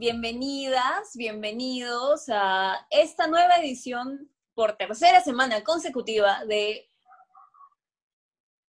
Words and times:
bienvenidas, 0.00 1.14
bienvenidos 1.14 2.30
a 2.30 2.86
esta 2.88 3.26
nueva 3.26 3.58
edición 3.58 4.32
por 4.54 4.72
tercera 4.78 5.20
semana 5.20 5.62
consecutiva 5.62 6.42
de 6.46 6.88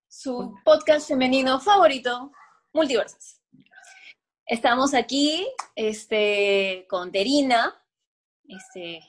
su 0.09 0.54
podcast 0.65 1.08
femenino 1.08 1.62
favorito, 1.62 2.33
Multiversos. 2.73 3.40
Estamos 4.46 4.94
aquí 4.94 5.47
este, 5.73 6.86
con 6.90 7.13
Terina, 7.13 7.82
este, 8.50 9.00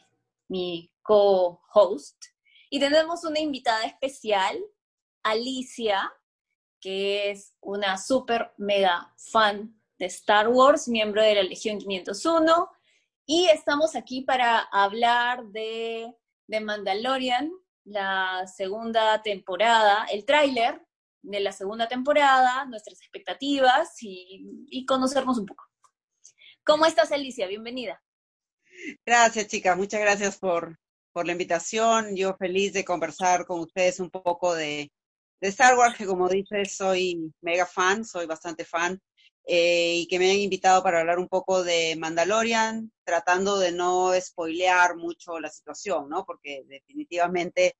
mi 0.46 0.92
co-host, 1.02 2.26
y 2.70 2.78
tenemos 2.78 3.24
una 3.24 3.40
invitada 3.40 3.82
especial, 3.82 4.60
Alicia, 5.24 6.12
que 6.80 7.32
es 7.32 7.56
una 7.60 7.98
super 7.98 8.54
mega 8.58 9.12
fan 9.16 9.81
de 10.02 10.06
Star 10.08 10.48
Wars, 10.48 10.88
miembro 10.88 11.22
de 11.22 11.36
la 11.36 11.44
Legión 11.44 11.78
501, 11.78 12.68
y 13.24 13.46
estamos 13.46 13.94
aquí 13.94 14.22
para 14.22 14.58
hablar 14.58 15.44
de, 15.44 16.12
de 16.48 16.60
Mandalorian, 16.60 17.52
la 17.84 18.44
segunda 18.48 19.22
temporada, 19.22 20.04
el 20.10 20.24
tráiler 20.24 20.84
de 21.22 21.38
la 21.38 21.52
segunda 21.52 21.86
temporada, 21.86 22.64
nuestras 22.64 23.00
expectativas 23.00 23.96
y, 24.00 24.84
conocernos 24.88 25.38
un 25.38 25.46
poco. 25.46 25.64
¿Cómo 26.64 26.84
estás, 26.84 27.12
Alicia? 27.12 27.46
Bienvenida. 27.46 28.02
Gracias, 29.06 29.46
chicas. 29.46 29.76
Muchas 29.76 30.00
gracias 30.00 30.36
por, 30.36 30.80
por 31.12 31.26
la 31.26 31.32
invitación. 31.32 32.16
Yo 32.16 32.34
feliz 32.36 32.72
de 32.72 32.84
conversar 32.84 33.46
con 33.46 33.60
ustedes 33.60 34.00
un 34.00 34.10
poco 34.10 34.52
de, 34.52 34.90
de 35.40 35.48
Star 35.48 35.78
Wars, 35.78 35.96
que 35.96 36.06
como 36.06 36.28
dices, 36.28 36.74
soy 36.76 37.32
mega 37.40 37.66
fan, 37.66 38.04
soy 38.04 38.26
bastante 38.26 38.64
fan. 38.64 39.00
Eh, 39.44 39.96
y 39.96 40.06
que 40.06 40.20
me 40.20 40.30
han 40.30 40.36
invitado 40.36 40.82
para 40.82 41.00
hablar 41.00 41.18
un 41.18 41.28
poco 41.28 41.64
de 41.64 41.96
Mandalorian, 41.98 42.92
tratando 43.04 43.58
de 43.58 43.72
no 43.72 44.12
spoilear 44.20 44.96
mucho 44.96 45.40
la 45.40 45.50
situación, 45.50 46.08
¿no? 46.08 46.24
Porque 46.24 46.62
definitivamente 46.68 47.74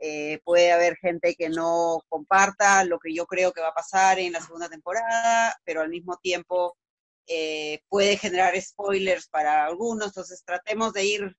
eh, 0.00 0.40
puede 0.44 0.72
haber 0.72 0.96
gente 0.96 1.36
que 1.36 1.48
no 1.48 2.02
comparta 2.08 2.84
lo 2.84 2.98
que 2.98 3.14
yo 3.14 3.26
creo 3.26 3.52
que 3.52 3.60
va 3.60 3.68
a 3.68 3.74
pasar 3.74 4.18
en 4.18 4.32
la 4.32 4.40
segunda 4.40 4.68
temporada, 4.68 5.56
pero 5.64 5.82
al 5.82 5.88
mismo 5.88 6.18
tiempo 6.18 6.76
eh, 7.28 7.80
puede 7.88 8.16
generar 8.16 8.60
spoilers 8.60 9.28
para 9.28 9.64
algunos, 9.64 10.08
entonces 10.08 10.42
tratemos 10.44 10.92
de 10.92 11.04
ir 11.04 11.36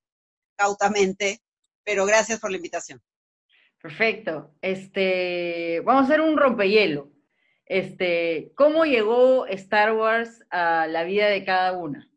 cautamente, 0.56 1.42
pero 1.84 2.06
gracias 2.06 2.40
por 2.40 2.50
la 2.50 2.58
invitación. 2.58 3.02
Perfecto. 3.82 4.56
Este, 4.62 5.82
vamos 5.82 6.04
a 6.04 6.06
hacer 6.06 6.22
un 6.22 6.38
rompehielo. 6.38 7.12
Este, 7.66 8.52
¿cómo 8.56 8.86
llegó 8.86 9.48
Star 9.48 9.94
Wars 9.94 10.44
a 10.52 10.88
la 10.88 11.04
vida 11.04 11.28
de 11.28 11.44
cada 11.44 11.74
una? 11.74 12.10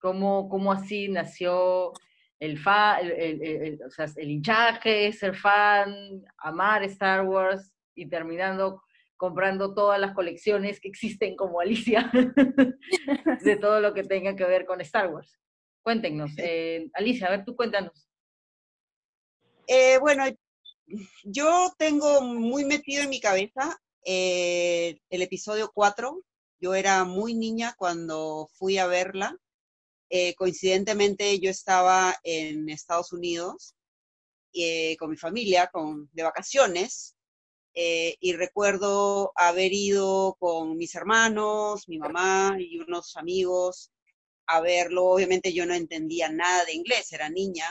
¿Cómo, 0.00 0.48
cómo 0.48 0.72
así 0.72 1.08
nació 1.08 1.92
el, 2.40 2.58
fa, 2.58 2.98
el, 2.98 3.42
el, 3.42 3.80
sea, 3.90 4.06
el 4.16 4.30
hinchaje, 4.30 5.12
ser 5.12 5.36
fan, 5.36 6.24
amar 6.38 6.82
Star 6.84 7.24
Wars 7.24 7.72
y 7.94 8.08
terminando 8.08 8.82
comprando 9.16 9.72
todas 9.72 9.98
las 9.98 10.12
colecciones 10.12 10.78
que 10.80 10.88
existen 10.88 11.36
como 11.36 11.60
Alicia 11.60 12.10
de 13.42 13.56
todo 13.56 13.80
lo 13.80 13.94
que 13.94 14.02
tenga 14.02 14.36
que 14.36 14.44
ver 14.44 14.66
con 14.66 14.80
Star 14.80 15.10
Wars? 15.12 15.38
Cuéntenos. 15.82 16.32
Eh, 16.36 16.90
Alicia, 16.92 17.28
a 17.28 17.30
ver, 17.30 17.44
tú 17.44 17.54
cuéntanos. 17.54 18.08
Eh, 19.68 19.98
bueno, 19.98 20.24
yo 21.24 21.72
tengo 21.78 22.22
muy 22.22 22.64
metido 22.64 23.04
en 23.04 23.10
mi 23.10 23.20
cabeza 23.20 23.78
eh, 24.06 25.00
el 25.10 25.22
episodio 25.22 25.70
4. 25.74 26.22
Yo 26.60 26.74
era 26.74 27.04
muy 27.04 27.34
niña 27.34 27.74
cuando 27.76 28.48
fui 28.54 28.78
a 28.78 28.86
verla. 28.86 29.36
Eh, 30.08 30.34
coincidentemente 30.36 31.38
yo 31.40 31.50
estaba 31.50 32.14
en 32.22 32.68
Estados 32.68 33.12
Unidos 33.12 33.74
eh, 34.54 34.96
con 34.98 35.10
mi 35.10 35.16
familia, 35.16 35.66
con, 35.66 36.08
de 36.12 36.22
vacaciones, 36.22 37.16
eh, 37.74 38.16
y 38.20 38.32
recuerdo 38.32 39.32
haber 39.34 39.72
ido 39.72 40.36
con 40.38 40.76
mis 40.78 40.94
hermanos, 40.94 41.88
mi 41.88 41.98
mamá 41.98 42.56
y 42.58 42.78
unos 42.78 43.16
amigos 43.16 43.90
a 44.46 44.60
verlo. 44.60 45.06
Obviamente 45.06 45.52
yo 45.52 45.66
no 45.66 45.74
entendía 45.74 46.30
nada 46.30 46.64
de 46.64 46.74
inglés, 46.74 47.12
era 47.12 47.28
niña, 47.28 47.68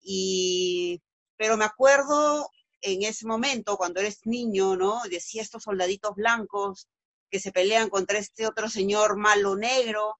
y, 0.00 1.02
pero 1.36 1.56
me 1.56 1.64
acuerdo 1.64 2.48
en 2.80 3.02
ese 3.02 3.26
momento, 3.26 3.76
cuando 3.76 4.00
eres 4.00 4.20
niño, 4.24 4.76
¿no? 4.76 5.02
Decía 5.10 5.42
estos 5.42 5.64
soldaditos 5.64 6.14
blancos 6.14 6.88
que 7.30 7.40
se 7.40 7.52
pelean 7.52 7.88
contra 7.90 8.18
este 8.18 8.46
otro 8.46 8.68
señor 8.68 9.16
malo 9.16 9.56
negro, 9.56 10.18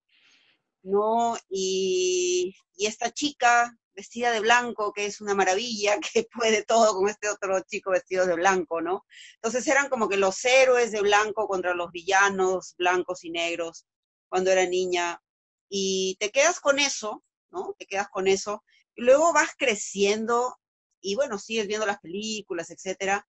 ¿no? 0.82 1.36
Y, 1.48 2.54
esta 2.78 3.10
chica 3.10 3.76
vestida 3.92 4.30
de 4.30 4.38
blanco, 4.38 4.92
que 4.92 5.06
es 5.06 5.20
una 5.20 5.34
maravilla, 5.34 5.98
que 6.12 6.24
puede 6.32 6.64
todo 6.64 6.94
con 6.94 7.08
este 7.08 7.28
otro 7.28 7.60
chico 7.62 7.90
vestido 7.90 8.26
de 8.26 8.34
blanco, 8.34 8.80
¿no? 8.80 9.04
Entonces 9.34 9.66
eran 9.66 9.88
como 9.88 10.08
que 10.08 10.16
los 10.16 10.44
héroes 10.44 10.92
de 10.92 11.00
blanco 11.00 11.48
contra 11.48 11.74
los 11.74 11.90
villanos 11.90 12.74
blancos 12.78 13.24
y 13.24 13.30
negros 13.30 13.86
cuando 14.28 14.50
era 14.50 14.66
niña. 14.66 15.20
Y 15.68 16.16
te 16.20 16.30
quedas 16.30 16.60
con 16.60 16.78
eso, 16.78 17.24
¿no? 17.50 17.74
Te 17.78 17.86
quedas 17.86 18.08
con 18.08 18.28
eso. 18.28 18.62
Y 18.94 19.02
luego 19.02 19.32
vas 19.32 19.50
creciendo 19.58 20.56
y 21.00 21.14
bueno, 21.14 21.38
sigues 21.38 21.66
viendo 21.66 21.86
las 21.86 22.00
películas, 22.00 22.70
etcétera, 22.70 23.26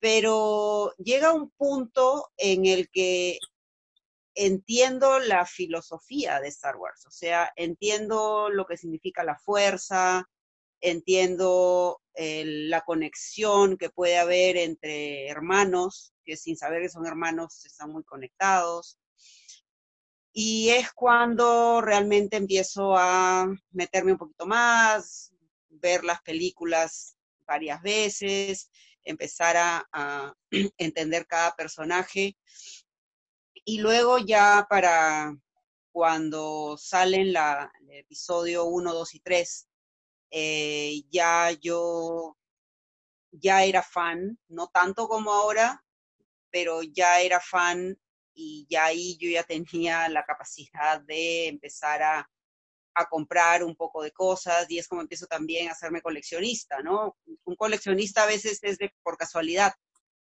pero 0.00 0.94
llega 0.98 1.32
un 1.32 1.50
punto 1.50 2.30
en 2.36 2.66
el 2.66 2.88
que 2.90 3.38
entiendo 4.34 5.18
la 5.18 5.44
filosofía 5.46 6.40
de 6.40 6.48
Star 6.48 6.76
Wars, 6.76 7.06
o 7.06 7.10
sea, 7.10 7.52
entiendo 7.56 8.48
lo 8.50 8.66
que 8.66 8.76
significa 8.76 9.24
la 9.24 9.36
fuerza, 9.36 10.28
entiendo 10.80 12.00
eh, 12.14 12.44
la 12.68 12.82
conexión 12.82 13.76
que 13.76 13.90
puede 13.90 14.18
haber 14.18 14.56
entre 14.56 15.28
hermanos, 15.28 16.12
que 16.24 16.36
sin 16.36 16.56
saber 16.56 16.82
que 16.82 16.88
son 16.88 17.06
hermanos 17.06 17.64
están 17.64 17.90
muy 17.90 18.04
conectados. 18.04 18.98
Y 20.32 20.68
es 20.70 20.92
cuando 20.92 21.80
realmente 21.80 22.36
empiezo 22.36 22.96
a 22.96 23.48
meterme 23.72 24.12
un 24.12 24.18
poquito 24.18 24.46
más, 24.46 25.32
ver 25.80 26.04
las 26.04 26.22
películas 26.22 27.16
varias 27.46 27.80
veces, 27.82 28.70
empezar 29.04 29.56
a, 29.56 30.34
entender 30.78 31.26
cada 31.26 31.54
personaje. 31.54 32.36
Y 33.64 33.78
luego 33.80 34.18
ya 34.18 34.66
para 34.68 35.34
cuando 35.92 36.76
salen 36.78 37.32
la, 37.32 37.70
el 37.80 37.98
episodio 37.98 38.64
1, 38.64 38.94
2 38.94 39.14
y 39.14 39.20
3, 39.20 39.68
eh, 40.30 41.02
ya 41.10 41.50
yo 41.52 42.36
ya 43.30 43.64
era 43.64 43.82
fan, 43.82 44.38
no 44.48 44.68
tanto 44.68 45.08
como 45.08 45.32
ahora, 45.32 45.84
pero 46.50 46.82
ya 46.82 47.20
era 47.20 47.40
fan 47.40 47.98
y 48.34 48.66
ya 48.70 48.86
ahí 48.86 49.16
yo 49.18 49.28
ya 49.28 49.42
tenía 49.42 50.08
la 50.08 50.24
capacidad 50.24 51.00
de 51.00 51.48
empezar 51.48 52.02
a, 52.02 52.30
a 52.98 53.08
comprar 53.08 53.62
un 53.62 53.76
poco 53.76 54.02
de 54.02 54.10
cosas 54.12 54.70
y 54.70 54.78
es 54.78 54.88
como 54.88 55.02
empiezo 55.02 55.26
también 55.26 55.68
a 55.68 55.72
hacerme 55.72 56.02
coleccionista, 56.02 56.80
¿no? 56.82 57.16
Un 57.44 57.56
coleccionista 57.56 58.24
a 58.24 58.26
veces 58.26 58.58
es 58.62 58.78
de 58.78 58.92
por 59.02 59.16
casualidad, 59.16 59.72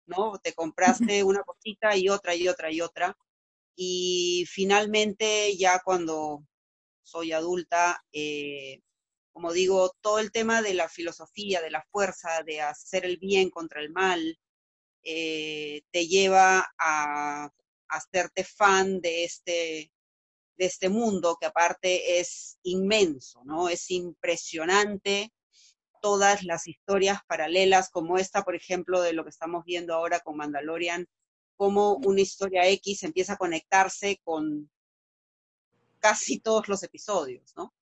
¿no? 0.06 0.40
Te 0.40 0.54
compraste 0.54 1.24
una 1.24 1.44
cosita 1.44 1.96
y 1.98 2.10
otra 2.10 2.36
y 2.36 2.48
otra 2.48 2.72
y 2.72 2.82
otra 2.82 3.18
y 3.76 4.46
finalmente 4.50 5.56
ya 5.58 5.80
cuando 5.84 6.46
soy 7.04 7.32
adulta, 7.32 8.04
eh, 8.12 8.82
como 9.32 9.54
digo, 9.54 9.92
todo 10.02 10.20
el 10.20 10.32
tema 10.32 10.62
de 10.62 10.74
la 10.74 10.90
filosofía, 10.90 11.62
de 11.62 11.72
la 11.72 11.84
fuerza, 11.92 12.44
de 12.44 12.62
hacer 12.62 13.06
el 13.06 13.18
bien 13.18 13.50
contra 13.50 13.82
el 13.82 13.92
mal, 13.92 14.40
eh, 15.04 15.82
te 15.92 16.08
lleva 16.08 16.60
a, 16.78 17.46
a 17.46 17.52
hacerte 17.90 18.44
fan 18.44 19.02
de 19.02 19.24
este, 19.24 19.92
de 20.62 20.68
este 20.68 20.90
mundo 20.90 21.38
que 21.42 21.48
aparte 21.48 22.20
es 22.20 22.60
inmenso, 22.62 23.42
¿no? 23.46 23.68
Es 23.68 23.90
impresionante 23.90 25.34
todas 26.04 26.44
las 26.44 26.68
historias 26.68 27.22
paralelas 27.28 27.90
como 27.90 28.20
esta, 28.20 28.44
por 28.44 28.56
ejemplo, 28.56 29.02
de 29.02 29.14
lo 29.14 29.24
que 29.24 29.32
estamos 29.32 29.66
viendo 29.66 29.96
ahora 29.96 30.20
con 30.20 30.38
Mandalorian, 30.38 31.08
cómo 31.58 31.96
una 32.06 32.22
historia 32.22 32.68
X 32.68 33.02
empieza 33.02 33.34
a 33.34 33.38
conectarse 33.38 34.22
con 34.24 34.70
casi 35.98 36.40
todos 36.40 36.70
los 36.70 36.84
episodios, 36.84 37.54
¿no? 37.56 37.74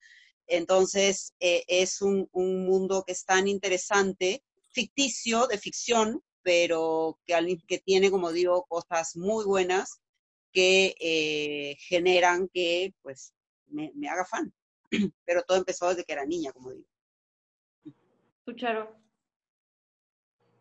Entonces, 0.47 1.33
eh, 1.41 1.65
es 1.67 2.01
un, 2.01 2.29
un, 2.31 2.65
mundo 2.65 3.03
que 3.05 3.11
es 3.11 3.25
tan 3.25 3.49
interesante, 3.49 4.41
ficticio, 4.69 5.47
de 5.47 5.57
ficción, 5.57 6.23
pero 6.43 7.19
que, 7.25 7.57
que 7.67 7.79
tiene, 7.79 8.09
como 8.09 8.31
digo, 8.31 8.65
cosas 8.69 9.17
muy 9.17 9.43
buenas 9.43 9.99
que 10.51 10.95
eh, 10.99 11.75
generan 11.79 12.49
que 12.53 12.93
pues 13.01 13.33
me, 13.67 13.91
me, 13.95 14.09
haga 14.09 14.25
fan. 14.25 14.53
Pero 15.25 15.43
todo 15.43 15.57
empezó 15.57 15.89
desde 15.89 16.03
que 16.03 16.13
era 16.13 16.25
niña, 16.25 16.51
como 16.51 16.71
digo. 16.71 16.85
¿Tú, 18.45 18.53
Charo? 18.53 18.95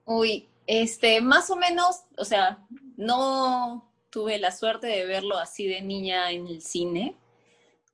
Uy, 0.05 0.49
este, 0.67 1.20
más 1.20 1.50
o 1.50 1.56
menos, 1.56 2.05
o 2.17 2.25
sea, 2.25 2.67
no 2.96 3.93
tuve 4.11 4.38
la 4.38 4.52
suerte 4.52 4.87
de 4.87 5.06
verlo 5.06 5.38
así 5.38 5.67
de 5.67 5.82
niña 5.82 6.31
en 6.31 6.46
el 6.46 6.62
cine, 6.62 7.17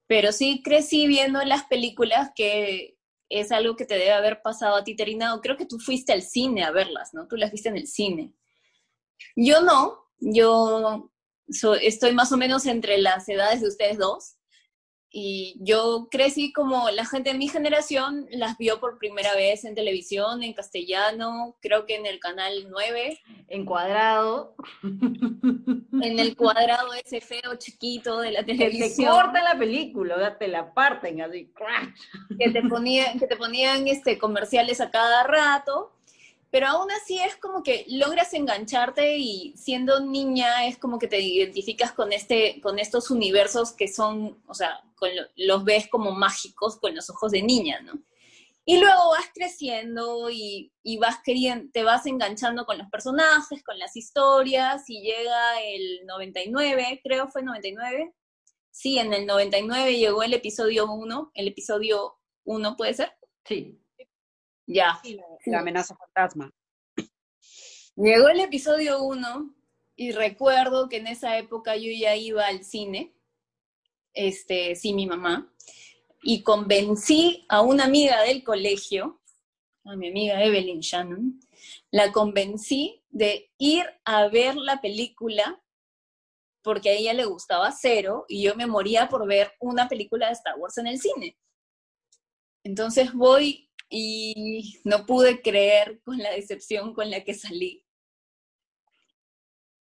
pero 0.07 0.33
sí 0.33 0.63
crecí 0.63 1.07
viendo 1.07 1.43
las 1.45 1.65
películas 1.65 2.31
que 2.35 2.99
es 3.29 3.53
algo 3.53 3.77
que 3.77 3.85
te 3.85 3.95
debe 3.95 4.13
haber 4.13 4.43
pasado 4.43 4.77
a 4.77 4.85
ti, 4.85 4.95
Terina, 4.95 5.39
creo 5.43 5.57
que 5.57 5.67
tú 5.67 5.79
fuiste 5.79 6.13
al 6.13 6.23
cine 6.23 6.63
a 6.63 6.71
verlas, 6.71 7.15
¿no? 7.15 7.27
Tú 7.27 7.37
las 7.37 7.51
viste 7.51 7.69
en 7.69 7.77
el 7.77 7.87
cine. 7.87 8.33
Yo 9.35 9.63
no, 9.63 10.05
yo 10.19 11.11
estoy 11.81 12.13
más 12.13 12.33
o 12.33 12.37
menos 12.37 12.67
entre 12.67 12.99
las 12.99 13.29
edades 13.29 13.61
de 13.61 13.69
ustedes 13.69 13.99
dos, 13.99 14.37
y 15.17 15.55
yo 15.61 16.09
crecí 16.11 16.53
como 16.53 16.91
la 16.91 17.07
gente 17.07 17.31
de 17.31 17.39
mi 17.39 17.47
generación 17.47 18.27
las 18.33 18.59
vio 18.59 18.81
por 18.81 18.99
primera 18.99 19.33
vez 19.37 19.65
en 19.65 19.77
televisión, 19.77 20.43
en 20.43 20.55
castellano, 20.55 21.57
creo 21.63 21.87
que 21.87 21.95
en 21.95 22.05
el 22.05 22.19
canal 22.19 22.67
9. 22.69 23.21
En 23.47 23.65
cuadrado. 23.65 24.57
En 24.83 26.19
el 26.19 26.35
cuadrado 26.37 26.93
ese 26.95 27.21
feo 27.21 27.55
chiquito 27.59 28.19
de 28.19 28.33
la 28.33 28.45
televisión. 28.45 28.91
Que 28.91 28.97
te 28.97 29.07
corta 29.07 29.45
la 29.45 29.57
película, 29.57 30.37
te 30.37 30.49
la 30.49 30.75
parten 30.75 31.23
así, 31.23 31.47
crash. 31.55 31.95
Que 32.37 32.51
te 32.51 32.63
ponían, 32.63 33.17
que 33.17 33.29
te 33.29 33.37
ponían 33.37 33.87
este, 33.87 34.19
comerciales 34.19 34.81
a 34.81 34.91
cada 34.91 35.23
rato 35.23 35.94
pero 36.55 36.69
aún 36.69 36.89
así 36.93 37.19
es 37.19 37.35
como 37.35 37.65
que 37.65 37.85
logras 37.89 38.33
engancharte 38.33 39.17
y 39.17 39.55
siendo 39.57 39.99
niña 39.99 40.69
es 40.69 40.79
como 40.79 41.01
que 41.01 41.09
te 41.09 41.19
identificas 41.19 41.91
con, 41.91 42.13
este, 42.13 42.61
con 42.61 42.79
estos 42.79 43.11
universos 43.11 43.73
que 43.73 43.89
son, 43.89 44.41
o 44.47 44.55
sea, 44.55 44.81
los 45.35 45.65
ves 45.65 45.89
como 45.89 46.13
mágicos 46.13 46.77
con 46.77 46.95
los 46.95 47.11
ojos 47.11 47.33
de 47.33 47.43
niña, 47.43 47.81
¿no? 47.81 47.95
Y 48.65 48.79
luego 48.79 49.11
vas 49.11 49.27
creciendo 49.35 50.31
y, 50.31 50.71
vas 51.01 51.17
queriendo, 51.25 51.73
te 51.73 51.83
vas 51.83 52.07
enganchando 52.07 52.65
con 52.67 52.79
los 52.79 52.89
personajes, 52.89 53.65
con 53.65 53.77
las 53.81 53.97
historias, 53.97 54.89
y 54.89 55.03
llega 55.03 55.61
el 55.61 56.07
99, 56.07 57.01
creo 57.03 57.27
fue 57.27 57.43
99. 57.43 58.15
Sí, 58.71 59.01
en 59.01 59.13
el 59.13 59.27
99 59.27 59.99
llegó 59.99 60.23
el 60.23 60.35
episodio 60.35 60.89
1, 60.89 61.33
el 61.35 61.49
episodio 61.49 62.15
1 62.45 62.77
puede 62.77 62.95
ser. 62.95 63.13
Sí. 63.45 63.84
Ya. 64.67 65.01
la, 65.47 65.59
amenaza 65.59 65.97
fantasma. 65.97 66.51
Llegó 67.97 68.29
el 68.29 68.41
episodio 68.41 69.03
1 69.03 69.55
y 69.97 70.13
recuerdo 70.13 70.89
que 70.89 70.97
en 70.97 71.07
esa 71.07 71.39
época 71.39 71.77
yo 71.77 71.91
ya 71.93 72.17
iba 72.17 72.47
al 72.47 72.65
cine, 72.65 73.15
este, 74.13 74.75
sí, 74.75 74.95
mi 74.95 75.07
mamá, 75.07 75.53
y 76.23 76.43
convencí 76.43 77.45
a 77.49 77.61
una 77.61 77.85
amiga 77.85 78.23
del 78.23 78.43
colegio, 78.43 79.21
a 79.85 79.97
mi 79.97 80.09
amiga 80.09 80.43
Evelyn 80.43 80.81
Shannon, 80.81 81.39
la 81.91 82.11
convencí 82.11 83.05
de 83.11 83.53
ir 83.59 83.85
a 84.05 84.29
ver 84.29 84.57
la 84.57 84.81
película 84.81 85.63
porque 86.63 86.89
a 86.89 86.93
ella 86.95 87.13
le 87.13 87.27
gustaba 87.27 87.71
cero 87.73 88.25
y 88.27 88.43
yo 88.43 88.57
me 88.57 88.67
moría 88.67 89.09
por 89.09 89.27
ver 89.29 89.53
una 89.61 89.87
película 89.87 90.29
de 90.29 90.33
Star 90.33 90.59
Wars 90.59 90.79
en 90.79 90.87
el 90.87 90.99
cine. 90.99 91.37
Entonces 92.65 93.13
voy 93.13 93.71
y 93.89 94.81
no 94.85 95.07
pude 95.07 95.43
creer 95.43 96.01
con 96.05 96.19
la 96.19 96.31
decepción 96.31 96.95
con 96.95 97.11
la 97.11 97.23
que 97.23 97.35
salí. 97.35 97.85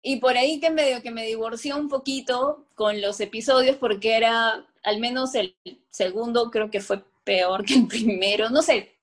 Y 0.02 0.16
por 0.16 0.36
ahí 0.36 0.60
que 0.60 0.70
medio 0.70 1.02
que 1.02 1.10
me 1.10 1.26
divorció 1.26 1.76
un 1.76 1.88
poquito 1.88 2.66
con 2.74 3.00
los 3.00 3.20
episodios 3.20 3.76
porque 3.76 4.16
era, 4.16 4.66
al 4.82 5.00
menos 5.00 5.34
el 5.34 5.56
segundo 5.90 6.50
creo 6.50 6.70
que 6.70 6.80
fue 6.80 7.04
peor 7.24 7.64
que 7.64 7.74
el 7.74 7.86
primero, 7.88 8.48
no 8.50 8.62
sé, 8.62 8.96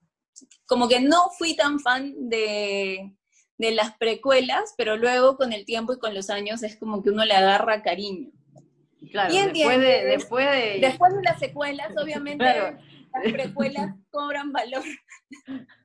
como 0.66 0.88
que 0.88 1.00
no 1.00 1.30
fui 1.38 1.56
tan 1.56 1.80
fan 1.80 2.30
de, 2.30 3.14
de 3.58 3.72
las 3.72 3.96
precuelas, 3.98 4.74
pero 4.78 4.98
luego 4.98 5.38
con 5.38 5.54
el 5.54 5.66
tiempo 5.66 5.94
y 5.94 6.00
con 6.00 6.14
los 6.14 6.30
años 6.30 6.64
es 6.64 6.76
como 6.78 7.04
que 7.04 7.10
uno 7.10 7.26
le 7.26 7.34
agarra 7.34 7.84
cariño. 7.84 8.32
Claro, 9.12 9.34
después, 9.34 9.80
de, 9.80 10.06
después 10.06 10.52
de... 10.52 10.80
Después 10.80 11.14
de 11.14 11.22
las 11.24 11.40
secuelas, 11.40 11.92
obviamente 12.02 12.44
las 13.24 13.34
precuelas 13.34 13.96
cobran 14.10 14.52
valor. 14.52 14.84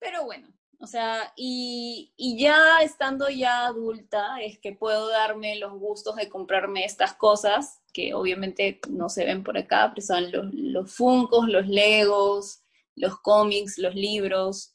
Pero 0.00 0.24
bueno, 0.24 0.48
o 0.80 0.86
sea, 0.88 1.32
y, 1.36 2.12
ya 2.18 2.82
estando 2.82 3.28
ya 3.28 3.66
adulta 3.66 4.40
es 4.40 4.58
que 4.58 4.72
puedo 4.72 5.08
darme 5.08 5.56
los 5.56 5.78
gustos 5.78 6.16
de 6.16 6.28
comprarme 6.28 6.84
estas 6.84 7.14
cosas, 7.14 7.80
que 7.92 8.14
obviamente 8.14 8.80
no 8.90 9.08
se 9.08 9.24
ven 9.24 9.44
por 9.44 9.56
acá, 9.56 9.92
pero 9.94 10.04
son 10.04 10.32
los, 10.32 10.52
los 10.52 10.92
Funcos, 10.92 11.46
los 11.48 11.68
Legos, 11.68 12.64
los 12.96 13.16
cómics, 13.20 13.78
los 13.78 13.94
libros. 13.94 14.74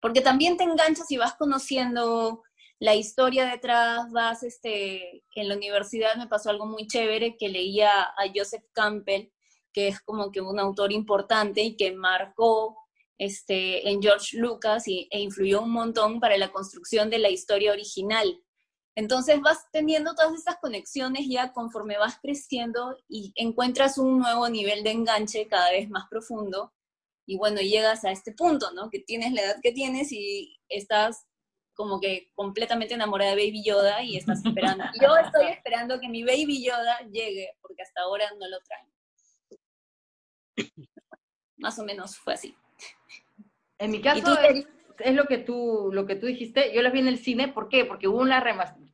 Porque 0.00 0.20
también 0.20 0.56
te 0.56 0.64
enganchas 0.64 1.10
y 1.12 1.16
vas 1.16 1.34
conociendo 1.34 2.42
la 2.80 2.94
historia 2.94 3.46
detrás, 3.46 4.10
vas, 4.10 4.42
este, 4.42 5.24
en 5.34 5.48
la 5.48 5.56
universidad 5.56 6.16
me 6.16 6.28
pasó 6.28 6.50
algo 6.50 6.66
muy 6.66 6.86
chévere 6.86 7.36
que 7.36 7.48
leía 7.48 8.02
a 8.02 8.24
Joseph 8.34 8.64
Campbell, 8.72 9.30
que 9.78 9.86
es 9.86 10.00
como 10.00 10.32
que 10.32 10.40
un 10.40 10.58
autor 10.58 10.90
importante 10.90 11.62
y 11.62 11.76
que 11.76 11.92
marcó 11.92 12.76
este, 13.16 13.88
en 13.88 14.02
George 14.02 14.36
Lucas 14.36 14.88
y, 14.88 15.06
e 15.12 15.20
influyó 15.20 15.62
un 15.62 15.70
montón 15.70 16.18
para 16.18 16.36
la 16.36 16.50
construcción 16.50 17.10
de 17.10 17.20
la 17.20 17.30
historia 17.30 17.70
original. 17.70 18.42
Entonces 18.96 19.40
vas 19.40 19.66
teniendo 19.70 20.16
todas 20.16 20.34
estas 20.34 20.56
conexiones 20.56 21.28
ya 21.28 21.52
conforme 21.52 21.96
vas 21.96 22.18
creciendo 22.20 22.96
y 23.06 23.32
encuentras 23.36 23.98
un 23.98 24.18
nuevo 24.18 24.48
nivel 24.48 24.82
de 24.82 24.90
enganche 24.90 25.46
cada 25.46 25.70
vez 25.70 25.88
más 25.88 26.08
profundo. 26.10 26.74
Y 27.24 27.36
bueno, 27.36 27.60
llegas 27.60 28.04
a 28.04 28.10
este 28.10 28.32
punto, 28.32 28.72
¿no? 28.72 28.90
Que 28.90 28.98
tienes 28.98 29.32
la 29.32 29.42
edad 29.42 29.60
que 29.62 29.70
tienes 29.70 30.10
y 30.10 30.58
estás 30.68 31.24
como 31.74 32.00
que 32.00 32.32
completamente 32.34 32.94
enamorada 32.94 33.36
de 33.36 33.46
Baby 33.46 33.62
Yoda 33.62 34.02
y 34.02 34.16
estás 34.16 34.44
esperando. 34.44 34.82
Yo 35.00 35.16
estoy 35.18 35.46
esperando 35.52 36.00
que 36.00 36.08
mi 36.08 36.24
Baby 36.24 36.64
Yoda 36.64 36.98
llegue, 37.12 37.56
porque 37.60 37.82
hasta 37.82 38.00
ahora 38.00 38.28
no 38.40 38.48
lo 38.48 38.58
traen. 38.62 38.97
Más 41.56 41.78
o 41.78 41.84
menos 41.84 42.16
fue 42.16 42.34
así. 42.34 42.54
En 43.78 43.90
mi 43.90 44.00
caso 44.00 44.36
es, 44.40 45.14
lo 45.14 45.24
que 45.26 45.38
tú 45.38 45.90
lo 45.92 46.06
que 46.06 46.16
tú 46.16 46.26
dijiste. 46.26 46.72
Yo 46.74 46.82
las 46.82 46.92
vi 46.92 47.00
en 47.00 47.08
el 47.08 47.18
cine, 47.18 47.48
¿por 47.48 47.68
qué? 47.68 47.84
Porque 47.84 48.08
hubo 48.08 48.18
una 48.18 48.42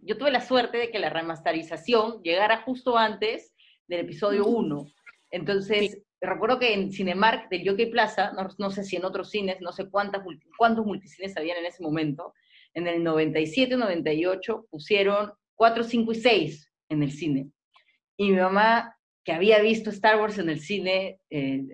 yo 0.01 0.19
tuve 0.19 0.31
la 0.31 0.41
suerte 0.41 0.77
de 0.77 0.91
que 0.91 0.99
la 0.99 1.09
remasterización 1.09 2.23
llegara 2.23 2.63
justo 2.63 2.99
antes 2.99 3.55
del 3.87 4.01
episodio 4.01 4.47
1. 4.47 4.87
Entonces, 5.31 6.03
recuerdo 6.21 6.59
que 6.59 6.75
en 6.75 6.93
Cinemark 6.93 7.49
del 7.49 7.69
Jockey 7.69 7.87
Plaza, 7.87 8.33
no, 8.59 8.71
sé 8.71 8.85
si 8.85 8.97
en 8.97 9.05
otros 9.05 9.31
cines, 9.31 9.61
no 9.61 9.73
sé 9.73 9.89
cuántas, 9.89 10.23
cuántos 10.59 10.85
multicines 10.85 11.37
habían 11.37 11.59
en 11.59 11.67
ese 11.67 11.83
momento, 11.83 12.35
en 12.75 12.87
el 12.87 13.03
97, 13.03 13.77
98 13.77 14.67
pusieron 14.71 15.33
4, 15.55 15.85
5 15.85 16.13
y 16.13 16.15
6 16.17 16.73
en 16.91 17.03
el 17.03 17.13
cine. 17.13 17.49
Y 18.17 18.31
mi 18.31 18.37
mamá 18.37 18.97
que 19.25 19.33
había 19.33 19.61
visto 19.61 19.91
Star 19.91 20.21
Wars 20.21 20.39
en 20.39 20.51
el 20.51 20.61
cine 20.61 21.19
eh, 21.31 21.65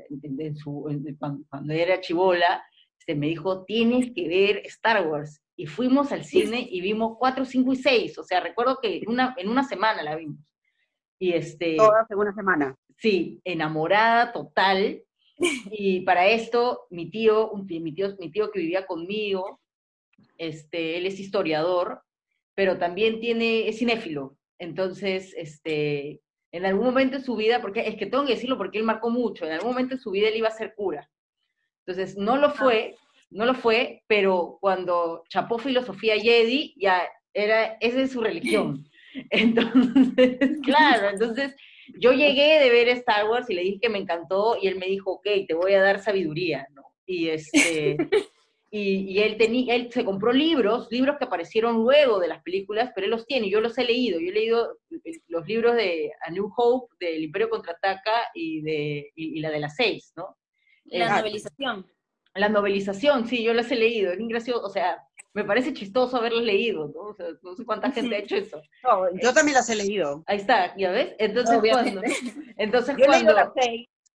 cuando, 1.18 1.72
era 1.72 2.00
chivola, 2.00 2.64
este, 2.98 3.14
me 3.14 3.26
dijo, 3.26 3.64
tienes 3.64 4.12
que 4.14 4.28
ver 4.28 4.62
Star 4.66 5.06
Wars. 5.06 5.42
Y 5.56 5.66
fuimos 5.66 6.12
al 6.12 6.24
cine 6.24 6.66
y 6.70 6.80
vimos 6.80 7.16
4, 7.18 7.44
5 7.44 7.72
y 7.72 7.76
6. 7.76 8.18
O 8.18 8.24
sea, 8.24 8.40
recuerdo 8.40 8.78
que 8.80 8.98
en 8.98 9.10
una, 9.10 9.34
en 9.36 9.48
una 9.48 9.64
semana 9.64 10.02
la 10.02 10.16
vimos. 10.16 10.38
Y 11.18 11.32
este, 11.32 11.76
Todas 11.76 12.10
en 12.10 12.18
una 12.18 12.34
semana. 12.34 12.76
Sí, 12.96 13.40
enamorada 13.44 14.32
total. 14.32 15.02
Y 15.70 16.00
para 16.00 16.26
esto, 16.26 16.86
mi 16.90 17.10
tío, 17.10 17.50
mi 17.54 17.94
tío, 17.94 18.14
mi 18.18 18.30
tío 18.30 18.50
que 18.50 18.60
vivía 18.60 18.86
conmigo, 18.86 19.58
este, 20.36 20.98
él 20.98 21.06
es 21.06 21.18
historiador, 21.18 22.02
pero 22.54 22.76
también 22.76 23.20
tiene, 23.20 23.66
es 23.66 23.78
cinéfilo. 23.78 24.36
Entonces, 24.58 25.32
este, 25.38 26.20
en 26.52 26.66
algún 26.66 26.86
momento 26.86 27.18
de 27.18 27.24
su 27.24 27.36
vida, 27.36 27.60
porque 27.60 27.86
es 27.86 27.96
que 27.96 28.06
tengo 28.06 28.24
que 28.24 28.34
decirlo 28.34 28.56
porque 28.56 28.78
él 28.78 28.84
marcó 28.84 29.10
mucho, 29.10 29.44
en 29.46 29.52
algún 29.52 29.70
momento 29.70 29.94
de 29.94 30.00
su 30.00 30.10
vida 30.10 30.28
él 30.28 30.36
iba 30.36 30.48
a 30.48 30.52
ser 30.52 30.74
cura. 30.74 31.08
Entonces, 31.86 32.16
no 32.16 32.36
lo 32.36 32.50
fue, 32.50 32.96
no 33.30 33.46
lo 33.46 33.54
fue, 33.54 34.02
pero 34.06 34.58
cuando 34.60 35.24
chapó 35.28 35.58
filosofía 35.58 36.18
Jedi, 36.18 36.74
ya 36.76 37.08
era, 37.32 37.76
esa 37.80 38.02
es 38.02 38.12
su 38.12 38.20
religión. 38.20 38.86
Entonces, 39.30 40.38
claro, 40.62 41.10
entonces 41.10 41.56
yo 41.98 42.12
llegué 42.12 42.60
de 42.60 42.70
ver 42.70 42.88
Star 42.88 43.28
Wars 43.28 43.50
y 43.50 43.54
le 43.54 43.62
dije 43.62 43.80
que 43.82 43.88
me 43.88 43.98
encantó 43.98 44.56
y 44.60 44.68
él 44.68 44.76
me 44.76 44.86
dijo, 44.86 45.12
ok, 45.12 45.26
te 45.48 45.54
voy 45.54 45.72
a 45.72 45.82
dar 45.82 46.00
sabiduría, 46.00 46.66
¿no? 46.74 46.82
Y 47.06 47.28
este, 47.28 47.96
y, 48.72 49.18
él, 49.18 49.36
tenía, 49.36 49.74
él 49.74 49.90
se 49.90 50.04
compró 50.04 50.32
libros, 50.32 50.86
libros 50.92 51.16
que 51.18 51.24
aparecieron 51.24 51.76
luego 51.76 52.20
de 52.20 52.28
las 52.28 52.40
películas, 52.42 52.92
pero 52.94 53.06
él 53.06 53.10
los 53.10 53.26
tiene, 53.26 53.50
yo 53.50 53.60
los 53.60 53.76
he 53.78 53.84
leído, 53.84 54.20
yo 54.20 54.28
he 54.28 54.32
leído 54.32 54.78
los 55.26 55.46
libros 55.46 55.74
de 55.74 56.12
A 56.24 56.30
New 56.30 56.52
Hope, 56.56 56.94
del 57.00 57.24
Imperio 57.24 57.50
Contraataca 57.50 58.28
y, 58.32 58.62
de, 58.62 59.10
y, 59.16 59.40
la 59.40 59.50
de 59.50 59.58
las 59.58 59.74
seis, 59.74 60.12
¿no? 60.16 60.36
La 60.84 61.18
novelización. 61.18 61.86
La 62.34 62.48
novelización, 62.48 63.26
sí, 63.26 63.42
yo 63.42 63.52
las 63.54 63.72
he 63.72 63.76
leído, 63.76 64.12
es 64.12 64.18
gracioso, 64.20 64.64
o 64.64 64.70
sea, 64.70 65.04
me 65.32 65.42
parece 65.42 65.72
chistoso 65.72 66.16
haberlos 66.16 66.44
leído, 66.44 66.92
¿no? 66.94 67.00
O 67.08 67.14
sea, 67.14 67.26
no 67.42 67.56
sé 67.56 67.64
cuánta 67.64 67.90
gente 67.90 68.14
ha 68.14 68.18
hecho 68.18 68.36
eso. 68.36 68.62
yo 69.20 69.32
también 69.32 69.56
las 69.56 69.68
he 69.68 69.74
leído. 69.74 70.22
Ahí 70.26 70.36
está, 70.36 70.76
¿ya 70.76 70.92
ves? 70.92 71.14
Entonces, 71.18 71.58
cuando, 71.58 72.02
entonces 72.56 72.96
cuando, 73.04 73.52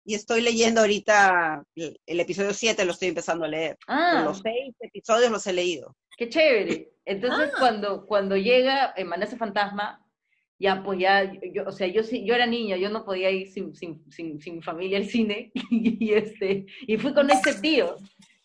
y 0.05 0.15
estoy 0.15 0.41
leyendo 0.41 0.81
ahorita 0.81 1.63
el, 1.75 2.19
episodio 2.19 2.53
7, 2.53 2.85
lo 2.85 2.91
estoy 2.91 3.09
empezando 3.09 3.45
a 3.45 3.47
leer. 3.47 3.77
Ah. 3.87 4.21
Los 4.25 4.39
seis 4.39 4.75
episodios 4.79 5.31
los 5.31 5.45
he 5.47 5.53
leído. 5.53 5.95
Qué 6.17 6.29
chévere. 6.29 6.91
Entonces, 7.05 7.51
ah. 7.53 7.57
cuando, 7.59 8.05
cuando 8.05 8.35
llega 8.35 8.93
Emanecer 8.95 9.37
Fantasma, 9.37 9.99
ya 10.59 10.83
pues 10.83 10.99
ya, 10.99 11.31
yo, 11.53 11.63
o 11.65 11.71
sea, 11.71 11.87
yo, 11.87 12.01
yo 12.01 12.35
era 12.35 12.45
niña, 12.45 12.77
yo 12.77 12.89
no 12.89 13.03
podía 13.03 13.29
ir 13.31 13.49
sin, 13.49 13.73
sin, 13.75 14.09
sin, 14.11 14.39
sin 14.39 14.61
familia 14.61 14.97
al 14.97 15.05
cine, 15.05 15.51
y, 15.71 16.13
este, 16.13 16.65
y 16.87 16.97
fui 16.97 17.13
con 17.13 17.29
ese 17.29 17.59
tío, 17.59 17.97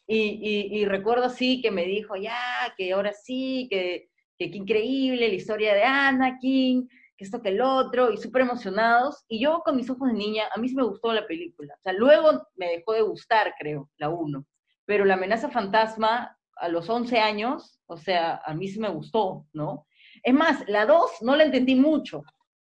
y, 0.06 0.68
y, 0.72 0.84
recuerdo 0.86 1.26
así 1.26 1.60
que 1.60 1.70
me 1.70 1.84
dijo, 1.84 2.16
ya, 2.16 2.74
que 2.76 2.92
ahora 2.92 3.12
sí, 3.12 3.68
que, 3.70 4.08
que, 4.38 4.50
que 4.50 4.56
increíble 4.56 5.28
la 5.28 5.34
historia 5.34 5.74
de 5.74 5.82
Anakin, 5.82 6.88
que 7.18 7.24
esto 7.24 7.42
que 7.42 7.48
el 7.48 7.60
otro, 7.60 8.12
y 8.12 8.16
súper 8.16 8.42
emocionados, 8.42 9.24
y 9.28 9.42
yo 9.42 9.60
con 9.64 9.76
mis 9.76 9.90
ojos 9.90 10.08
de 10.08 10.14
niña, 10.14 10.44
a 10.54 10.58
mí 10.58 10.68
sí 10.68 10.76
me 10.76 10.84
gustó 10.84 11.12
la 11.12 11.26
película, 11.26 11.74
o 11.76 11.82
sea, 11.82 11.92
luego 11.92 12.46
me 12.54 12.68
dejó 12.68 12.92
de 12.92 13.02
gustar, 13.02 13.54
creo, 13.58 13.90
la 13.96 14.08
1, 14.08 14.46
pero 14.86 15.04
la 15.04 15.14
amenaza 15.14 15.50
fantasma 15.50 16.38
a 16.56 16.68
los 16.68 16.88
11 16.88 17.18
años, 17.18 17.80
o 17.86 17.96
sea, 17.96 18.40
a 18.44 18.54
mí 18.54 18.68
sí 18.68 18.78
me 18.78 18.88
gustó, 18.88 19.46
¿no? 19.52 19.86
Es 20.22 20.32
más, 20.32 20.66
la 20.68 20.86
2 20.86 21.22
no 21.22 21.36
la 21.36 21.44
entendí 21.44 21.74
mucho. 21.74 22.22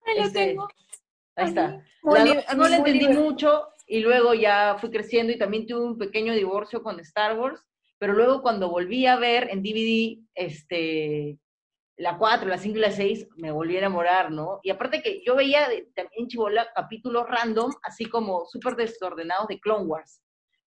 Ahí 0.05 0.17
la 0.17 0.25
este, 0.25 0.47
tengo. 0.47 0.67
Ahí 1.35 1.47
está. 1.47 1.83
La 2.03 2.55
no 2.55 2.67
la 2.67 2.77
entendí 2.77 3.07
mucho 3.07 3.67
y 3.87 3.99
luego 3.99 4.33
ya 4.33 4.77
fui 4.79 4.89
creciendo 4.89 5.33
y 5.33 5.37
también 5.37 5.65
tuve 5.65 5.85
un 5.85 5.97
pequeño 5.97 6.33
divorcio 6.33 6.83
con 6.83 6.99
Star 6.99 7.37
Wars, 7.37 7.61
pero 7.97 8.13
luego 8.13 8.41
cuando 8.41 8.69
volví 8.69 9.05
a 9.05 9.17
ver 9.17 9.49
en 9.49 9.63
DVD 9.63 10.19
este, 10.35 11.37
la 11.97 12.17
4, 12.17 12.47
la 12.47 12.57
5 12.57 12.77
y 12.77 12.81
la 12.81 12.91
6, 12.91 13.27
me 13.37 13.51
volví 13.51 13.75
a 13.75 13.79
enamorar, 13.79 14.31
¿no? 14.31 14.59
Y 14.63 14.69
aparte 14.71 15.01
que 15.01 15.21
yo 15.25 15.35
veía 15.35 15.67
también 15.95 16.27
chivola 16.27 16.67
capítulos 16.73 17.27
random, 17.27 17.71
así 17.83 18.05
como 18.05 18.45
súper 18.45 18.75
desordenados 18.75 19.47
de 19.47 19.59
Clone 19.59 19.85
Wars, 19.85 20.21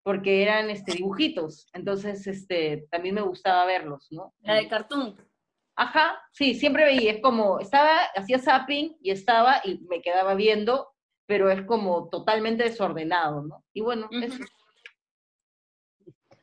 porque 0.02 0.42
eran 0.42 0.70
este, 0.70 0.92
dibujitos, 0.92 1.66
entonces 1.72 2.26
este, 2.26 2.86
también 2.90 3.14
me 3.14 3.22
gustaba 3.22 3.64
verlos, 3.64 4.08
¿no? 4.10 4.34
La 4.40 4.56
de 4.56 4.68
cartoon. 4.68 5.16
Ajá, 5.76 6.20
sí, 6.32 6.54
siempre 6.54 6.84
veía, 6.84 7.12
es 7.12 7.22
como, 7.22 7.58
estaba, 7.58 8.04
hacía 8.14 8.38
zapping 8.38 8.96
y 9.00 9.10
estaba 9.10 9.60
y 9.64 9.78
me 9.88 10.02
quedaba 10.02 10.34
viendo, 10.34 10.94
pero 11.26 11.50
es 11.50 11.62
como 11.62 12.08
totalmente 12.10 12.64
desordenado, 12.64 13.42
¿no? 13.42 13.64
Y 13.72 13.80
bueno, 13.80 14.08
eso. 14.12 14.44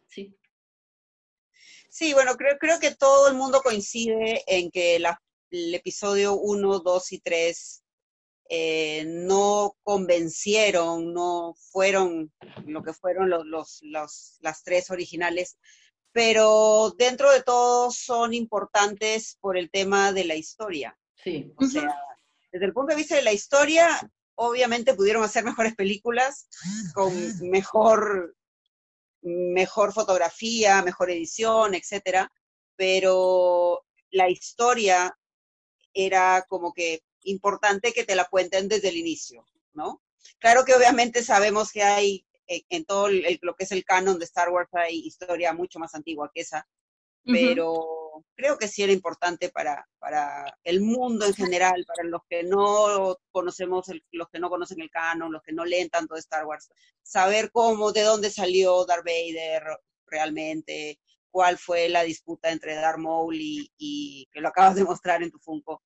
Sí. 0.08 0.36
Sí, 2.02 2.16
bueno, 2.16 2.36
creo, 2.36 2.58
creo 2.58 2.80
que 2.80 2.96
todo 2.96 3.28
el 3.28 3.36
mundo 3.36 3.62
coincide 3.62 4.44
en 4.48 4.72
que 4.72 4.96
el 4.96 5.76
episodio 5.76 6.34
1, 6.34 6.80
2 6.80 7.12
y 7.12 7.20
3 7.20 7.84
eh, 8.50 9.04
no 9.06 9.78
convencieron, 9.84 11.14
no 11.14 11.54
fueron 11.70 12.34
lo 12.66 12.82
que 12.82 12.94
fueron 12.94 13.30
los, 13.30 13.46
los, 13.46 13.82
los, 13.84 14.38
las 14.40 14.64
tres 14.64 14.90
originales, 14.90 15.60
pero 16.12 16.92
dentro 16.98 17.32
de 17.32 17.44
todo 17.44 17.92
son 17.92 18.34
importantes 18.34 19.38
por 19.40 19.56
el 19.56 19.70
tema 19.70 20.12
de 20.12 20.24
la 20.24 20.34
historia. 20.34 20.98
Sí. 21.24 21.54
O 21.56 21.66
sea, 21.68 21.88
desde 22.52 22.66
el 22.66 22.74
punto 22.74 22.96
de 22.96 22.98
vista 22.98 23.16
de 23.16 23.22
la 23.22 23.32
historia, 23.32 24.12
obviamente 24.34 24.96
pudieron 24.96 25.24
hacer 25.24 25.44
mejores 25.44 25.76
películas 25.76 26.48
con 26.96 27.14
mejor, 27.48 28.36
mejor 29.22 29.94
fotografía, 29.94 30.82
mejor 30.82 31.12
edición, 31.12 31.76
etcétera, 31.76 32.32
pero 32.76 33.86
la 34.10 34.30
historia 34.30 35.18
era 35.94 36.46
como 36.48 36.74
que 36.74 37.04
importante 37.24 37.94
que 37.94 38.04
te 38.04 38.16
la 38.16 38.26
cuenten 38.26 38.68
desde 38.68 38.90
el 38.90 38.98
inicio, 38.98 39.46
¿no? 39.74 40.02
Claro 40.40 40.66
que 40.66 40.74
obviamente 40.74 41.24
sabemos 41.24 41.72
que 41.72 41.84
hay 41.84 42.26
en 42.48 42.86
todo 42.86 43.08
lo 43.10 43.56
que 43.56 43.64
es 43.64 43.72
el 43.72 43.86
canon 43.86 44.20
de 44.20 44.26
Star 44.26 44.50
Wars 44.50 44.70
hay 44.74 45.00
historia 45.00 45.54
mucho 45.54 45.80
más 45.80 45.96
antigua 45.96 46.32
que 46.34 46.42
esa, 46.42 46.68
pero 47.24 48.01
creo 48.36 48.58
que 48.58 48.68
sí 48.68 48.84
era 48.84 48.94
importante 48.94 49.50
para, 49.50 49.88
para 50.00 50.46
el 50.64 50.82
mundo 50.82 51.26
en 51.26 51.34
general, 51.34 51.86
para 51.86 52.08
los 52.08 52.22
que 52.30 52.44
no 52.44 53.18
conocemos, 53.32 53.88
los 54.12 54.30
que 54.30 54.40
no 54.40 54.50
conocen 54.50 54.82
el 54.82 54.90
canon, 54.90 55.32
los 55.32 55.42
que 55.44 55.54
no 55.54 55.66
leen 55.66 55.90
tanto 55.90 56.16
de 56.16 56.20
Star 56.20 56.46
Wars, 56.46 56.70
saber 57.02 57.52
cómo, 57.52 57.92
de 57.92 58.02
dónde 58.02 58.30
salió 58.30 58.86
Darth 58.86 59.06
Vader 59.06 59.64
realmente, 60.06 61.00
cuál 61.30 61.58
fue 61.58 61.90
la 61.90 62.04
disputa 62.04 62.52
entre 62.52 62.76
Darth 62.76 63.00
Maul 63.00 63.38
y, 63.40 64.28
que 64.32 64.42
lo 64.42 64.50
acabas 64.50 64.76
de 64.76 64.84
mostrar 64.84 65.24
en 65.24 65.32
tu 65.32 65.40
Funko, 65.40 65.82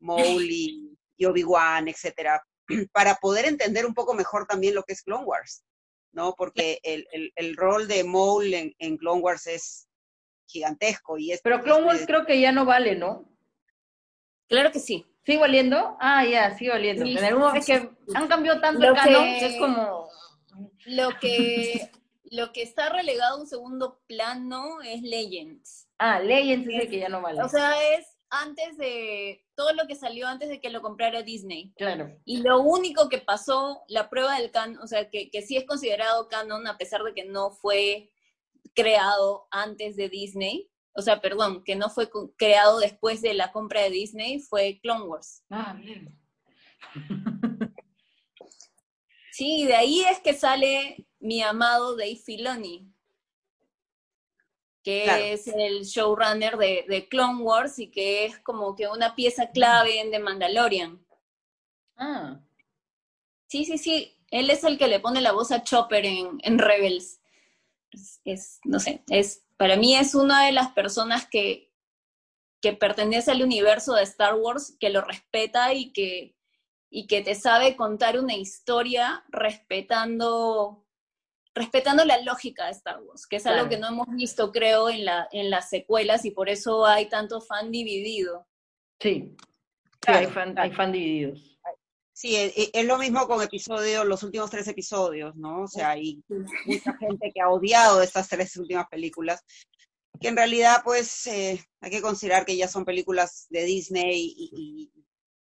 Maul 0.00 0.16
y, 0.50 0.96
y 1.16 1.24
Obi-Wan, 1.24 1.88
etcétera, 1.88 2.42
para 2.92 3.16
poder 3.16 3.46
entender 3.46 3.86
un 3.86 3.94
poco 3.94 4.14
mejor 4.14 4.46
también 4.46 4.74
lo 4.74 4.82
que 4.84 4.92
es 4.92 5.02
Clone 5.02 5.24
Wars. 5.24 5.64
¿no? 6.12 6.34
Porque 6.36 6.80
el, 6.82 7.06
el, 7.12 7.32
el 7.36 7.56
rol 7.56 7.86
de 7.88 8.04
Maul 8.04 8.52
en, 8.52 8.74
en, 8.78 8.96
Clone 8.96 9.20
Wars 9.20 9.46
es 9.46 9.86
gigantesco. 10.50 11.18
Y 11.18 11.32
es, 11.32 11.40
Pero 11.42 11.62
Clone 11.62 11.84
Wars 11.84 12.04
creo 12.06 12.26
que 12.26 12.40
ya 12.40 12.52
no 12.52 12.64
vale, 12.64 12.96
¿no? 12.96 13.24
Claro 14.48 14.72
que 14.72 14.80
sí. 14.80 15.06
¿Sigue 15.24 15.38
valiendo? 15.38 15.96
Ah, 16.00 16.24
ya, 16.24 16.56
sigue 16.56 16.70
valiendo. 16.70 17.04
En 17.04 17.24
algún 17.24 17.56
es 17.56 17.66
que 17.66 17.90
han 18.14 18.28
cambiado 18.28 18.60
tanto 18.60 18.84
el 18.84 18.94
canon 18.94 19.24
que 19.24 19.46
es 19.46 19.56
como... 19.58 20.08
Lo 20.86 21.10
que, 21.20 21.90
lo 22.24 22.52
que 22.52 22.62
está 22.62 22.88
relegado 22.88 23.36
a 23.36 23.40
un 23.40 23.46
segundo 23.46 24.00
plano 24.06 24.80
es 24.82 25.02
Legends. 25.02 25.88
Ah, 25.98 26.18
Legends 26.18 26.68
es 26.68 26.82
el 26.82 26.90
que 26.90 26.98
ya 26.98 27.08
no 27.08 27.20
vale. 27.20 27.42
O 27.42 27.48
sea, 27.48 27.74
es 27.94 28.16
antes 28.30 28.76
de 28.78 29.44
todo 29.54 29.72
lo 29.74 29.86
que 29.86 29.94
salió 29.94 30.26
antes 30.26 30.48
de 30.48 30.60
que 30.60 30.70
lo 30.70 30.80
comprara 30.80 31.22
Disney. 31.22 31.72
Claro. 31.76 32.16
Y 32.24 32.38
lo 32.38 32.60
único 32.60 33.08
que 33.08 33.18
pasó, 33.18 33.82
la 33.88 34.08
prueba 34.08 34.36
del 34.38 34.50
canon, 34.50 34.78
o 34.78 34.86
sea, 34.86 35.10
que, 35.10 35.30
que 35.30 35.42
sí 35.42 35.56
es 35.56 35.64
considerado 35.64 36.28
canon 36.28 36.66
a 36.66 36.78
pesar 36.78 37.02
de 37.02 37.12
que 37.12 37.24
no 37.24 37.50
fue 37.50 38.10
creado 38.74 39.46
antes 39.50 39.96
de 39.96 40.08
Disney, 40.08 40.70
o 40.94 41.02
sea, 41.02 41.20
perdón, 41.20 41.62
que 41.64 41.76
no 41.76 41.88
fue 41.88 42.10
creado 42.36 42.78
después 42.80 43.22
de 43.22 43.34
la 43.34 43.52
compra 43.52 43.82
de 43.82 43.90
Disney, 43.90 44.40
fue 44.40 44.80
Clone 44.82 45.04
Wars. 45.04 45.44
Ah, 45.50 45.74
bien. 45.78 46.18
Sí, 49.32 49.64
de 49.64 49.74
ahí 49.74 50.00
es 50.02 50.20
que 50.20 50.34
sale 50.34 51.06
mi 51.18 51.40
amado 51.40 51.96
Dave 51.96 52.16
Filoni, 52.16 52.92
que 54.82 55.32
es 55.32 55.46
el 55.46 55.84
showrunner 55.84 56.58
de, 56.58 56.84
de, 56.86 57.08
Clone 57.08 57.42
Wars 57.42 57.78
y 57.78 57.90
que 57.90 58.26
es 58.26 58.38
como 58.40 58.74
que 58.74 58.88
una 58.88 59.14
pieza 59.14 59.50
clave 59.50 60.00
en 60.00 60.10
The 60.10 60.18
Mandalorian. 60.18 61.02
Ah. 61.96 62.40
Sí, 63.46 63.64
sí, 63.64 63.78
sí. 63.78 64.16
Él 64.30 64.50
es 64.50 64.62
el 64.64 64.76
que 64.76 64.88
le 64.88 65.00
pone 65.00 65.20
la 65.20 65.32
voz 65.32 65.52
a 65.52 65.62
Chopper 65.62 66.04
en, 66.04 66.38
en 66.42 66.58
Rebels. 66.58 67.19
Es, 68.24 68.60
no 68.64 68.78
sé, 68.78 69.02
es, 69.08 69.44
para 69.56 69.76
mí 69.76 69.96
es 69.96 70.14
una 70.14 70.46
de 70.46 70.52
las 70.52 70.72
personas 70.72 71.26
que, 71.28 71.72
que 72.60 72.72
pertenece 72.72 73.30
al 73.30 73.42
universo 73.42 73.94
de 73.94 74.02
Star 74.04 74.34
Wars, 74.34 74.76
que 74.78 74.90
lo 74.90 75.00
respeta 75.00 75.74
y 75.74 75.92
que, 75.92 76.36
y 76.90 77.06
que 77.06 77.22
te 77.22 77.34
sabe 77.34 77.76
contar 77.76 78.18
una 78.18 78.34
historia 78.34 79.24
respetando 79.28 80.86
respetando 81.54 82.04
la 82.04 82.20
lógica 82.22 82.66
de 82.66 82.72
Star 82.72 83.00
Wars, 83.02 83.26
que 83.26 83.36
es 83.36 83.46
algo 83.46 83.68
que 83.68 83.76
no 83.76 83.88
hemos 83.88 84.08
visto, 84.10 84.52
creo, 84.52 84.88
en, 84.88 85.04
la, 85.04 85.28
en 85.32 85.50
las 85.50 85.68
secuelas 85.68 86.24
y 86.24 86.30
por 86.30 86.48
eso 86.48 86.86
hay 86.86 87.08
tanto 87.08 87.40
fan 87.40 87.70
dividido. 87.70 88.46
Sí, 89.00 89.36
hay, 90.06 90.26
fan, 90.26 90.56
hay 90.58 90.70
fan 90.70 90.92
divididos. 90.92 91.58
Sí, 92.20 92.36
e, 92.36 92.52
e, 92.54 92.70
es, 92.74 92.84
lo 92.84 92.98
mismo 92.98 93.26
con 93.26 93.40
episodios, 93.40 94.04
los 94.04 94.22
últimos 94.22 94.50
tres 94.50 94.68
episodios, 94.68 95.34
¿no? 95.36 95.62
O 95.62 95.66
sea, 95.66 95.92
hay 95.92 96.22
mucha 96.66 96.94
gente 96.98 97.32
que 97.34 97.40
ha 97.40 97.48
odiado 97.48 98.02
estas 98.02 98.28
tres 98.28 98.54
últimas 98.58 98.86
películas, 98.90 99.42
que 100.20 100.28
en 100.28 100.36
realidad, 100.36 100.82
pues, 100.84 101.26
eh, 101.28 101.64
hay 101.80 101.90
que 101.90 102.02
considerar 102.02 102.44
que 102.44 102.58
ya 102.58 102.68
son 102.68 102.84
películas 102.84 103.46
de 103.48 103.64
Disney 103.64 104.34
y, 104.36 104.92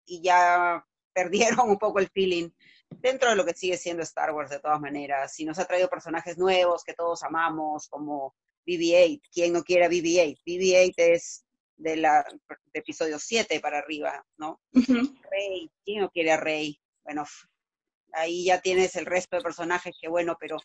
y 0.08 0.22
ya 0.22 0.86
perdieron 1.14 1.70
un 1.70 1.78
poco 1.78 2.00
el 2.00 2.10
feeling 2.10 2.50
dentro 2.90 3.30
de 3.30 3.38
lo 3.38 3.46
que 3.46 3.54
sigue 3.54 3.78
siendo 3.78 4.04
Star 4.04 4.34
Wars 4.34 4.50
de 4.50 4.60
todas 4.60 4.82
maneras, 4.82 5.40
y 5.40 5.46
nos 5.46 5.60
ha 5.60 5.66
traído 5.66 5.88
personajes 5.88 6.38
nuevos 6.38 6.84
que 6.84 6.96
todos 6.96 7.24
amamos, 7.24 7.88
como 7.88 8.36
BB-8, 8.66 9.22
¿quién 9.32 9.54
no 9.54 9.64
quiere 9.64 9.86
a 9.86 9.90
BB-8? 9.90 10.42
BB-8 10.46 10.94
es 10.98 11.46
de 11.78 11.96
la 11.96 12.26
de 12.74 12.80
episodio 12.80 13.20
7 13.20 13.60
para 13.60 13.80
arriba, 13.80 14.26
¿no? 14.38 14.60
Rey, 14.74 15.72
¿quién 15.86 16.02
no 16.02 16.10
quiere 16.10 16.32
a 16.32 16.38
Rey? 16.38 16.80
Bueno, 17.04 17.26
ahí 18.14 18.46
ya 18.46 18.62
tienes 18.62 18.96
el 18.96 19.06
resto 19.06 19.38
de 19.38 19.44
personajes 19.44 19.96
que 20.00 20.10
bueno, 20.10 20.38
pero 20.40 20.58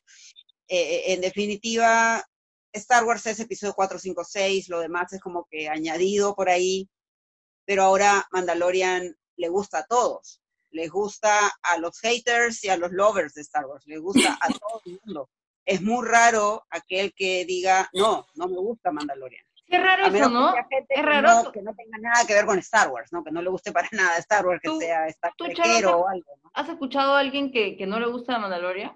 eh, 0.69 1.13
en 1.13 1.21
definitiva, 1.21 2.25
Star 2.73 3.05
Wars 3.05 3.27
es 3.27 3.41
episodio 3.41 3.75
4, 3.75 3.99
5, 3.99 4.25
6, 4.25 4.69
lo 4.69 4.81
demás 4.81 5.13
es 5.13 5.21
como 5.21 5.47
que 5.51 5.69
añadido 5.69 6.35
por 6.35 6.49
ahí, 6.49 6.89
pero 7.67 7.83
ahora 7.83 8.27
Mandalorian 8.33 9.15
le 9.37 9.49
gusta 9.49 9.81
a 9.81 9.87
todos, 9.87 10.41
les 10.71 10.91
gusta 10.91 11.53
a 11.63 11.79
los 11.79 11.99
haters 12.01 12.65
y 12.65 12.71
a 12.71 12.77
los 12.77 12.93
lovers 12.93 13.35
de 13.35 13.43
Star 13.43 13.67
Wars, 13.67 13.85
les 13.87 14.01
gusta 14.01 14.39
a 14.41 14.49
todo 14.61 14.83
el 14.87 14.99
mundo. 15.05 15.31
Es 15.65 15.81
muy 15.81 16.05
raro 16.07 16.65
aquel 16.71 17.13
que 17.15 17.45
diga, 17.45 17.89
no, 17.93 18.27
no 18.35 18.49
me 18.49 18.57
gusta 18.57 18.91
Mandalorian. 18.91 19.45
Qué 19.73 19.79
raro 19.79 20.05
eso, 20.05 20.29
¿no? 20.29 20.55
es 20.55 21.03
raro. 21.03 21.51
Que 21.51 21.63
no, 21.63 21.75
tenga 21.75 21.97
nada 21.99 22.27
que 22.27 22.35
ver 22.35 22.45
con 22.45 22.59
Star 22.59 22.91
Wars, 22.91 23.11
¿no? 23.11 23.25
Que 23.25 23.31
no 23.31 23.41
le 23.41 23.49
guste 23.49 23.73
para 23.73 23.89
nada 23.93 24.19
Star 24.19 24.47
Wars, 24.47 24.61
que 24.63 24.69
sea 24.79 25.07
Star 25.07 25.33
o 25.87 26.09
algo. 26.09 26.37
¿no? 26.43 26.51
¿Has 26.53 26.69
escuchado 26.69 27.15
a 27.15 27.21
alguien 27.21 27.51
que, 27.51 27.79
que 27.79 27.87
no 27.87 27.99
le 27.99 28.07
gusta 28.07 28.39
Mandalorian? 28.39 28.93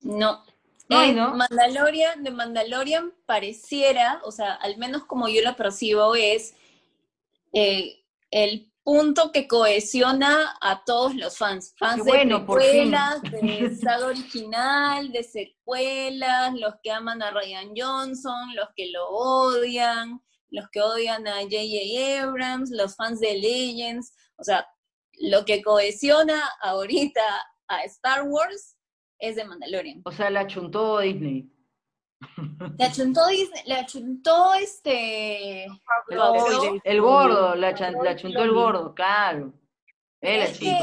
No. 0.00 0.44
Eh, 0.88 1.12
¿no? 1.12 1.36
Mandalorian, 1.36 2.24
de 2.24 2.32
Mandalorian 2.32 3.12
pareciera, 3.26 4.20
o 4.24 4.32
sea, 4.32 4.54
al 4.54 4.76
menos 4.76 5.04
como 5.04 5.28
yo 5.28 5.40
lo 5.40 5.54
percibo, 5.54 6.16
es 6.16 6.56
eh, 7.52 8.02
el 8.32 8.71
punto 8.84 9.30
que 9.32 9.46
cohesiona 9.46 10.56
a 10.60 10.84
todos 10.84 11.14
los 11.14 11.38
fans. 11.38 11.74
Fans 11.78 12.04
bueno, 12.04 12.40
de 12.40 12.46
precuelas, 12.46 13.22
de 13.22 13.76
saga 13.80 14.06
original, 14.06 15.12
de 15.12 15.22
secuelas, 15.22 16.54
los 16.54 16.74
que 16.82 16.90
aman 16.90 17.22
a 17.22 17.30
Ryan 17.30 17.72
Johnson, 17.76 18.54
los 18.54 18.68
que 18.76 18.90
lo 18.90 19.08
odian, 19.08 20.20
los 20.50 20.68
que 20.70 20.80
odian 20.80 21.26
a 21.26 21.40
J.J. 21.42 22.22
Abrams, 22.22 22.70
los 22.70 22.96
fans 22.96 23.20
de 23.20 23.38
Legends. 23.38 24.14
O 24.36 24.44
sea, 24.44 24.66
lo 25.18 25.44
que 25.44 25.62
cohesiona 25.62 26.42
ahorita 26.62 27.22
a 27.68 27.84
Star 27.84 28.24
Wars 28.24 28.76
es 29.18 29.36
de 29.36 29.44
Mandalorian. 29.44 30.02
O 30.04 30.12
sea, 30.12 30.30
la 30.30 30.46
chuntó 30.46 30.98
Disney. 30.98 31.48
Le 32.78 32.84
achuntó, 32.84 33.26
Disney- 33.28 33.62
le 33.66 33.74
achuntó 33.74 34.54
este... 34.54 35.64
El, 35.64 35.70
Favreau. 36.18 36.74
el- 36.74 36.80
el 36.84 37.00
gordo, 37.00 37.54
la, 37.54 37.74
chan- 37.74 37.96
la 38.02 38.16
chuntó 38.16 38.42
el 38.42 38.52
gordo, 38.52 38.94
claro. 38.94 39.52
Él 40.20 40.40
Es 40.42 40.58
que-. 40.58 40.78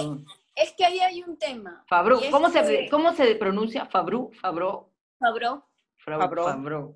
Es 0.56 0.74
que 0.74 0.84
ahí 0.86 1.00
hay 1.00 1.24
un 1.24 1.38
tema. 1.38 1.86
Fabru, 1.88 2.20
es 2.20 2.30
¿cómo 2.32 2.50
se, 2.50 2.90
¿cómo 2.90 3.14
se 3.14 3.34
pronuncia? 3.36 3.86
Fabru, 3.86 4.30
Fabro, 4.42 4.92
Fabro, 5.18 5.64
Favreau. 5.98 6.46
Fabro. 6.46 6.96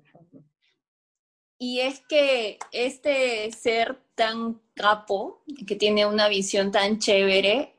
Y 1.56 1.80
es 1.80 2.00
que 2.06 2.58
este 2.72 3.50
ser 3.52 3.98
tan 4.14 4.60
capo, 4.74 5.42
que 5.66 5.76
tiene 5.76 6.04
una 6.04 6.28
visión 6.28 6.72
tan 6.72 6.98
chévere, 6.98 7.74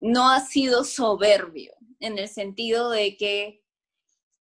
no 0.00 0.30
ha 0.30 0.38
sido 0.38 0.84
soberbio, 0.84 1.72
en 1.98 2.16
el 2.18 2.28
sentido 2.28 2.90
de 2.90 3.16
que 3.16 3.63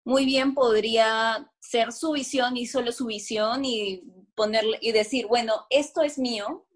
muy 0.05 0.25
bien 0.25 0.55
podría 0.55 1.51
ser 1.61 1.93
su 1.93 2.13
visión 2.13 2.57
y 2.57 2.67
solo 2.67 2.93
su 2.93 3.07
visión 3.07 3.65
y 3.65 4.03
ponerle 4.35 4.79
y 4.81 4.93
decir, 4.93 5.27
bueno, 5.27 5.67
esto 5.71 6.03
es 6.03 6.19
mío, 6.19 6.67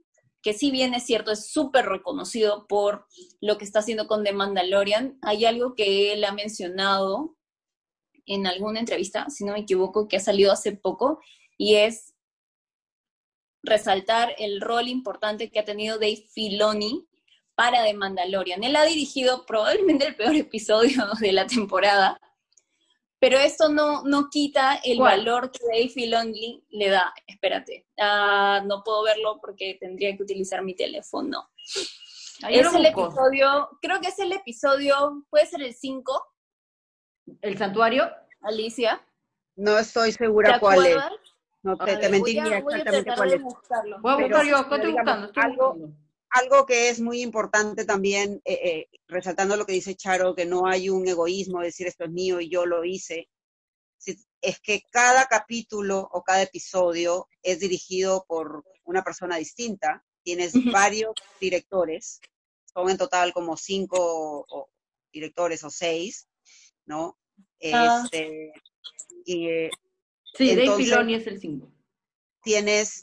que 0.43 0.53
si 0.53 0.71
bien 0.71 0.95
es 0.95 1.05
cierto, 1.05 1.33
es 1.33 1.51
súper 1.51 1.87
reconocido 1.87 2.67
por 2.69 3.07
lo 3.41 3.59
que 3.59 3.65
está 3.65 3.81
haciendo 3.81 4.07
con 4.07 4.23
The 4.23 4.33
Mandalorian. 4.33 5.19
Hay 5.23 5.45
algo 5.45 5.75
que 5.75 6.13
él 6.13 6.25
ha 6.25 6.33
mencionado 6.33 7.37
en 8.27 8.47
alguna 8.47 8.81
entrevista, 8.81 9.29
si 9.29 9.45
no 9.45 9.55
me 9.55 9.61
equivoco, 9.61 10.07
que 10.07 10.19
ha 10.19 10.21
salido 10.21 10.53
hace 10.53 10.73
poco, 10.73 11.21
y 11.59 11.77
es 11.77 12.15
resaltar 13.63 14.35
el 14.39 14.61
rol 14.61 14.89
importante 14.89 15.51
que 15.51 15.59
ha 15.59 15.65
tenido 15.65 15.99
Dave 15.99 16.25
Filoni 16.33 17.09
para 17.57 17.83
The 17.83 17.95
Mandalorian. 17.95 18.63
Él 18.63 18.77
ha 18.77 18.85
dirigido 18.85 19.47
probablemente 19.47 20.07
el 20.07 20.15
peor 20.15 20.37
episodio 20.37 21.07
de 21.21 21.33
la 21.33 21.47
temporada, 21.47 22.21
pero 23.19 23.39
esto 23.39 23.69
no, 23.69 24.03
no 24.05 24.29
quita 24.31 24.77
el 24.85 24.99
¿Cuál? 24.99 25.19
valor 25.19 25.51
que 25.51 25.65
Dave 25.65 25.89
Filoni 25.89 26.65
le 26.71 26.91
da. 26.91 27.13
Espérate, 27.27 27.87
ah, 27.99 28.63
no 28.65 28.83
puedo 28.85 29.03
verlo 29.05 29.39
porque 29.41 29.77
tendría 29.81 30.17
que 30.17 30.23
utilizar 30.23 30.63
mi 30.63 30.75
teléfono. 30.75 31.49
Ahí 32.43 32.59
es 32.59 32.75
el 32.75 32.85
episodio, 32.85 33.71
creo 33.81 34.01
que 34.01 34.09
es 34.09 34.19
el 34.19 34.33
episodio, 34.33 35.25
puede 35.31 35.47
ser 35.47 35.63
el 35.63 35.75
5, 35.75 36.23
¿El 37.41 37.57
santuario? 37.59 38.09
Alicia. 38.43 39.05
No 39.57 39.77
estoy 39.79 40.13
¿Te 40.13 40.19
segura 40.19 40.61
cuál 40.61 40.87
es. 40.87 40.97
No 41.63 41.77
te, 41.77 41.85
ver, 41.87 41.95
te 41.95 41.97
voy 41.97 42.07
a- 42.07 42.11
mentiría 42.11 42.43
voy 42.61 42.75
a 42.75 42.77
exactamente 42.77 43.03
tratar 43.05 43.17
cuál 43.17 43.31
de 43.31 43.37
es. 43.37 43.43
buscarlo. 43.43 43.99
Voy 44.01 44.13
a 44.13 44.17
buscar 44.17 44.47
yo, 44.47 44.57
estoy 44.59 44.79
digamos, 44.79 44.95
buscando, 45.05 45.27
estoy 45.27 45.43
algo- 45.43 45.73
buscando. 45.75 46.06
Algo 46.31 46.67
que 46.67 46.89
es 46.89 47.01
muy 47.01 47.23
importante 47.23 47.85
también, 47.85 48.43
eh, 48.45 48.61
eh, 48.63 48.89
resaltando 49.07 49.57
lo 49.57 49.65
que 49.65 49.73
dice 49.73 49.95
Charo, 49.95 50.35
que 50.35 50.45
no 50.45 50.67
hay 50.67 50.89
un 50.91 51.07
egoísmo, 51.07 51.61
de 51.61 51.67
decir 51.67 51.87
esto 51.87 52.05
es 52.05 52.11
mío 52.11 52.41
y 52.41 52.49
yo 52.51 52.67
lo 52.67 52.85
hice, 52.85 53.29
es 54.43 54.61
que 54.61 54.83
cada 54.93 55.27
capítulo 55.27 56.09
o 56.13 56.23
cada 56.23 56.43
episodio 56.43 57.29
es 57.43 57.61
dirigido 57.61 58.25
por 58.29 58.65
una 58.85 59.03
persona 59.03 59.37
distinta. 59.37 60.05
Tienes 60.23 60.55
Ujú. 60.55 60.71
varios 60.71 61.15
directores, 61.41 62.21
son 62.73 62.91
en 62.91 62.99
total 62.99 63.33
como 63.33 63.57
cinco 63.57 64.45
o- 64.49 64.71
directores 65.13 65.65
o 65.65 65.71
seis, 65.71 66.29
¿no? 66.85 67.19
Ah. 67.73 68.03
Este, 68.05 68.53
y 69.25 69.49
eh, 69.49 69.71
Sí, 70.35 70.49
Dave 70.51 70.61
Entonces- 70.65 70.85
Filoni 70.87 71.15
es 71.15 71.27
el 71.29 71.41
5. 71.41 71.73
tienes, 72.43 73.01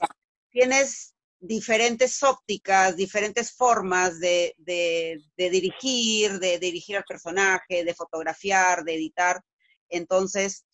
tienes 0.52 1.13
diferentes 1.46 2.24
ópticas, 2.24 2.96
diferentes 2.96 3.52
formas 3.54 4.20
de, 4.20 4.56
de- 4.58 5.20
dirigir, 5.38 6.40
de, 6.40 6.58
dirigir 6.60 6.98
al 6.98 7.04
personaje, 7.04 7.84
de 7.84 7.94
fotografiar, 7.94 8.84
de 8.84 8.96
editar. 8.96 9.42
Entonces, 9.90 10.66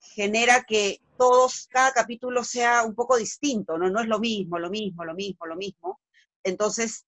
genera 0.00 0.64
que 0.64 0.98
todos, 1.16 1.66
cada 1.70 1.92
capítulo 1.92 2.44
sea 2.44 2.82
un 2.84 2.94
poco 2.94 3.16
distinto, 3.16 3.78
¿no? 3.78 3.88
No 3.90 4.00
es 4.00 4.08
lo 4.08 4.18
mismo, 4.18 4.58
lo 4.58 4.70
mismo, 4.70 5.04
lo 5.04 5.14
mismo, 5.14 5.46
lo 5.46 5.56
mismo. 5.56 6.00
Entonces, 6.44 7.06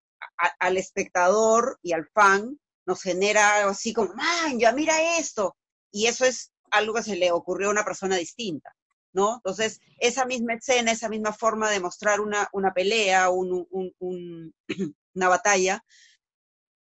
al 0.60 0.76
espectador 0.76 1.78
y 1.82 1.92
al 1.92 2.06
fan 2.14 2.58
nos 2.86 3.02
genera 3.02 3.68
así 3.68 3.92
como, 3.92 4.14
man, 4.14 4.58
ya 4.58 4.72
mira 4.72 5.18
esto. 5.18 5.56
Y 5.92 6.06
eso 6.06 6.24
es 6.24 6.52
algo 6.70 6.94
que 6.94 7.02
se 7.02 7.16
le 7.16 7.32
ocurrió 7.32 7.68
a 7.68 7.72
una 7.72 7.84
persona 7.84 8.16
distinta. 8.16 8.74
¿No? 9.18 9.34
Entonces, 9.36 9.80
esa 9.98 10.24
misma 10.26 10.54
escena, 10.54 10.92
esa 10.92 11.08
misma 11.08 11.32
forma 11.32 11.70
de 11.70 11.80
mostrar 11.80 12.20
una, 12.20 12.48
una 12.52 12.72
pelea, 12.72 13.30
un- 13.30 13.66
un- 13.70 13.92
un- 13.98 14.54
una 15.14 15.28
batalla, 15.28 15.84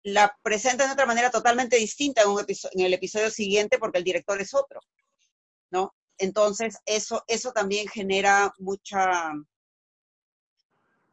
la 0.03 0.35
presenta 0.41 0.85
de 0.87 0.93
otra 0.93 1.05
manera 1.05 1.29
totalmente 1.29 1.77
distinta 1.77 2.21
en, 2.23 2.29
un 2.29 2.43
en 2.47 2.81
el 2.85 2.93
episodio 2.93 3.29
siguiente 3.29 3.77
porque 3.77 3.99
el 3.99 4.03
director 4.03 4.39
es 4.41 4.53
otro, 4.55 4.79
¿no? 5.71 5.95
Entonces, 6.19 6.77
eso, 6.85 7.23
eso 7.27 7.51
también 7.53 7.87
genera 7.87 8.53
mucha, 8.59 9.33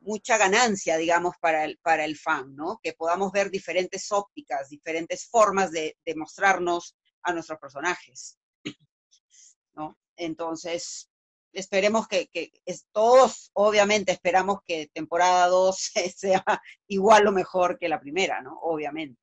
mucha 0.00 0.37
ganancia, 0.38 0.96
digamos, 0.96 1.34
para 1.40 1.64
el, 1.64 1.78
para 1.78 2.04
el 2.04 2.16
fan, 2.16 2.54
¿no? 2.54 2.78
Que 2.82 2.92
podamos 2.92 3.32
ver 3.32 3.50
diferentes 3.50 4.12
ópticas, 4.12 4.68
diferentes 4.68 5.26
formas 5.26 5.70
de, 5.72 5.96
de 6.04 6.14
mostrarnos 6.14 6.94
a 7.22 7.32
nuestros 7.32 7.58
personajes, 7.58 8.38
¿no? 9.74 9.98
Entonces, 10.16 11.10
esperemos 11.55 12.07
que, 12.09 12.27
que 12.29 12.53
es- 12.67 12.87
todos, 12.93 13.51
obviamente, 13.55 14.12
esperamos 14.12 14.59
que 14.64 14.88
temporada 14.93 15.47
2 15.49 15.77
sea 16.17 16.45
igual 16.88 17.27
o 17.27 17.33
mejor 17.33 17.79
que 17.79 17.88
la 17.88 18.01
primera, 18.01 18.40
¿no? 18.43 18.59
Obviamente. 18.62 19.21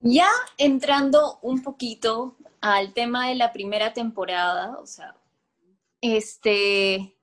Ya 0.00 0.28
entrando 0.58 1.38
un 1.42 1.62
poquito 1.62 2.36
al 2.60 2.92
tema 2.92 3.28
de 3.28 3.36
la 3.36 3.52
primera 3.52 3.94
temporada, 3.94 4.78
o 4.78 4.86
sea, 4.86 5.16
este, 6.02 7.16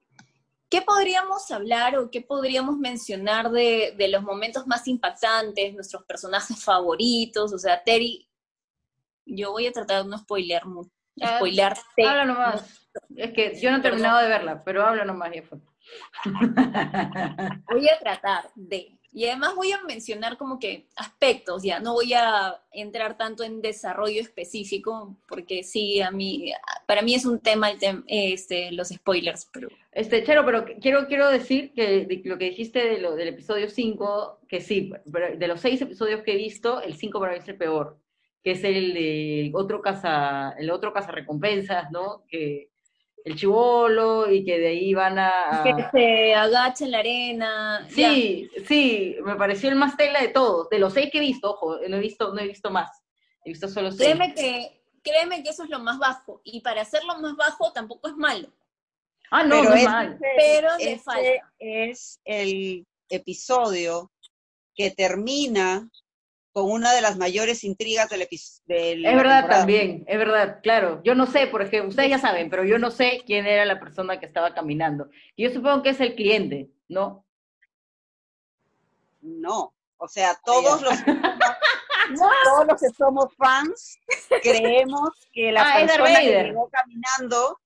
¿qué 0.67 0.81
podríamos 0.81 1.51
hablar 1.51 1.95
o 1.97 2.09
qué 2.09 2.21
podríamos 2.21 2.77
mencionar 2.77 3.51
de, 3.51 3.93
de 3.97 4.07
los 4.07 4.23
momentos 4.23 4.65
más 4.65 4.87
impactantes, 4.87 5.73
nuestros 5.75 6.03
personajes 6.05 6.63
favoritos? 6.63 7.53
O 7.53 7.59
sea, 7.59 7.83
Terry, 7.83 8.27
yo 9.25 9.51
voy 9.51 9.67
a 9.67 9.71
tratar 9.71 10.03
de 10.03 10.09
no 10.09 10.17
spoiler, 10.17 10.63
Ah, 11.21 11.35
spoilearte. 11.37 12.07
Habla 12.07 12.25
nomás. 12.25 12.80
Es 13.15 13.31
que 13.33 13.55
yo 13.59 13.71
no 13.71 13.77
he 13.77 13.81
terminado 13.81 14.21
de 14.21 14.27
verla, 14.27 14.63
pero 14.63 14.83
habla 14.85 15.05
nomás, 15.05 15.31
ya 15.33 15.43
fue. 15.43 15.59
Voy 17.71 17.87
a 17.89 17.99
tratar 17.99 18.45
de. 18.55 18.97
Y 19.13 19.25
además 19.25 19.55
voy 19.55 19.73
a 19.73 19.81
mencionar 19.83 20.37
como 20.37 20.57
que 20.57 20.87
aspectos, 20.95 21.63
ya, 21.63 21.81
no 21.81 21.91
voy 21.93 22.13
a 22.13 22.55
entrar 22.71 23.17
tanto 23.17 23.43
en 23.43 23.61
desarrollo 23.61 24.21
específico, 24.21 25.17
porque 25.27 25.63
sí, 25.63 25.99
a 25.99 26.11
mí, 26.11 26.53
para 26.87 27.01
mí 27.01 27.13
es 27.13 27.25
un 27.25 27.41
tema 27.41 27.69
el 27.69 27.77
tem- 27.77 28.05
este, 28.07 28.71
los 28.71 28.87
spoilers, 28.87 29.49
pero 29.51 29.67
Este, 29.91 30.23
Chero, 30.23 30.45
pero 30.45 30.63
quiero, 30.79 31.07
quiero 31.07 31.27
decir 31.29 31.73
que 31.73 32.05
de- 32.05 32.21
lo 32.23 32.37
que 32.37 32.45
dijiste 32.45 32.87
de 32.87 32.99
lo, 33.01 33.17
del 33.17 33.27
episodio 33.27 33.67
5, 33.69 34.39
que 34.47 34.61
sí, 34.61 34.93
de 35.03 35.47
los 35.49 35.59
seis 35.59 35.81
episodios 35.81 36.21
que 36.21 36.31
he 36.31 36.37
visto, 36.37 36.81
el 36.81 36.95
5 36.95 37.19
para 37.19 37.33
mí 37.33 37.39
es 37.39 37.47
el 37.49 37.57
peor, 37.57 37.97
que 38.41 38.51
es 38.51 38.63
el 38.63 38.93
de 38.93 39.51
otro 39.53 39.81
caza, 39.81 40.51
el 40.57 40.71
otro 40.71 40.93
caza 40.93 41.11
recompensas, 41.11 41.91
¿no? 41.91 42.23
Que 42.29 42.70
el 43.23 43.35
chivolo 43.35 44.31
y 44.31 44.43
que 44.43 44.57
de 44.59 44.67
ahí 44.69 44.93
van 44.93 45.19
a... 45.19 45.61
que 45.63 45.85
se 45.91 46.33
agacha 46.35 46.85
en 46.85 46.91
la 46.91 46.99
arena. 46.99 47.87
ya. 47.95 48.13
Sí, 48.13 48.49
sí, 48.67 49.15
me 49.23 49.35
pareció 49.35 49.69
el 49.69 49.75
más 49.75 49.95
tela 49.97 50.21
de 50.21 50.29
todos, 50.29 50.69
de 50.69 50.79
los 50.79 50.93
seis 50.93 51.09
que 51.11 51.19
he 51.19 51.21
visto, 51.21 51.51
ojo, 51.51 51.77
no 51.87 51.97
he 51.97 51.99
visto, 51.99 52.33
no 52.33 52.39
he 52.41 52.47
visto 52.47 52.71
más, 52.71 52.89
he 53.45 53.49
visto 53.51 53.67
solo 53.67 53.91
seis. 53.91 54.09
Créeme 54.09 54.33
que, 54.33 54.83
créeme 55.03 55.43
que 55.43 55.49
eso 55.49 55.63
es 55.63 55.69
lo 55.69 55.79
más 55.79 55.99
bajo, 55.99 56.41
y 56.43 56.61
para 56.61 56.81
hacerlo 56.81 57.17
más 57.19 57.35
bajo 57.35 57.71
tampoco 57.71 58.07
es 58.07 58.15
malo. 58.15 58.47
Ah, 59.29 59.43
no, 59.43 59.55
Pero 59.61 59.69
no 59.69 59.75
es 59.75 59.81
ese- 59.81 59.89
mal. 59.89 60.19
Pero 60.37 60.77
le 60.77 60.91
ese 60.93 61.03
falta. 61.03 61.53
es 61.59 62.19
el 62.25 62.85
episodio 63.09 64.11
que 64.75 64.91
termina 64.91 65.89
con 66.51 66.69
una 66.69 66.93
de 66.93 67.01
las 67.01 67.17
mayores 67.17 67.63
intrigas 67.63 68.09
del 68.09 68.23
episodio. 68.23 68.75
Es 68.77 69.15
verdad 69.15 69.47
también, 69.49 70.03
es 70.07 70.17
verdad, 70.17 70.59
claro. 70.61 71.01
Yo 71.03 71.15
no 71.15 71.25
sé, 71.25 71.47
por 71.47 71.61
ejemplo, 71.61 71.89
ustedes 71.89 72.09
ya 72.09 72.19
saben, 72.19 72.49
pero 72.49 72.63
yo 72.65 72.77
no 72.77 72.91
sé 72.91 73.21
quién 73.25 73.45
era 73.45 73.65
la 73.65 73.79
persona 73.79 74.19
que 74.19 74.25
estaba 74.25 74.53
caminando. 74.53 75.09
Yo 75.37 75.49
supongo 75.51 75.81
que 75.83 75.89
es 75.89 76.01
el 76.01 76.15
cliente, 76.15 76.69
¿no? 76.89 77.25
No, 79.21 79.73
o 79.97 80.07
sea, 80.07 80.37
todos 80.43 80.81
ya. 80.81 80.87
los, 80.87 81.05
todos 82.43 82.67
los 82.67 82.81
que 82.81 82.89
somos 82.89 83.27
fans 83.37 83.99
creemos 84.41 85.09
que 85.31 85.51
la 85.51 85.61
Ah, 85.61 85.79
persona 85.85 86.19
que 86.19 86.43
llegó 86.43 86.69
caminando 86.69 87.59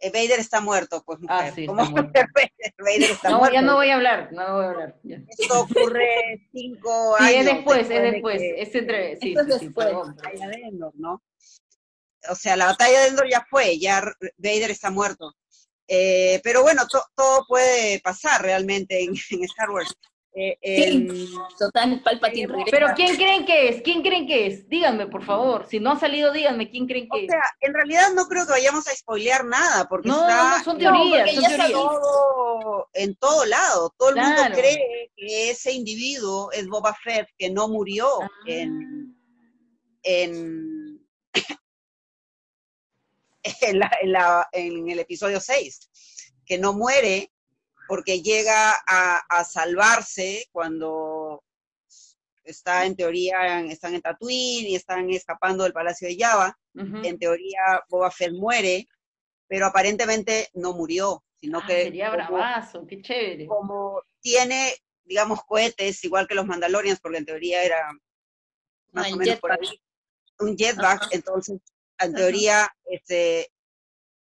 Vader 0.00 0.38
está 0.38 0.60
muerto, 0.60 1.02
pues 1.04 1.18
mujer. 1.20 1.36
Ah, 1.38 1.52
sí, 1.54 1.66
¿Cómo 1.66 1.82
está 1.82 1.90
muerto. 1.92 2.12
Vader, 2.34 2.74
Vader 2.78 3.10
está 3.10 3.30
No, 3.30 3.38
muerto? 3.38 3.54
ya 3.54 3.62
no 3.62 3.74
voy 3.76 3.90
a 3.90 3.94
hablar, 3.96 4.28
no 4.32 4.54
voy 4.54 4.64
a 4.64 4.68
hablar. 4.68 4.96
ya. 5.02 5.18
Esto 5.28 5.60
ocurre 5.62 6.48
cinco 6.52 7.16
Sí, 7.18 7.24
años. 7.24 7.40
es 7.46 7.54
después, 7.56 7.78
es 7.80 7.88
de 7.88 8.00
después. 8.12 8.38
que- 8.40 8.62
Es 8.62 8.74
entre, 8.74 9.16
sí, 9.18 9.28
Esto 9.30 9.40
es 9.40 9.60
después. 9.60 9.86
la 9.92 9.98
batalla 9.98 10.48
de 10.48 10.56
Endor, 10.62 10.92
¿no? 10.96 11.22
O 12.30 12.34
sea, 12.34 12.56
la 12.56 12.66
batalla 12.66 13.00
de 13.00 13.08
Endor 13.08 13.28
ya 13.30 13.44
fue, 13.50 13.78
ya 13.78 14.02
Vader 14.36 14.70
está 14.70 14.90
muerto. 14.90 15.34
Eh, 15.88 16.40
pero 16.44 16.62
bueno, 16.62 16.86
to- 16.86 17.04
todo 17.16 17.44
puede 17.48 17.98
pasar 18.00 18.42
realmente 18.42 19.02
en, 19.02 19.14
en 19.30 19.44
Star 19.44 19.70
Wars. 19.70 19.94
Eh, 20.34 20.56
en- 20.62 21.08
Total, 21.58 22.00
Palpatine 22.04 22.46
regresa. 22.46 22.70
Pero 22.70 22.86
¿quién 22.94 23.16
creen 23.16 23.44
que 23.44 23.68
es? 23.70 23.82
¿Quién 23.82 24.02
creen 24.02 24.26
que 24.26 24.46
es? 24.46 24.68
Díganme, 24.68 25.06
por 25.08 25.24
favor. 25.24 25.66
Si 25.68 25.80
no 25.80 25.92
ha 25.92 25.98
salido, 25.98 26.32
díganme 26.32 26.70
quién 26.70 26.86
creen 26.86 27.08
o 27.10 27.14
que 27.16 27.24
es. 27.24 27.30
sea, 27.30 27.42
en 27.60 27.74
realidad 27.74 28.12
no 28.14 28.26
creo 28.28 28.44
que 28.46 28.52
vayamos 28.52 28.86
a 28.86 28.94
spoilear 28.94 29.44
nada, 29.44 29.88
porque 29.88 30.08
No, 30.08 30.20
está 30.28 30.58
no, 30.58 30.64
son 30.64 30.78
No, 30.78 30.80
teorías, 30.92 31.34
son 31.34 31.42
ya 31.42 31.48
teorías. 31.48 31.72
todo, 31.72 32.88
en 32.92 33.16
todo 33.16 33.44
lado. 33.46 33.94
Todo 33.98 34.10
el 34.10 34.16
mundo 34.16 34.42
cree 34.52 35.10
que 35.16 35.50
ese 35.50 35.72
individuo 35.72 36.52
es 36.52 36.68
Boba 36.68 36.94
Fett, 37.02 37.26
que 37.36 37.50
no 37.50 37.66
murió 37.68 38.06
Ah. 38.22 38.28
en, 38.46 39.16
en, 40.04 41.00
en, 43.62 43.78
la- 43.78 43.98
en 44.02 44.12
la- 44.12 44.48
en 44.52 44.88
el 44.88 44.98
episodio 45.00 45.40
6, 45.40 46.32
que 46.44 46.58
no 46.58 46.72
muere 46.74 47.32
porque 47.88 48.20
llega 48.22 48.74
a, 48.86 49.16
a 49.28 49.44
salvarse 49.44 50.46
cuando 50.52 51.42
está 52.44 52.84
en 52.86 52.94
teoría, 52.96 53.60
están 53.62 53.94
en 53.94 54.02
Tatooine 54.02 54.68
y 54.68 54.74
están 54.76 55.10
escapando 55.10 55.64
del 55.64 55.72
Palacio 55.72 56.06
de 56.08 56.16
Java. 56.18 56.56
Ujú. 56.74 56.98
En 57.04 57.18
teoría, 57.18 57.82
Boba 57.88 58.10
Fett 58.10 58.32
muere, 58.32 58.86
pero 59.48 59.66
aparentemente 59.66 60.48
no 60.54 60.72
murió, 60.74 61.24
sino 61.40 61.58
Ah, 61.58 61.64
que 61.66 61.82
sería 61.84 62.10
como- 62.10 62.16
bravazo, 62.38 62.86
qué 62.86 63.02
chévere. 63.02 63.46
como 63.46 64.02
tiene, 64.20 64.74
digamos, 65.04 65.42
cohetes, 65.44 66.04
igual 66.04 66.28
que 66.28 66.34
los 66.34 66.46
Mandalorians, 66.46 67.00
porque 67.00 67.18
en 67.18 67.26
teoría 67.26 67.62
era 67.64 67.90
más 68.92 69.06
Ah, 69.10 69.14
o 69.14 69.16
menos 69.16 69.40
por 69.40 69.52
ahí, 69.52 69.80
un 70.40 70.56
jetpack, 70.56 71.08
entonces, 71.12 71.58
en 71.98 72.14
teoría, 72.14 72.68
este, 72.86 73.48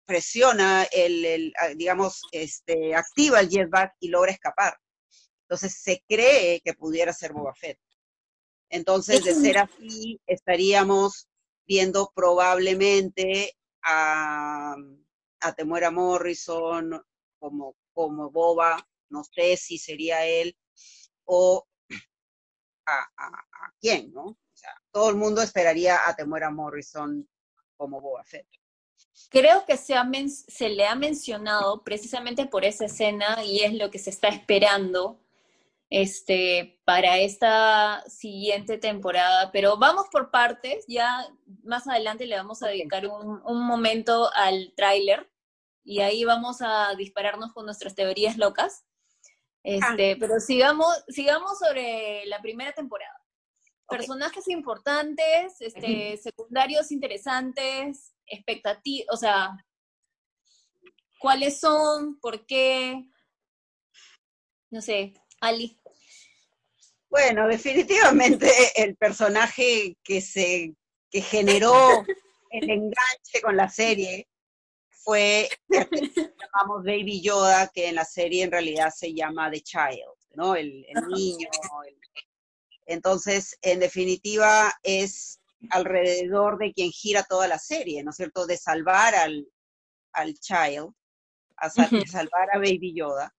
presiona 0.06 0.84
el, 0.92 1.24
el, 1.24 1.52
ah, 1.60 1.68
digamos, 1.68 2.22
este, 2.32 2.94
activa 2.94 3.40
el 3.40 3.48
jetpack 3.48 3.94
y 4.00 4.08
logra 4.08 4.32
escapar. 4.32 4.76
Entonces, 5.42 5.80
se 5.80 6.02
cree 6.08 6.60
que 6.64 6.74
pudiera 6.74 7.12
ser 7.12 7.32
Boba 7.32 7.54
Fett. 7.54 7.78
Entonces, 8.70 9.22
de 9.24 9.34
ser 9.34 9.58
así, 9.58 10.20
estaríamos 10.26 11.28
viendo 11.66 12.10
probablemente 12.14 13.54
a, 13.82 14.74
a 15.40 15.52
Temuera 15.54 15.90
Morrison 15.90 17.02
como, 17.38 17.76
como 17.92 18.30
Boba, 18.30 18.86
no 19.10 19.22
sé 19.24 19.56
si 19.56 19.78
sería 19.78 20.24
él, 20.26 20.56
o 21.24 21.66
a, 22.86 22.98
a- 23.16 23.26
a 23.26 23.74
quién, 23.80 24.12
¿no? 24.12 24.24
O 24.24 24.56
sea, 24.56 24.74
todo 24.90 25.10
el 25.10 25.16
mundo 25.16 25.42
esperaría 25.42 26.08
a 26.08 26.14
Temuera 26.16 26.50
Morrison 26.50 27.28
como 27.76 28.00
Boba 28.00 28.24
Fett. 28.24 28.46
Creo 29.30 29.64
que 29.66 29.76
se, 29.76 29.94
ha 29.94 30.04
men- 30.04 30.30
se 30.30 30.68
le 30.68 30.86
ha 30.86 30.94
mencionado 30.94 31.82
precisamente 31.82 32.46
por 32.46 32.64
esa 32.64 32.86
escena 32.86 33.44
y 33.44 33.60
es 33.60 33.74
lo 33.74 33.90
que 33.90 33.98
se 33.98 34.10
está 34.10 34.28
esperando 34.28 35.20
este, 35.90 36.80
para 36.84 37.18
esta 37.18 38.02
siguiente 38.08 38.78
temporada. 38.78 39.52
Pero 39.52 39.76
vamos 39.76 40.06
por 40.10 40.30
partes, 40.30 40.84
ya 40.88 41.26
más 41.62 41.86
adelante 41.86 42.26
le 42.26 42.36
vamos 42.36 42.62
a 42.62 42.68
dedicar 42.68 43.06
un, 43.06 43.40
un 43.44 43.66
momento 43.66 44.30
al 44.34 44.72
tráiler 44.76 45.30
y 45.84 46.00
ahí 46.00 46.24
vamos 46.24 46.58
a 46.60 46.94
dispararnos 46.96 47.52
con 47.52 47.66
nuestras 47.66 47.94
teorías 47.94 48.36
locas. 48.36 48.84
Este, 49.62 50.16
Pero 50.16 50.40
sigamos, 50.40 50.88
sigamos 51.08 51.58
sobre 51.58 52.26
la 52.26 52.40
primera 52.42 52.72
temporada. 52.72 53.20
Personajes 53.88 54.48
importantes, 54.48 55.60
este, 55.60 56.16
secundarios 56.16 56.90
interesantes, 56.90 58.13
expectativas, 58.26 59.06
o 59.12 59.16
sea, 59.16 59.50
¿cuáles 61.18 61.58
son? 61.60 62.18
¿Por 62.20 62.46
qué? 62.46 63.04
No 64.70 64.80
sé, 64.82 65.14
Ali. 65.40 65.78
Bueno, 67.08 67.46
definitivamente 67.46 68.48
el 68.76 68.96
personaje 68.96 69.96
que 70.02 70.20
se 70.20 70.74
que 71.10 71.20
generó 71.20 71.74
el 72.50 72.70
enganche 72.70 73.40
con 73.42 73.56
la 73.56 73.68
serie 73.68 74.28
fue 75.04 75.48
llamamos 75.68 76.82
Baby 76.84 77.20
Yoda, 77.22 77.68
que 77.72 77.88
en 77.88 77.94
la 77.96 78.04
serie 78.04 78.42
en 78.42 78.50
realidad 78.50 78.90
se 78.90 79.12
llama 79.14 79.50
The 79.50 79.60
Child, 79.60 80.02
¿no? 80.34 80.56
El, 80.56 80.84
el 80.88 81.08
niño. 81.08 81.48
el- 81.86 81.98
Entonces, 82.86 83.56
en 83.62 83.80
definitiva, 83.80 84.72
es 84.82 85.40
alrededor 85.70 86.58
de 86.58 86.72
quien 86.72 86.90
gira 86.90 87.22
toda 87.24 87.48
la 87.48 87.58
serie, 87.58 88.02
¿no 88.02 88.10
es 88.10 88.16
cierto? 88.16 88.46
De 88.46 88.56
salvar 88.56 89.14
al, 89.14 89.46
al 90.12 90.34
child, 90.34 90.90
a 91.56 91.70
sal- 91.70 91.90
salvar 92.10 92.48
a 92.52 92.58
Baby 92.58 92.94
Yoda. 92.96 93.34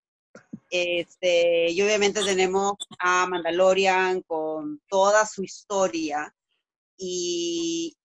Este, 0.70 1.72
y 1.72 1.82
obviamente 1.82 2.24
tenemos 2.24 2.74
a 3.00 3.28
Mandalorian 3.28 4.22
con 4.24 4.82
toda 4.90 5.26
su 5.26 5.44
historia 5.44 6.36
y 6.98 7.96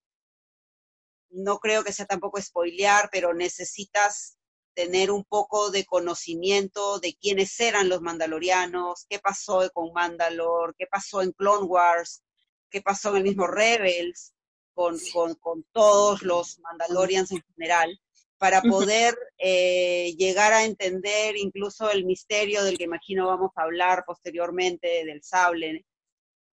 no 1.30 1.58
creo 1.58 1.84
que 1.84 1.92
sea 1.92 2.06
tampoco 2.06 2.40
spoilear, 2.40 3.08
pero 3.10 3.32
necesitas 3.34 4.36
tener 4.74 5.10
un 5.10 5.24
poco 5.24 5.70
de 5.70 5.84
conocimiento 5.84 6.98
de 7.00 7.14
quiénes 7.14 7.58
eran 7.60 7.88
los 7.88 8.00
mandalorianos, 8.02 9.06
qué 9.08 9.18
pasó 9.18 9.68
con 9.72 9.92
Mandalore, 9.92 10.74
qué 10.78 10.86
pasó 10.86 11.22
en 11.22 11.32
Clone 11.32 11.64
Wars, 11.66 12.22
qué 12.70 12.82
pasó 12.82 13.10
en 13.10 13.18
el 13.18 13.22
mismo 13.24 13.46
Rebels, 13.46 14.32
con, 14.74 14.96
con, 15.12 15.34
con 15.34 15.64
todos 15.72 16.22
los 16.22 16.58
Mandalorians 16.60 17.32
en 17.32 17.42
general, 17.54 18.00
para 18.38 18.62
poder 18.62 19.14
eh, 19.36 20.14
llegar 20.16 20.54
a 20.54 20.64
entender 20.64 21.36
incluso 21.36 21.90
el 21.90 22.06
misterio 22.06 22.64
del 22.64 22.78
que 22.78 22.84
imagino 22.84 23.26
vamos 23.26 23.50
a 23.56 23.62
hablar 23.62 24.04
posteriormente, 24.06 25.04
del 25.04 25.22
sable, 25.22 25.84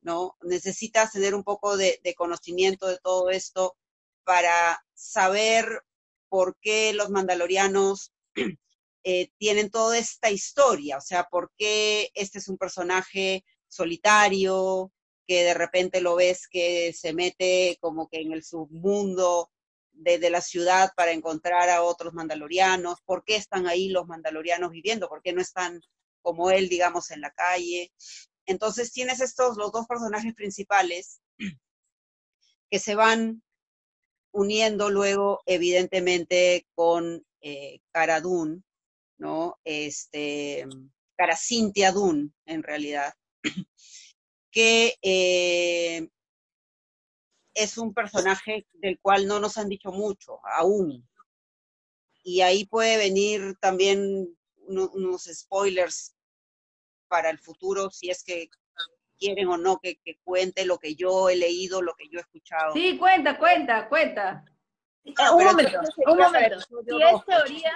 ¿no? 0.01 0.36
Necesitas 0.41 1.13
tener 1.13 1.34
un 1.34 1.43
poco 1.43 1.77
de, 1.77 1.99
de 2.03 2.13
conocimiento 2.13 2.88
de 2.88 2.97
todo 2.97 3.30
esto 3.30 3.77
para 4.25 4.84
saber 4.93 5.82
por 6.27 6.58
qué 6.60 6.91
los 6.93 7.10
mandalorianos 7.10 8.12
eh, 9.03 9.30
tienen 9.38 9.69
toda 9.69 9.97
esta 9.97 10.30
historia, 10.30 10.97
o 10.97 11.01
sea, 11.01 11.23
por 11.30 11.51
qué 11.58 12.12
este 12.13 12.39
es 12.39 12.49
un 12.49 12.58
personaje 12.58 13.45
solitario, 13.69 14.91
que 15.28 15.44
de 15.44 15.54
repente 15.54 16.02
lo 16.02 16.16
ves 16.16 16.48
que 16.48 16.94
se 16.94 17.13
mete 17.13 17.78
como 17.82 18.08
que 18.08 18.22
en 18.22 18.32
el 18.32 18.44
submundo 18.44 19.52
de, 19.92 20.20
de 20.20 20.30
la 20.30 20.42
ciudad 20.42 20.92
para 20.96 21.12
encontrar 21.12 21.70
a 21.70 21.84
otros 21.84 22.13
mandalorianos, 22.13 23.02
por 23.02 23.24
qué 23.24 23.36
están 23.36 23.68
ahí 23.68 23.90
los 23.90 24.08
mandalorianos 24.08 24.72
viviendo, 24.72 25.10
por 25.10 25.22
qué 25.22 25.34
no 25.34 25.42
están 25.42 25.82
como 26.22 26.52
él, 26.52 26.70
digamos, 26.70 27.12
en 27.12 27.22
la 27.22 27.32
calle. 27.32 27.92
Entonces 28.46 28.92
tienes 28.92 29.22
estos, 29.22 29.58
los 29.58 29.72
dos 29.72 29.86
personajes 29.88 30.34
principales 30.34 31.22
que 32.70 32.80
se 32.80 32.96
van 32.96 33.44
uniendo 34.32 34.90
luego, 34.90 35.42
evidentemente, 35.46 36.68
con 36.76 37.26
eh, 37.42 37.80
¿no? 39.18 39.60
Este, 39.63 40.66
Cara 41.18 41.36
Cynthia 41.36 41.92
Dune, 41.92 42.30
en 42.46 42.62
realidad, 42.62 43.13
que 44.58 44.98
eh, 45.04 46.10
es 47.54 47.78
un 47.78 47.93
personaje 47.93 48.65
del 48.74 49.00
cual 49.00 49.28
no 49.28 49.39
nos 49.39 49.56
han 49.60 49.70
dicho 49.70 49.91
mucho 49.91 50.39
aún. 50.46 51.08
Y 52.24 52.41
ahí 52.41 52.65
puede 52.65 52.98
venir 52.98 53.56
también 53.62 54.36
uno- 54.65 54.89
unos 54.96 55.26
spoilers 55.26 56.15
para 57.08 57.30
el 57.30 57.38
futuro, 57.38 57.91
si 57.91 58.10
es 58.10 58.24
que 58.24 58.50
quieren 59.20 59.48
o 59.48 59.58
no 59.58 59.78
que, 59.78 59.98
que 59.98 60.17
cuente 60.24 60.65
lo 60.65 60.80
que 60.80 60.96
yo 60.96 61.30
he 61.30 61.36
leído, 61.36 61.84
lo 61.84 61.93
que 61.93 62.10
yo 62.10 62.17
he 62.17 62.22
escuchado. 62.22 62.74
Sí, 62.74 62.98
cuenta, 62.98 63.38
cuenta, 63.38 63.88
cuenta. 63.89 64.43
Eh, 65.04 65.13
Ah, 65.20 65.34
un 65.36 65.43
momento, 65.46 65.80
un 66.08 66.17
momento. 66.17 66.60
Si 66.62 67.04
es 67.04 67.26
teoría, 67.26 67.74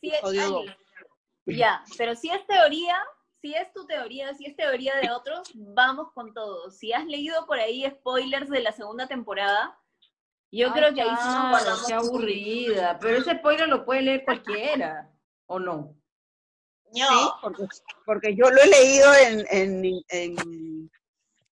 si 0.00 0.08
es, 0.10 0.20
ya, 1.56 1.84
pero 1.96 2.16
si 2.16 2.30
es 2.30 2.44
teoría, 2.48 2.96
si 3.44 3.54
es 3.54 3.70
tu 3.74 3.86
teoría, 3.86 4.32
si 4.32 4.46
es 4.46 4.56
teoría 4.56 4.94
de 5.02 5.10
otros, 5.10 5.50
vamos 5.54 6.12
con 6.14 6.32
todo. 6.32 6.70
Si 6.70 6.94
has 6.94 7.04
leído 7.04 7.44
por 7.44 7.58
ahí 7.58 7.84
spoilers 7.90 8.48
de 8.48 8.60
la 8.62 8.72
segunda 8.72 9.06
temporada, 9.06 9.78
yo 10.50 10.68
Ay, 10.68 10.72
creo 10.72 10.94
que 10.94 11.02
ahí 11.02 11.10
sí 11.10 11.28
nos 11.28 11.50
guardamos. 11.50 11.86
Qué 11.86 11.92
aburrida. 11.92 12.98
Pero 12.98 13.18
ese 13.18 13.36
spoiler 13.36 13.68
lo 13.68 13.84
puede 13.84 14.00
leer 14.00 14.24
cualquiera, 14.24 15.12
¿o 15.44 15.58
no? 15.58 15.94
Sí, 16.90 17.02
porque, 17.42 17.66
porque 18.06 18.34
yo 18.34 18.48
lo 18.48 18.62
he 18.62 18.66
leído 18.66 19.14
en, 19.14 19.46
en, 19.50 20.02
en- 20.08 20.90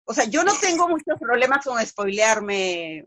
O 0.05 0.13
sea, 0.13 0.23
yo 0.23 0.45
no 0.45 0.53
tengo 0.61 0.87
muchos 0.87 1.19
problemas 1.19 1.65
con 1.65 1.85
spoilearme 1.85 3.05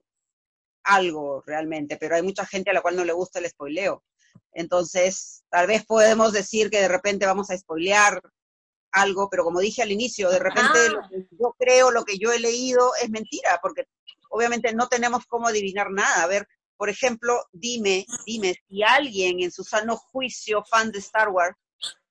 algo 0.82 1.42
realmente, 1.46 1.96
pero 1.96 2.16
hay 2.16 2.22
mucha 2.22 2.44
gente 2.44 2.68
a 2.68 2.74
la 2.74 2.82
cual 2.82 2.96
no 2.96 3.04
le 3.06 3.14
gusta 3.14 3.38
el 3.38 3.48
spoileo. 3.48 4.04
Entonces, 4.52 5.42
tal 5.48 5.68
vez 5.68 5.86
podemos 5.86 6.34
decir 6.34 6.68
que 6.68 6.82
de 6.82 6.88
repente 6.88 7.24
vamos 7.24 7.48
a 7.50 7.56
spoilear 7.56 8.20
algo, 8.94 9.28
pero 9.30 9.44
como 9.44 9.61
dije 9.61 9.83
al 9.83 9.92
inicio, 9.92 10.30
de 10.30 10.38
repente 10.38 10.78
Ah. 10.78 10.88
lo 10.92 11.09
que 11.09 11.26
yo 11.30 11.54
creo, 11.59 11.90
lo 11.90 12.04
que 12.04 12.18
yo 12.18 12.33
he 12.33 12.38
leído 12.40 12.92
es 13.02 13.11
mentira, 13.11 13.59
porque 13.62 13.85
obviamente 14.30 14.72
no 14.74 14.88
tenemos 14.88 15.24
cómo 15.26 15.48
adivinar 15.48 15.90
nada. 15.90 16.22
A 16.22 16.26
ver, 16.26 16.46
por 16.76 16.88
ejemplo, 16.88 17.44
dime, 17.52 18.04
dime 18.26 18.54
si 18.68 18.83
alguien 18.83 19.40
en 19.40 19.52
su 19.52 19.62
sano 19.64 19.96
juicio, 19.96 20.64
fan 20.64 20.90
de 20.90 20.98
Star 21.00 21.28
Wars, 21.28 21.57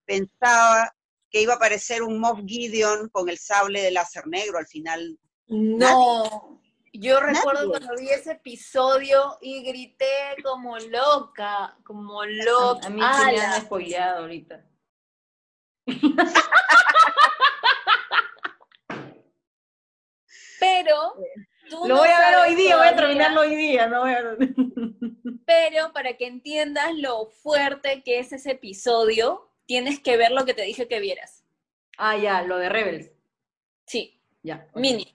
pensaba 0.05 0.93
que 1.29 1.41
iba 1.41 1.53
a 1.53 1.55
aparecer 1.57 2.03
un 2.03 2.19
Moff 2.19 2.39
Gideon 2.45 3.09
con 3.09 3.27
el 3.29 3.37
sable 3.39 3.81
de 3.81 3.91
láser 3.91 4.27
negro 4.27 4.57
al 4.59 4.67
final. 4.67 5.17
No. 5.47 6.59
Yo 6.95 7.19
recuerdo 7.19 7.65
Nadie. 7.65 7.69
cuando 7.87 7.95
vi 8.01 8.09
ese 8.09 8.33
episodio 8.33 9.37
y 9.41 9.63
grité 9.63 10.35
como 10.43 10.77
loca, 10.77 11.75
como 11.83 12.23
loca. 12.23 12.85
a 12.85 12.89
mí 12.91 12.99
me 12.99 13.41
han 13.41 13.61
spoileado 13.63 14.19
ahorita. 14.21 14.63
Pero 20.59 21.15
tú 21.69 21.87
Lo 21.87 21.95
no 21.95 21.97
voy 21.97 22.09
a 22.09 22.19
ver 22.19 22.35
hoy 22.37 22.55
día, 22.55 22.77
voy 22.77 22.87
a 22.87 22.95
terminarlo 22.95 23.41
hoy 23.41 23.55
día, 23.55 23.87
no 23.87 24.01
voy 24.01 24.11
a... 24.11 24.37
Pero 25.45 25.91
para 25.93 26.13
que 26.13 26.27
entiendas 26.27 26.93
lo 26.95 27.25
fuerte 27.25 28.01
que 28.03 28.19
es 28.19 28.31
ese 28.31 28.51
episodio, 28.51 29.49
tienes 29.65 29.99
que 29.99 30.15
ver 30.15 30.31
lo 30.31 30.45
que 30.45 30.53
te 30.53 30.61
dije 30.61 30.87
que 30.87 30.99
vieras. 30.99 31.43
Ah, 31.97 32.17
ya, 32.17 32.41
lo 32.43 32.57
de 32.57 32.69
Rebels. 32.69 33.11
Sí, 33.85 34.19
Ya. 34.41 34.67
mini. 34.75 35.07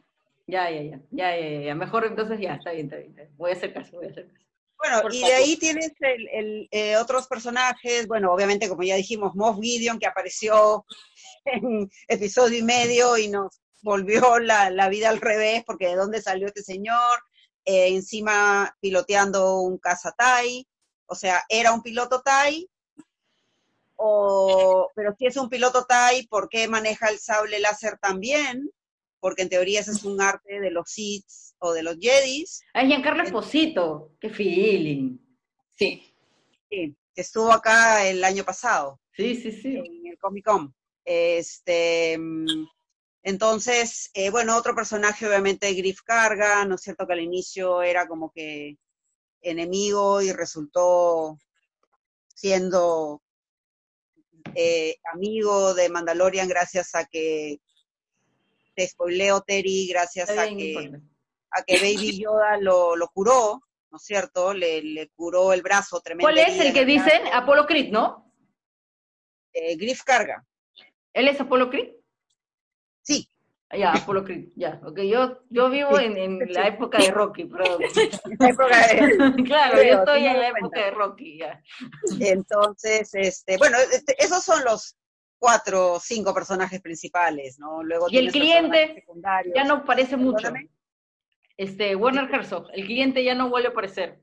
Ya, 0.46 0.70
ya, 0.70 0.82
ya, 0.82 1.00
ya, 1.10 1.36
ya, 1.36 1.48
ya, 1.50 1.60
ya. 1.60 1.74
Mejor 1.74 2.06
entonces 2.06 2.40
ya, 2.40 2.54
está 2.54 2.72
bien, 2.72 2.86
está 2.86 2.96
bien. 2.96 3.10
está 3.10 3.22
bien. 3.22 3.36
Voy 3.36 3.50
a 3.50 3.54
hacer 3.54 3.72
caso, 3.72 3.96
voy 3.96 4.06
a 4.06 4.10
hacer 4.10 4.26
caso. 4.32 4.47
Bueno, 4.78 5.02
Por 5.02 5.14
y 5.14 5.20
favor. 5.20 5.36
de 5.36 5.42
ahí 5.42 5.56
tienes 5.56 5.92
el, 6.00 6.28
el, 6.28 6.68
eh, 6.70 6.96
otros 6.96 7.26
personajes, 7.26 8.06
bueno, 8.06 8.32
obviamente 8.32 8.68
como 8.68 8.82
ya 8.84 8.94
dijimos, 8.96 9.34
Moff 9.34 9.58
Gideon 9.60 9.98
que 9.98 10.06
apareció 10.06 10.84
en 11.44 11.90
episodio 12.06 12.58
y 12.58 12.62
medio 12.62 13.16
y 13.18 13.28
nos 13.28 13.60
volvió 13.82 14.38
la, 14.38 14.70
la 14.70 14.88
vida 14.88 15.08
al 15.08 15.20
revés, 15.20 15.62
porque 15.66 15.88
de 15.88 15.96
dónde 15.96 16.22
salió 16.22 16.46
este 16.46 16.62
señor, 16.62 17.18
Eh, 17.64 17.88
encima 17.88 18.74
piloteando 18.80 19.60
un 19.60 19.76
caza 19.78 20.12
Tai, 20.16 20.66
o 21.06 21.14
sea, 21.14 21.42
era 21.50 21.72
un 21.72 21.82
piloto 21.82 22.22
Tai, 22.22 22.66
o, 23.96 24.88
pero 24.94 25.14
si 25.18 25.26
es 25.26 25.36
un 25.36 25.48
piloto 25.48 25.84
Tai, 25.84 26.26
¿por 26.28 26.48
qué 26.48 26.66
maneja 26.68 27.08
el 27.10 27.18
sable 27.18 27.58
láser 27.60 27.98
también? 27.98 28.70
Porque 29.20 29.42
en 29.42 29.48
teoría 29.48 29.80
ese 29.80 29.90
es 29.92 30.04
un 30.04 30.20
arte 30.20 30.60
de 30.60 30.70
los 30.70 30.90
Sith 30.90 31.26
o 31.58 31.72
de 31.72 31.82
los 31.82 31.96
Jedis. 32.00 32.62
Ah, 32.74 32.82
es 32.82 32.88
Giancarlo 32.88 33.22
Esposito. 33.22 34.12
Qué 34.20 34.30
feeling. 34.30 35.18
Sí. 35.76 36.02
Sí, 36.70 36.96
que 37.14 37.20
estuvo 37.20 37.50
acá 37.50 38.06
el 38.06 38.22
año 38.22 38.44
pasado 38.44 39.00
Sí, 39.12 39.34
sí, 39.34 39.50
sí. 39.52 39.76
en 39.76 40.06
el 40.06 40.18
Comic 40.18 40.44
Con. 40.44 40.74
Este, 41.04 42.16
mm, 42.18 42.66
entonces, 43.22 44.10
eh, 44.14 44.30
bueno, 44.30 44.56
otro 44.56 44.74
personaje, 44.74 45.26
obviamente, 45.26 45.72
Griff 45.72 46.02
Carga, 46.02 46.64
¿no 46.64 46.74
es 46.76 46.82
cierto? 46.82 47.06
Que 47.06 47.14
al 47.14 47.20
inicio 47.20 47.82
era 47.82 48.06
como 48.06 48.30
que 48.30 48.76
enemigo 49.40 50.20
y 50.22 50.32
resultó 50.32 51.38
siendo 52.34 53.22
eh, 54.54 54.96
amigo 55.12 55.74
de 55.74 55.88
Mandalorian 55.88 56.48
gracias 56.48 56.94
a 56.94 57.04
que 57.04 57.58
te 58.78 58.86
spoileo, 58.86 59.40
Terry, 59.40 59.88
gracias 59.88 60.30
a 60.30 60.46
que, 60.46 60.92
a 61.50 61.62
que 61.64 61.76
Baby 61.78 62.18
Yoda 62.22 62.56
lo, 62.58 62.94
lo 62.94 63.08
curó, 63.08 63.60
¿no 63.90 63.96
es 63.96 64.04
cierto? 64.04 64.54
Le, 64.54 64.80
le 64.82 65.08
curó 65.08 65.52
el 65.52 65.62
brazo 65.62 66.00
tremendo. 66.00 66.24
¿Cuál 66.26 66.38
es 66.38 66.60
el 66.60 66.72
que 66.72 66.84
dicen? 66.84 67.22
Apolo 67.32 67.66
Creed, 67.66 67.90
¿no? 67.90 68.32
Eh, 69.52 69.74
Griff 69.76 70.02
Carga. 70.04 70.46
¿Él 71.12 71.26
es 71.26 71.40
Apolo 71.40 71.68
Creed? 71.70 71.88
Sí, 73.02 73.28
Ya, 73.76 73.94
Apolo 73.94 74.22
Creed, 74.22 74.50
ya. 74.54 74.80
Ok, 74.84 75.00
yo, 75.00 75.40
yo 75.50 75.68
vivo 75.76 75.98
en, 75.98 76.16
en 76.16 76.52
la 76.52 76.68
época 76.68 76.98
de 77.02 77.10
Rocky, 77.10 77.46
perdón. 77.46 77.82
la 78.38 78.48
época 78.48 78.86
de- 78.86 79.42
claro, 79.44 79.78
Creo, 79.78 79.92
yo 79.94 79.98
estoy 79.98 80.26
en 80.26 80.40
la 80.40 80.50
cuenta. 80.52 80.58
época 80.60 80.84
de 80.84 80.90
Rocky, 80.92 81.38
ya. 81.38 81.60
Entonces, 82.20 83.10
este, 83.14 83.56
bueno, 83.58 83.76
este, 83.92 84.14
esos 84.22 84.44
son 84.44 84.62
los 84.64 84.96
cuatro 85.38 85.92
o 85.94 86.00
cinco 86.00 86.34
personajes 86.34 86.80
principales, 86.80 87.58
¿no? 87.58 87.82
Luego 87.82 88.06
Y 88.10 88.18
el 88.18 88.32
cliente. 88.32 89.04
Ya 89.54 89.64
no 89.64 89.84
parece 89.84 90.16
mucho. 90.16 90.48
Este, 91.56 91.96
Warner 91.96 92.32
Herzog, 92.32 92.68
el 92.72 92.86
cliente 92.86 93.24
ya 93.24 93.34
no 93.34 93.48
vuelve 93.48 93.68
a 93.68 93.70
aparecer. 93.72 94.20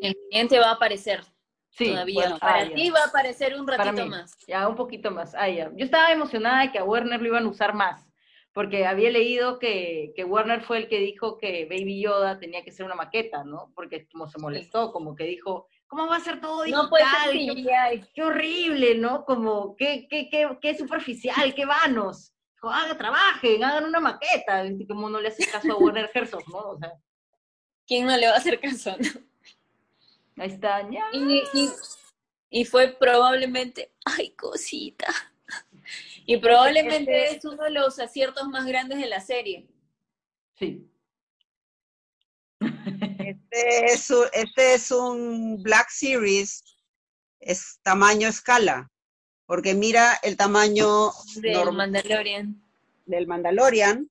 El 0.00 0.16
cliente 0.28 0.58
va 0.58 0.70
a 0.70 0.74
aparecer 0.74 1.22
Sí, 1.70 1.90
todavía. 1.90 2.14
bueno, 2.22 2.38
Para 2.38 2.60
ah, 2.62 2.64
ya. 2.68 2.74
ti 2.74 2.90
va 2.90 3.00
a 3.00 3.06
aparecer 3.06 3.58
un 3.58 3.66
ratito 3.66 4.06
más. 4.06 4.36
Ya, 4.46 4.66
un 4.68 4.74
poquito 4.76 5.10
más. 5.10 5.34
Ah, 5.34 5.48
ya. 5.48 5.70
Yo 5.76 5.84
estaba 5.84 6.10
emocionada 6.10 6.62
de 6.62 6.72
que 6.72 6.78
a 6.78 6.84
Warner 6.84 7.20
lo 7.20 7.28
iban 7.28 7.44
a 7.44 7.48
usar 7.48 7.74
más, 7.74 8.10
porque 8.52 8.86
había 8.86 9.10
leído 9.10 9.58
que, 9.58 10.12
que 10.16 10.24
Warner 10.24 10.62
fue 10.62 10.78
el 10.78 10.88
que 10.88 10.98
dijo 10.98 11.38
que 11.38 11.66
Baby 11.66 12.02
Yoda 12.02 12.38
tenía 12.40 12.64
que 12.64 12.72
ser 12.72 12.86
una 12.86 12.96
maqueta, 12.96 13.44
¿no? 13.44 13.72
Porque 13.74 14.08
como 14.08 14.26
se 14.26 14.38
molestó, 14.38 14.90
como 14.90 15.14
que 15.14 15.24
dijo, 15.24 15.68
¿cómo 15.90 16.06
va 16.06 16.16
a 16.16 16.20
ser 16.20 16.40
todo 16.40 16.62
digital? 16.62 16.84
No 16.84 16.88
puede 16.88 17.04
ser 17.04 18.08
qué, 18.14 18.22
horrible, 18.22 18.94
¿no? 18.94 19.24
Como, 19.24 19.74
qué, 19.76 20.06
qué, 20.08 20.30
qué, 20.30 20.48
qué 20.62 20.78
superficial, 20.78 21.52
qué 21.54 21.66
vanos. 21.66 22.32
Hagan, 22.62 22.96
trabajen, 22.96 23.64
hagan 23.64 23.84
una 23.84 24.00
maqueta. 24.00 24.64
Como 24.88 25.10
no 25.10 25.20
le 25.20 25.28
hace 25.28 25.46
caso 25.50 25.72
a 25.72 25.76
Warner 25.76 26.10
Herzog, 26.14 26.48
¿no? 26.48 26.58
O 26.58 26.78
sea, 26.78 26.92
¿Quién 27.86 28.06
no 28.06 28.16
le 28.16 28.28
va 28.28 28.34
a 28.34 28.38
hacer 28.38 28.60
caso? 28.60 28.96
no? 28.98 30.42
ahí 30.44 30.50
está, 30.50 30.88
ya. 30.90 31.04
Y, 31.12 31.42
y- 31.54 31.70
y 32.50 32.64
fue 32.64 32.88
probablemente, 32.98 33.92
ay, 34.04 34.30
cosita. 34.30 35.06
Y 36.26 36.36
probablemente 36.36 37.24
Este- 37.24 37.36
es 37.38 37.44
uno 37.44 37.64
de 37.64 37.70
los 37.70 37.98
aciertos 37.98 38.46
más 38.48 38.64
grandes 38.64 38.98
de 38.98 39.06
la 39.08 39.20
serie. 39.20 39.66
Sí. 40.54 40.86
Este 43.30 43.84
es, 43.92 44.10
un, 44.10 44.26
este 44.32 44.74
es 44.74 44.90
un 44.90 45.62
Black 45.62 45.88
Series, 45.90 46.64
es 47.38 47.78
tamaño 47.82 48.28
escala, 48.28 48.90
porque 49.46 49.74
mira 49.74 50.14
el 50.22 50.36
tamaño 50.36 51.10
Del 51.36 51.52
normal 51.52 51.76
Mandalorian. 51.92 52.62
del 53.06 53.26
Mandalorian, 53.26 54.10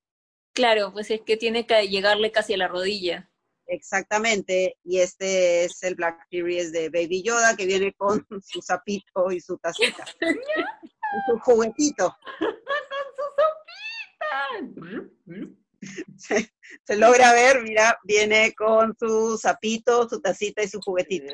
Claro, 0.53 0.91
pues 0.91 1.12
es 1.12 1.21
que 1.21 1.38
tiene 1.38 1.65
que 1.67 1.88
llegarle 1.88 2.32
casi 2.32 2.53
a 2.53 2.58
la 2.58 2.67
rodilla. 2.67 3.29
exactamente, 3.67 4.77
y 4.84 4.99
este 4.99 5.65
es 5.65 5.84
el 5.84 5.95
Black 5.95 6.27
Series 6.29 6.71
de 6.71 6.89
Baby 6.89 7.23
Yoda, 7.23 7.55
que 7.55 7.65
viene 7.65 7.93
con 7.93 8.25
su 8.43 8.62
sapito 8.62 9.32
y 9.32 9.39
su 9.41 9.58
tacita, 9.58 10.05
y 10.21 11.32
su 11.32 11.39
juguetito. 11.39 12.15
Se, 16.17 16.51
se 16.83 16.97
logra 16.97 17.31
ver, 17.33 17.61
mira, 17.61 17.97
viene 18.03 18.53
con 18.53 18.95
su 18.99 19.37
sapito, 19.37 20.09
su 20.09 20.21
tacita 20.21 20.61
y 20.61 20.67
su 20.67 20.81
juguetito. 20.81 21.33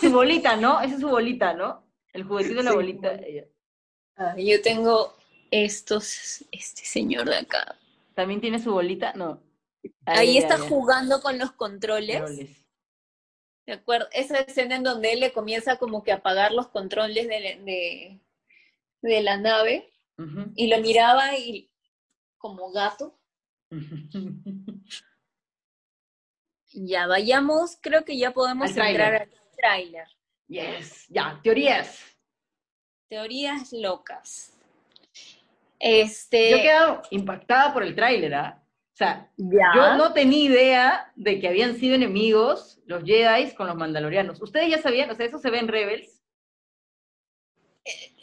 Su 0.00 0.10
bolita, 0.10 0.56
¿no? 0.56 0.80
Esa 0.80 0.94
es 0.94 1.00
su 1.00 1.08
bolita, 1.08 1.54
¿no? 1.54 1.86
El 2.12 2.24
juguetito 2.24 2.56
de 2.56 2.62
la 2.64 2.70
Sí, 2.70 2.76
bolita. 2.76 3.20
Ah, 4.16 4.34
yo 4.36 4.60
tengo 4.62 5.16
estos, 5.50 6.44
este 6.50 6.84
señor 6.84 7.28
de 7.28 7.36
acá. 7.36 7.78
¿También 8.14 8.40
tiene 8.40 8.58
su 8.58 8.72
bolita? 8.72 9.12
No. 9.14 9.40
Ahí 10.04 10.36
está 10.36 10.58
jugando 10.58 11.22
con 11.22 11.38
los 11.38 11.52
controles. 11.52 12.20
Roles. 12.20 12.66
¿De 13.66 13.74
acuerdo? 13.74 14.08
Esa 14.12 14.40
escena 14.40 14.76
en 14.76 14.82
donde 14.82 15.12
él 15.12 15.20
le 15.20 15.32
comienza 15.32 15.76
como 15.78 16.02
que 16.02 16.12
a 16.12 16.16
apagar 16.16 16.52
los 16.52 16.68
controles 16.68 17.28
de, 17.28 17.60
de, 17.64 18.20
de 19.02 19.22
la 19.22 19.36
nave 19.36 19.92
y 20.54 20.66
lo 20.66 20.80
miraba 20.80 21.38
y 21.38 21.70
como 22.36 22.72
gato. 22.72 23.19
Ya 26.72 27.08
vayamos, 27.08 27.76
creo 27.80 28.04
que 28.04 28.16
ya 28.16 28.30
podemos 28.32 28.70
Al 28.78 28.86
entrar 28.90 29.14
al 29.22 29.30
tráiler. 29.56 30.06
yes, 30.46 31.06
ya, 31.08 31.40
teorías. 31.42 32.00
Teorías 33.08 33.72
locas. 33.72 34.56
Este, 35.80 36.50
Yo 36.50 36.56
he 36.58 36.62
quedado 36.62 37.02
impactada 37.10 37.72
por 37.72 37.82
el 37.82 37.96
tráiler, 37.96 38.34
¿ah? 38.34 38.62
O 38.92 38.96
sea, 38.96 39.32
ya. 39.36 39.72
yo 39.74 39.96
no 39.96 40.12
tenía 40.12 40.44
idea 40.44 41.12
de 41.16 41.40
que 41.40 41.48
habían 41.48 41.74
sido 41.76 41.94
enemigos 41.94 42.80
los 42.84 43.02
Jedi 43.02 43.52
con 43.54 43.66
los 43.66 43.74
Mandalorianos. 43.76 44.40
¿Ustedes 44.42 44.70
ya 44.70 44.78
sabían? 44.80 45.10
O 45.10 45.14
sea, 45.14 45.26
eso 45.26 45.38
se 45.38 45.50
ve 45.50 45.58
en 45.58 45.68
Rebels. 45.68 46.22
En 47.84 48.19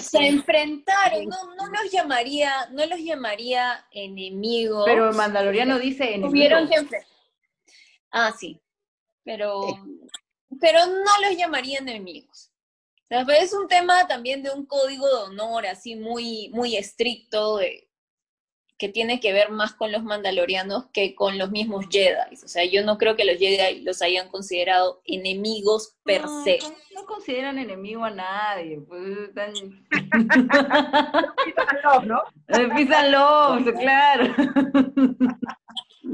Se 0.00 0.26
enfrentaron, 0.26 1.26
no, 1.26 1.54
no 1.54 1.66
los 1.70 1.92
llamaría, 1.92 2.68
no 2.72 2.84
los 2.86 2.98
llamaría 2.98 3.86
enemigos. 3.90 4.84
Pero 4.86 5.12
Mandaloriano 5.12 5.78
dice 5.78 6.04
enemigos. 6.04 6.30
Tuvieron 6.30 6.68
que 6.68 6.74
enfrentar. 6.74 7.16
Ah, 8.10 8.32
sí. 8.36 8.60
Pero, 9.24 9.60
pero 10.60 10.86
no 10.86 11.28
los 11.28 11.36
llamarían 11.36 11.88
enemigos. 11.88 12.50
O 13.04 13.06
sea, 13.08 13.24
es 13.38 13.52
un 13.52 13.68
tema 13.68 14.08
también 14.08 14.42
de 14.42 14.50
un 14.50 14.66
código 14.66 15.06
de 15.06 15.22
honor 15.24 15.66
así 15.66 15.94
muy, 15.94 16.48
muy 16.52 16.76
estricto 16.76 17.58
de 17.58 17.85
que 18.78 18.88
tiene 18.88 19.20
que 19.20 19.32
ver 19.32 19.50
más 19.50 19.72
con 19.72 19.90
los 19.90 20.02
mandalorianos 20.02 20.86
que 20.92 21.14
con 21.14 21.38
los 21.38 21.50
mismos 21.50 21.86
Jedi. 21.90 22.36
O 22.44 22.48
sea, 22.48 22.64
yo 22.64 22.84
no 22.84 22.98
creo 22.98 23.16
que 23.16 23.24
los 23.24 23.38
Jedi 23.38 23.80
los 23.80 24.02
hayan 24.02 24.28
considerado 24.28 25.00
enemigos 25.04 25.96
per 26.04 26.22
no, 26.22 26.44
se. 26.44 26.58
No, 26.58 26.74
no 26.94 27.06
consideran 27.06 27.58
enemigo 27.58 28.04
a 28.04 28.10
nadie. 28.10 28.80
Pues 28.80 29.28
están... 29.28 29.52
¿no? 32.06 32.22
Pisan 32.76 33.12
claro. 33.78 34.34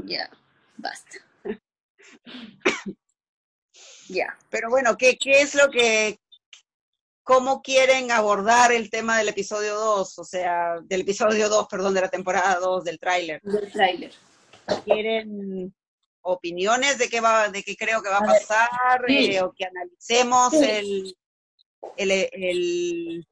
Ya, 0.05 0.29
basta. 0.77 1.17
Ya. 4.07 4.37
Pero 4.49 4.69
bueno, 4.69 4.95
¿qué, 4.97 5.17
¿qué 5.17 5.41
es 5.41 5.55
lo 5.55 5.69
que, 5.69 6.19
cómo 7.23 7.61
quieren 7.61 8.11
abordar 8.11 8.71
el 8.71 8.89
tema 8.89 9.17
del 9.17 9.29
episodio 9.29 9.75
2? 9.75 10.19
O 10.19 10.23
sea, 10.23 10.75
del 10.83 11.01
episodio 11.01 11.49
2, 11.49 11.67
perdón, 11.69 11.93
de 11.93 12.01
la 12.01 12.09
temporada 12.09 12.59
2, 12.59 12.83
del 12.83 12.99
tráiler. 12.99 13.41
Del 13.41 13.71
tráiler. 13.71 14.11
¿Quieren 14.85 15.73
opiniones 16.21 16.97
de 16.97 17.09
qué 17.09 17.19
va, 17.21 17.49
de 17.49 17.63
qué 17.63 17.75
creo 17.75 18.01
que 18.01 18.09
va 18.09 18.17
a 18.17 18.21
pasar? 18.25 18.69
sí. 19.07 19.33
eh, 19.35 19.41
o 19.41 19.51
que 19.53 19.65
analicemos 19.65 20.51
Sí. 20.51 20.63
el, 20.69 21.15
el, 21.97 22.11
el, 22.31 23.27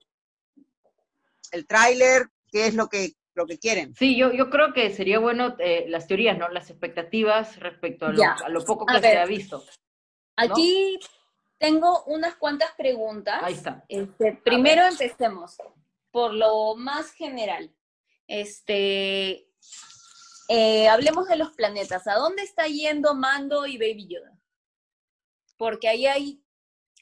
el 1.52 1.68
tráiler, 1.68 2.24
qué 2.52 2.68
es 2.68 2.76
lo 2.76 2.88
que, 2.88 3.14
lo 3.34 3.46
que 3.46 3.58
quieren. 3.60 3.94
Sí, 3.96 4.18
yo, 4.18 4.32
yo 4.34 4.50
creo 4.50 4.74
que 4.74 4.90
sería 4.94 5.20
bueno 5.20 5.56
eh, 5.60 5.86
las 5.88 6.08
teorías, 6.08 6.38
¿no? 6.38 6.50
Las 6.50 6.70
expectativas 6.70 7.58
respecto 7.60 8.08
a 8.08 8.12
lo, 8.12 8.20
Ya. 8.20 8.36
a 8.44 8.50
lo 8.50 8.64
poco 8.66 8.86
A 8.90 8.96
que 8.96 9.02
se 9.02 9.18
ha 9.18 9.26
visto. 9.26 9.64
Aquí 10.36 10.98
tengo 11.62 12.04
unas 12.06 12.36
cuantas 12.36 12.72
preguntas. 12.76 13.40
Ahí 13.44 13.54
está. 13.54 13.86
Este, 13.88 14.34
primero 14.44 14.84
empecemos 14.84 15.56
por 16.10 16.34
lo 16.34 16.76
más 16.76 17.12
general. 17.12 17.72
Este, 18.28 19.48
eh, 20.50 20.88
hablemos 20.90 21.28
de 21.28 21.38
los 21.38 21.52
planetas. 21.52 22.08
¿A 22.08 22.16
dónde 22.16 22.42
está 22.42 22.66
yendo 22.66 23.14
Mando 23.14 23.68
y 23.68 23.78
Baby 23.78 24.08
Yoda? 24.08 24.36
Porque 25.56 25.88
ahí 25.88 26.08
hay, 26.08 26.44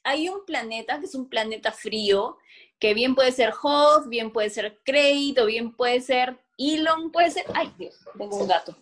hay 0.04 0.28
un 0.28 0.46
planeta 0.46 1.00
que 1.00 1.06
es 1.06 1.16
un 1.16 1.30
planeta 1.30 1.72
frío, 1.72 2.38
que 2.80 2.94
bien 2.94 3.16
puede 3.16 3.32
ser 3.32 3.54
Hoth, 3.64 4.10
bien 4.10 4.34
puede 4.34 4.50
ser 4.50 4.78
Crate, 4.84 5.36
o 5.40 5.46
bien 5.46 5.74
puede 5.74 6.02
ser 6.02 6.38
Elon, 6.58 7.14
puede 7.14 7.32
ser... 7.32 7.46
Ay, 7.54 7.74
Dios, 7.78 7.98
tengo 8.18 8.36
un 8.36 8.48
gato. 8.50 8.76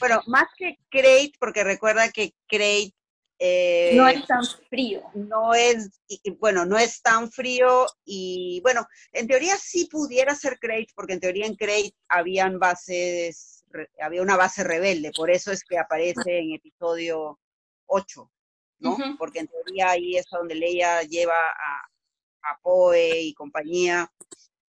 Bueno, 0.00 0.20
más 0.26 0.48
que 0.56 0.78
Crate, 0.90 1.34
porque 1.38 1.62
recuerda 1.62 2.10
que 2.10 2.34
Crate 2.48 2.95
eh, 3.38 3.92
No 3.96 4.08
es 4.08 4.26
tan 4.26 4.42
frío. 4.68 5.02
no 5.14 5.54
es, 5.54 6.00
y- 6.08 6.30
bueno, 6.32 6.64
no 6.64 6.78
es 6.78 7.02
tan 7.02 7.30
frío 7.30 7.86
y, 8.04 8.60
bueno, 8.62 8.86
en 9.12 9.26
teoría 9.26 9.56
sí 9.56 9.86
pudiera 9.90 10.34
ser 10.34 10.58
Crate, 10.58 10.88
porque 10.94 11.12
en 11.14 11.20
teoría 11.20 11.46
en 11.46 11.54
Crate 11.56 11.94
habían 12.08 12.58
bases, 12.58 13.64
re- 13.68 13.90
había 14.00 14.22
una 14.22 14.36
base 14.36 14.64
rebelde, 14.64 15.10
por 15.14 15.30
eso 15.30 15.52
es 15.52 15.64
que 15.64 15.78
aparece 15.78 16.38
en 16.38 16.54
episodio 16.54 17.38
8, 17.86 18.30
¿no? 18.78 18.96
Porque 19.18 19.40
en 19.40 19.48
teoría 19.48 19.90
ahí 19.90 20.16
es 20.16 20.26
donde 20.30 20.54
Leia 20.54 21.02
lleva 21.02 21.34
a, 21.34 22.50
a 22.50 22.58
Poe 22.62 23.20
y 23.20 23.34
compañía, 23.34 24.10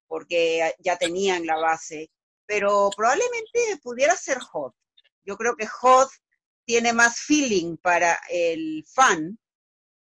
porque 0.06 0.72
ya 0.78 0.96
tenían 0.96 1.46
la 1.46 1.56
base, 1.58 2.10
pero 2.46 2.90
probablemente 2.96 3.78
pudiera 3.82 4.16
ser 4.16 4.38
Hot. 4.38 4.74
Yo 5.24 5.36
creo 5.36 5.54
que 5.54 5.66
Hot 5.66 6.08
tiene 6.68 6.92
más 6.92 7.20
feeling 7.20 7.78
para 7.78 8.20
el 8.30 8.84
fan 8.94 9.38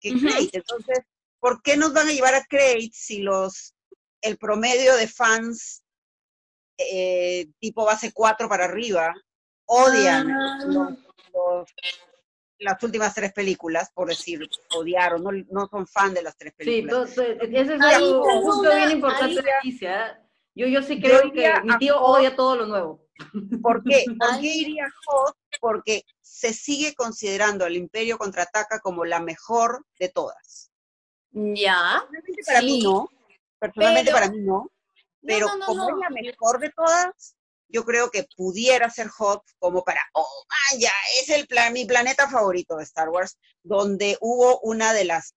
que. 0.01 0.19
Crate. 0.19 0.51
Entonces, 0.53 0.99
¿por 1.39 1.63
qué 1.63 1.77
nos 1.77 1.95
van 1.95 2.09
a 2.09 2.13
llevar 2.13 2.35
a 2.35 2.45
Crate 2.45 2.91
si 2.93 3.21
los 3.23 3.73
el 4.21 4.37
promedio 4.37 4.97
de 4.97 5.07
fans 5.07 5.85
eh, 6.79 7.47
tipo 7.61 7.85
base 7.85 8.13
4 8.13 8.49
para 8.49 8.65
arriba 8.65 9.15
odian 9.67 10.29
Ah. 10.31 10.59
los- 10.67 10.99
los- 11.33 11.71
las 12.59 12.83
últimas 12.83 13.15
tres 13.15 13.33
películas, 13.33 13.91
por 13.95 14.09
decir, 14.09 14.41
odiaron, 14.75 15.23
no, 15.23 15.31
no 15.51 15.69
son 15.71 15.87
fan 15.87 16.15
de 16.15 16.23
las 16.23 16.37
tres 16.37 16.53
Sí, 16.59 16.65
películas. 16.65 17.15
to- 17.15 17.23
ese 17.23 17.75
es 17.75 17.81
Ahí 17.81 18.03
un 18.03 18.23
tengo 18.23 18.23
punto 18.43 18.61
una- 18.61 18.77
bien 18.77 18.91
importante 18.91 19.41
de 19.43 19.51
Alicia. 19.63 20.23
Yo, 20.55 20.67
yo 20.67 20.83
sí 20.83 20.99
creo 21.01 21.31
que 21.33 21.53
mi 21.65 21.79
tío 21.79 22.01
odia 22.01 22.35
todo 22.35 22.57
lo 22.57 22.67
nuevo. 22.67 23.07
¿Por 23.63 23.85
qué? 23.85 24.05
¿Por 24.07 24.17
qué 24.45 24.55
iría 24.55 24.87
Hot? 25.07 25.37
Porque 25.61 26.05
se 26.21 26.53
sigue 26.53 26.95
considerando 26.95 27.65
al 27.65 27.77
Imperio 27.77 28.19
Contraataca 28.19 28.81
como 28.81 29.05
la 29.05 29.21
mejor 29.21 29.85
de 29.99 30.09
todas. 30.09 30.71
Ya. 31.31 32.05
Personalmente 32.11 32.43
para 32.47 32.63
mí 32.63 32.83
no, 32.83 33.11
personalmente 33.59 34.11
Pero- 34.11 34.17
para 34.17 34.31
mí 34.31 34.41
no, 34.41 34.71
pero 35.23 35.47
no, 35.49 35.57
no, 35.59 35.67
como 35.67 35.91
no. 35.91 35.97
es 35.97 36.03
la 36.03 36.11
mejor 36.11 36.61
de 36.61 36.71
todas, 36.71 37.37
yo 37.69 37.85
creo 37.85 38.11
que 38.11 38.27
pudiera 38.37 38.89
ser 38.91 39.09
Hot 39.09 39.43
como 39.59 39.83
para, 39.83 40.01
oh, 40.15 40.45
vaya, 40.73 40.93
es 41.21 41.31
el 41.31 41.47
plan, 41.47 41.73
mi 41.73 41.85
planeta 41.85 42.29
favorito 42.31 42.77
de 42.77 42.85
Star 42.85 43.09
Wars, 43.09 43.37
donde 43.63 44.17
hubo 44.21 44.61
una 44.61 44.93
de 44.93 45.05
las 45.05 45.35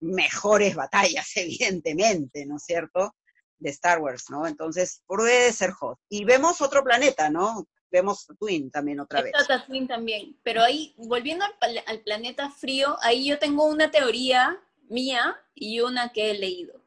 mejores 0.00 0.74
batallas, 0.74 1.28
evidentemente, 1.36 2.46
¿no 2.46 2.56
es 2.56 2.64
cierto? 2.64 3.14
De 3.58 3.70
Star 3.70 4.00
Wars, 4.00 4.24
¿no? 4.28 4.46
Entonces, 4.46 5.02
puede 5.06 5.52
ser 5.52 5.70
Hot. 5.72 5.98
Y 6.08 6.24
vemos 6.24 6.60
otro 6.60 6.84
planeta, 6.84 7.30
¿no? 7.30 7.66
Vemos 7.90 8.26
Twin 8.38 8.70
también 8.70 9.00
otra 9.00 9.22
vez. 9.22 9.32
Está 9.34 9.58
Tatooine 9.60 9.88
también. 9.88 10.36
Pero 10.42 10.62
ahí, 10.62 10.94
volviendo 10.96 11.44
al, 11.60 12.00
planeta 12.00 12.50
frío, 12.50 12.96
ahí 13.00 13.26
yo 13.26 13.38
tengo 13.38 13.64
una 13.64 13.90
teoría 13.90 14.60
mía 14.88 15.40
y 15.54 15.80
una 15.80 16.10
que 16.10 16.30
he 16.30 16.38
leído. 16.38 16.80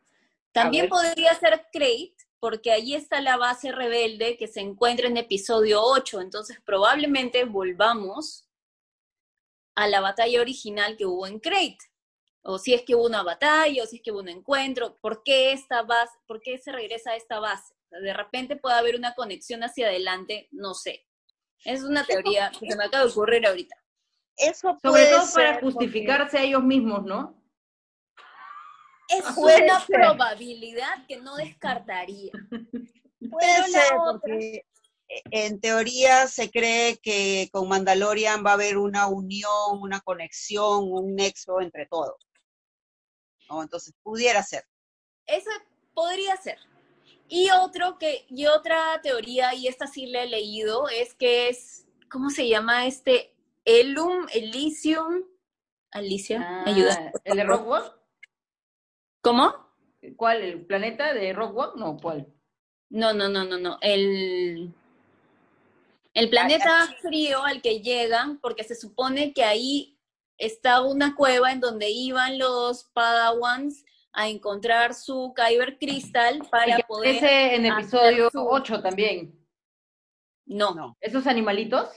También 0.51 0.89
podría 0.89 1.33
ser 1.35 1.67
Crate, 1.71 2.15
porque 2.39 2.71
ahí 2.71 2.93
está 2.93 3.21
la 3.21 3.37
base 3.37 3.71
rebelde 3.71 4.37
que 4.37 4.47
se 4.47 4.59
encuentra 4.59 5.07
en 5.07 5.17
episodio 5.17 5.81
8. 5.81 6.21
Entonces, 6.21 6.59
probablemente 6.65 7.45
volvamos 7.45 8.47
a 9.75 9.87
la 9.87 10.01
batalla 10.01 10.41
original 10.41 10.97
que 10.97 11.05
hubo 11.05 11.25
en 11.25 11.39
Crate. 11.39 11.90
O 12.43 12.57
si 12.57 12.73
es 12.73 12.81
que 12.83 12.95
hubo 12.95 13.05
una 13.05 13.23
batalla, 13.23 13.83
o 13.83 13.85
si 13.85 13.97
es 13.97 14.01
que 14.01 14.11
hubo 14.11 14.19
un 14.19 14.29
encuentro. 14.29 14.97
¿Por 14.99 15.21
qué 15.23 15.51
esta 15.51 15.83
base, 15.83 16.11
por 16.27 16.41
qué 16.41 16.57
se 16.57 16.71
regresa 16.71 17.11
a 17.11 17.15
esta 17.15 17.39
base? 17.39 17.73
O 17.73 17.89
sea, 17.89 17.99
de 17.99 18.13
repente 18.13 18.55
puede 18.55 18.75
haber 18.75 18.95
una 18.95 19.13
conexión 19.13 19.63
hacia 19.63 19.87
adelante, 19.87 20.47
no 20.51 20.73
sé. 20.73 21.05
Es 21.65 21.83
una 21.83 22.03
teoría 22.05 22.51
que 22.59 22.69
se 22.71 22.75
me 22.75 22.85
acaba 22.85 23.03
de 23.05 23.11
ocurrir 23.11 23.45
ahorita. 23.45 23.75
Eso 24.37 24.75
Sobre 24.81 25.05
todo 25.07 25.25
para 25.35 25.59
porque- 25.59 25.65
justificarse 25.65 26.37
a 26.39 26.43
ellos 26.43 26.63
mismos, 26.63 27.03
¿no? 27.03 27.39
Es 29.07 29.25
una 29.37 29.79
ser. 29.81 29.99
probabilidad 29.99 31.05
que 31.05 31.17
no 31.17 31.35
descartaría. 31.35 32.31
Puede 32.49 33.39
Pero 33.39 33.67
la 33.67 33.67
ser, 33.67 33.93
otra- 33.97 34.19
porque 34.21 34.65
en 35.29 35.59
teoría 35.59 36.27
se 36.27 36.49
cree 36.49 36.97
que 36.97 37.49
con 37.51 37.67
Mandalorian 37.67 38.43
va 38.43 38.51
a 38.51 38.53
haber 38.53 38.77
una 38.77 39.07
unión, 39.07 39.51
una 39.81 39.99
conexión, 39.99 40.91
un 40.91 41.15
nexo 41.15 41.59
entre 41.61 41.85
todos. 41.85 42.15
¿No? 43.51 43.61
Entonces, 43.61 43.93
pudiera 44.01 44.41
ser. 44.43 44.63
Eso 45.25 45.49
podría 45.93 46.35
ser. 46.37 46.57
Y 47.27 47.49
otro 47.51 47.97
que, 47.97 48.25
y 48.29 48.47
otra 48.47 48.99
teoría, 49.01 49.53
y 49.53 49.67
esta 49.67 49.87
sí 49.87 50.05
la 50.07 50.23
he 50.23 50.27
leído, 50.27 50.89
es 50.89 51.13
que 51.13 51.49
es, 51.49 51.85
¿cómo 52.09 52.29
se 52.29 52.47
llama 52.47 52.85
este? 52.85 53.33
Elum, 53.65 54.27
Elysium. 54.33 55.23
Alicia, 55.91 56.39
Ah, 56.41 56.63
ayuda. 56.67 57.11
¿El 57.25 57.37
de 57.37 57.43
Rockwood? 57.43 57.83
¿Cómo? 59.21 59.53
¿Cuál? 60.15 60.41
¿El 60.41 60.65
planeta 60.65 61.13
de 61.13 61.33
Rockwood? 61.33 61.75
No, 61.75 61.97
¿cuál? 61.97 62.33
No, 62.89 63.13
no, 63.13 63.27
no, 63.29 63.43
no, 63.43 63.57
no. 63.57 63.77
El, 63.81 64.73
el 66.13 66.29
planeta 66.29 66.87
frío 67.01 67.43
al 67.43 67.61
que 67.61 67.81
llegan, 67.81 68.39
porque 68.39 68.63
se 68.63 68.75
supone 68.75 69.33
que 69.33 69.43
ahí 69.43 69.97
está 70.41 70.81
una 70.81 71.15
cueva 71.15 71.51
en 71.51 71.59
donde 71.59 71.89
iban 71.89 72.37
los 72.39 72.85
Padawans 72.93 73.83
a 74.13 74.27
encontrar 74.27 74.93
su 74.93 75.33
Kyber 75.35 75.77
Crystal 75.77 76.41
para 76.51 76.79
Y 76.79 76.83
poder. 76.83 77.15
aparece 77.17 77.55
en 77.55 77.65
episodio 77.65 78.29
su- 78.31 78.45
8 78.45 78.81
también. 78.81 79.37
No, 80.45 80.73
No. 80.75 80.97
¿Esos 80.99 81.27
animalitos 81.27 81.87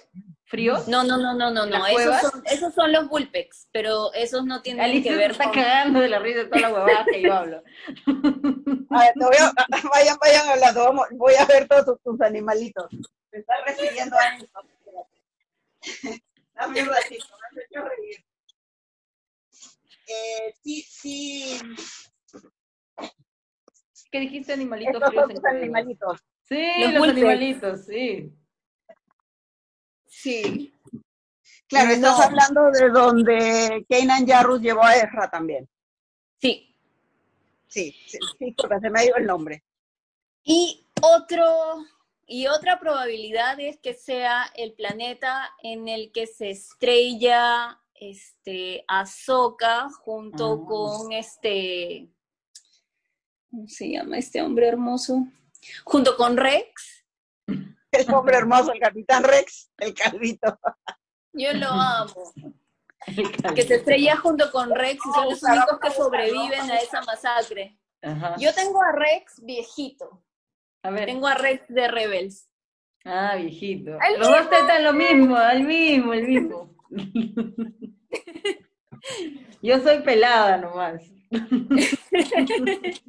fríos? 0.44 0.86
no, 0.86 1.02
no, 1.02 1.16
no, 1.16 1.34
no, 1.34 1.50
no, 1.50 1.66
¿Las 1.66 1.80
no. 1.80 1.86
Esos 1.86 1.94
cuevas? 1.94 2.22
son, 2.22 2.42
esos 2.46 2.74
son 2.74 2.92
los 2.92 3.08
Vulpex, 3.08 3.68
pero 3.72 4.12
esos 4.12 4.44
no 4.44 4.62
tienen 4.62 4.84
Alicia 4.84 5.10
que 5.12 5.18
ver 5.18 5.30
está 5.32 5.44
con. 5.44 5.54
cagando 5.54 5.98
de 6.00 6.08
la 6.08 6.18
risa 6.20 6.40
de 6.40 6.44
toda 6.44 6.60
la 6.60 6.68
huevada 6.72 7.04
que 7.10 7.22
yo 7.22 7.34
hablo. 7.34 7.62
A 8.90 9.00
ver, 9.00 9.12
te 9.14 9.24
voy 9.24 9.36
a- 9.40 9.52
vayan, 9.92 10.16
vayan 10.20 10.48
hablando. 10.50 10.84
Vamos, 10.84 11.06
voy 11.12 11.34
a 11.34 11.46
ver 11.46 11.66
todos 11.66 11.84
tus, 11.86 12.02
tus 12.02 12.20
animalitos. 12.20 12.86
Me 13.32 13.40
están 13.40 13.56
recibiendo 13.66 14.16
años. 14.18 14.48
Dame 16.54 16.82
un 16.82 16.88
ratito, 16.88 17.26
me 17.52 17.60
has 17.60 17.66
hecho 17.68 17.80
reír. 17.82 18.24
Eh, 20.06 20.54
sí, 20.62 20.82
sí, 20.82 21.58
¿Qué 24.10 24.20
dijiste 24.20 24.52
animalitos 24.52 24.94
estos 24.94 25.14
son 25.14 25.30
cuevas? 25.32 25.54
animalitos. 25.62 26.20
Sí, 26.42 26.62
Los 26.78 26.92
los, 26.92 27.08
animalitos, 27.08 27.86
sí. 27.86 28.32
Sí. 30.06 30.72
Claro, 31.66 31.90
estás 31.90 32.18
No. 32.18 32.22
hablando 32.22 32.70
de 32.70 32.90
donde 32.90 33.86
Kanan 33.88 34.26
Jarrus 34.26 34.60
llevó 34.60 34.84
a 34.84 34.94
Ezra 34.94 35.28
también. 35.30 35.68
Sí. 36.40 36.76
Sí, 37.66 37.92
sí, 38.06 38.18
sí, 38.38 38.54
porque 38.56 38.78
se 38.78 38.90
me 38.90 39.00
ha 39.00 39.04
ido 39.04 39.16
el 39.16 39.26
nombre. 39.26 39.64
Y 40.44 40.86
otro, 41.02 41.84
y 42.26 42.46
otra 42.46 42.78
probabilidad 42.78 43.58
es 43.58 43.78
que 43.80 43.94
sea 43.94 44.44
el 44.54 44.74
planeta 44.74 45.50
en 45.62 45.88
el 45.88 46.12
que 46.12 46.28
se 46.28 46.50
estrella 46.50 47.80
este 47.94 48.84
Ahsoka 48.88 49.88
junto 49.90 50.62
Ah. 50.62 50.66
con 50.66 51.12
este 51.12 52.08
¿cómo 53.50 53.68
se 53.68 53.90
llama 53.90 54.18
este 54.18 54.42
hombre 54.42 54.68
hermoso? 54.68 55.26
Junto 55.84 56.16
con 56.16 56.36
Rex. 56.36 57.04
El 57.92 58.12
hombre 58.12 58.36
hermoso, 58.36 58.72
el 58.72 58.80
capitán 58.80 59.22
Rex, 59.22 59.70
el 59.78 59.94
calvito. 59.94 60.58
Yo 61.32 61.52
lo 61.54 61.68
amo. 61.68 62.32
Que 63.54 63.62
se 63.62 63.74
estrella 63.76 64.16
junto 64.16 64.50
con 64.50 64.74
Rex 64.74 64.96
y 64.96 65.12
son 65.12 65.28
los 65.28 65.42
únicos 65.42 65.78
que 65.78 65.90
sobreviven 65.90 66.70
a 66.70 66.78
esa 66.78 67.02
masacre. 67.02 67.78
Ajá. 68.02 68.34
Yo 68.38 68.52
tengo 68.54 68.82
a 68.82 68.92
Rex 68.92 69.44
viejito. 69.44 70.24
A 70.82 70.88
ver. 70.90 71.04
Tengo 71.04 71.26
a 71.26 71.34
Rex 71.34 71.64
de 71.68 71.86
Rebels. 71.86 72.48
Ah, 73.04 73.36
viejito. 73.36 73.90
El 74.00 74.18
Los 74.20 74.28
dos 74.28 74.48
tentan 74.48 74.82
lo 74.84 74.94
mismo, 74.94 75.38
el 75.38 75.64
mismo, 75.64 76.14
el 76.14 76.26
mismo. 76.26 76.73
Yo 79.62 79.80
soy 79.80 80.02
pelada 80.02 80.56
nomás. 80.58 81.02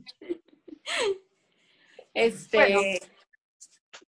Este, 2.14 2.58
Bueno, 2.58 2.82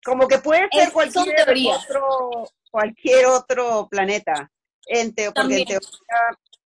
Como 0.03 0.27
que 0.27 0.37
puede 0.37 0.67
ser 0.71 0.91
cualquier 0.91 1.49
otro, 1.67 2.47
cualquier 2.69 3.25
otro 3.25 3.87
planeta. 3.89 4.51
En 4.87 5.15
teo- 5.15 5.33
porque 5.33 5.57
en 5.57 5.65
teoría 5.65 5.89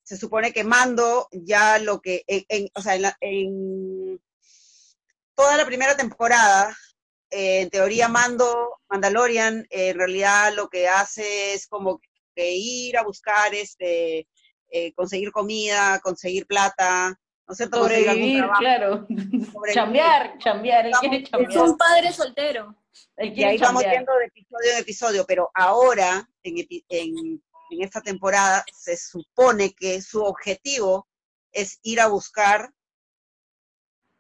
se 0.04 0.18
supone 0.18 0.54
que 0.54 0.64
Mando 0.64 1.28
ya 1.32 1.80
lo 1.80 2.00
que, 2.00 2.24
en, 2.28 2.46
en- 2.48 2.70
o 2.74 2.82
sea, 2.82 2.96
en, 2.96 3.02
la- 3.02 3.18
en 3.20 4.22
toda 5.36 5.58
la 5.58 5.66
primera 5.66 5.98
temporada, 5.98 6.76
eh, 7.30 7.62
en 7.62 7.70
teoría 7.70 8.08
Mando, 8.08 8.78
Mandalorian, 8.90 9.68
eh, 9.70 9.90
en 9.90 9.98
realidad 9.98 10.54
lo 10.56 10.70
que 10.70 10.88
hace 10.88 11.54
es 11.54 11.68
como 11.68 12.00
que 12.36 12.52
ir 12.54 12.98
a 12.98 13.04
buscar, 13.04 13.54
este, 13.54 14.28
eh, 14.70 14.94
conseguir 14.94 15.32
comida, 15.32 16.00
conseguir 16.04 16.46
plata, 16.46 17.18
¿no 17.48 17.52
es 17.52 17.58
cierto? 17.58 17.78
Sobrevivir, 17.84 18.38
trabajo. 18.40 18.60
claro. 18.60 18.98
Sobrevivir. 19.08 19.74
Chambear, 19.74 20.38
chambear, 20.40 20.86
él 20.88 20.94
quiere 21.00 21.18
es 21.18 21.30
chambear. 21.30 21.62
un 21.62 21.78
padre 21.78 22.12
soltero. 22.12 22.76
Él 23.18 23.30
Y 23.30 23.34
quiere 23.34 23.52
ahí 23.52 23.58
vamos 23.58 23.82
chambear. 23.84 24.00
yendo 24.00 24.14
de 24.18 24.26
episodio 24.26 24.72
en 24.74 24.78
episodio, 24.80 25.26
pero 25.28 25.50
ahora, 25.54 26.28
en, 26.44 26.56
epi- 26.56 26.86
en, 26.90 27.42
en 27.72 27.82
esta 27.82 28.02
temporada, 28.02 28.64
se 28.74 28.98
supone 28.98 29.74
que 29.74 30.02
su 30.02 30.24
objetivo 30.24 31.08
es 31.52 31.80
ir 31.84 32.00
a 32.02 32.08
buscar 32.08 32.72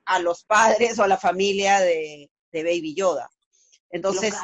a 0.05 0.19
los 0.19 0.43
padres 0.45 0.99
o 0.99 1.03
a 1.03 1.07
la 1.07 1.17
familia 1.17 1.79
de, 1.79 2.29
de 2.51 2.63
Baby 2.63 2.93
Yoda. 2.95 3.29
Entonces. 3.89 4.35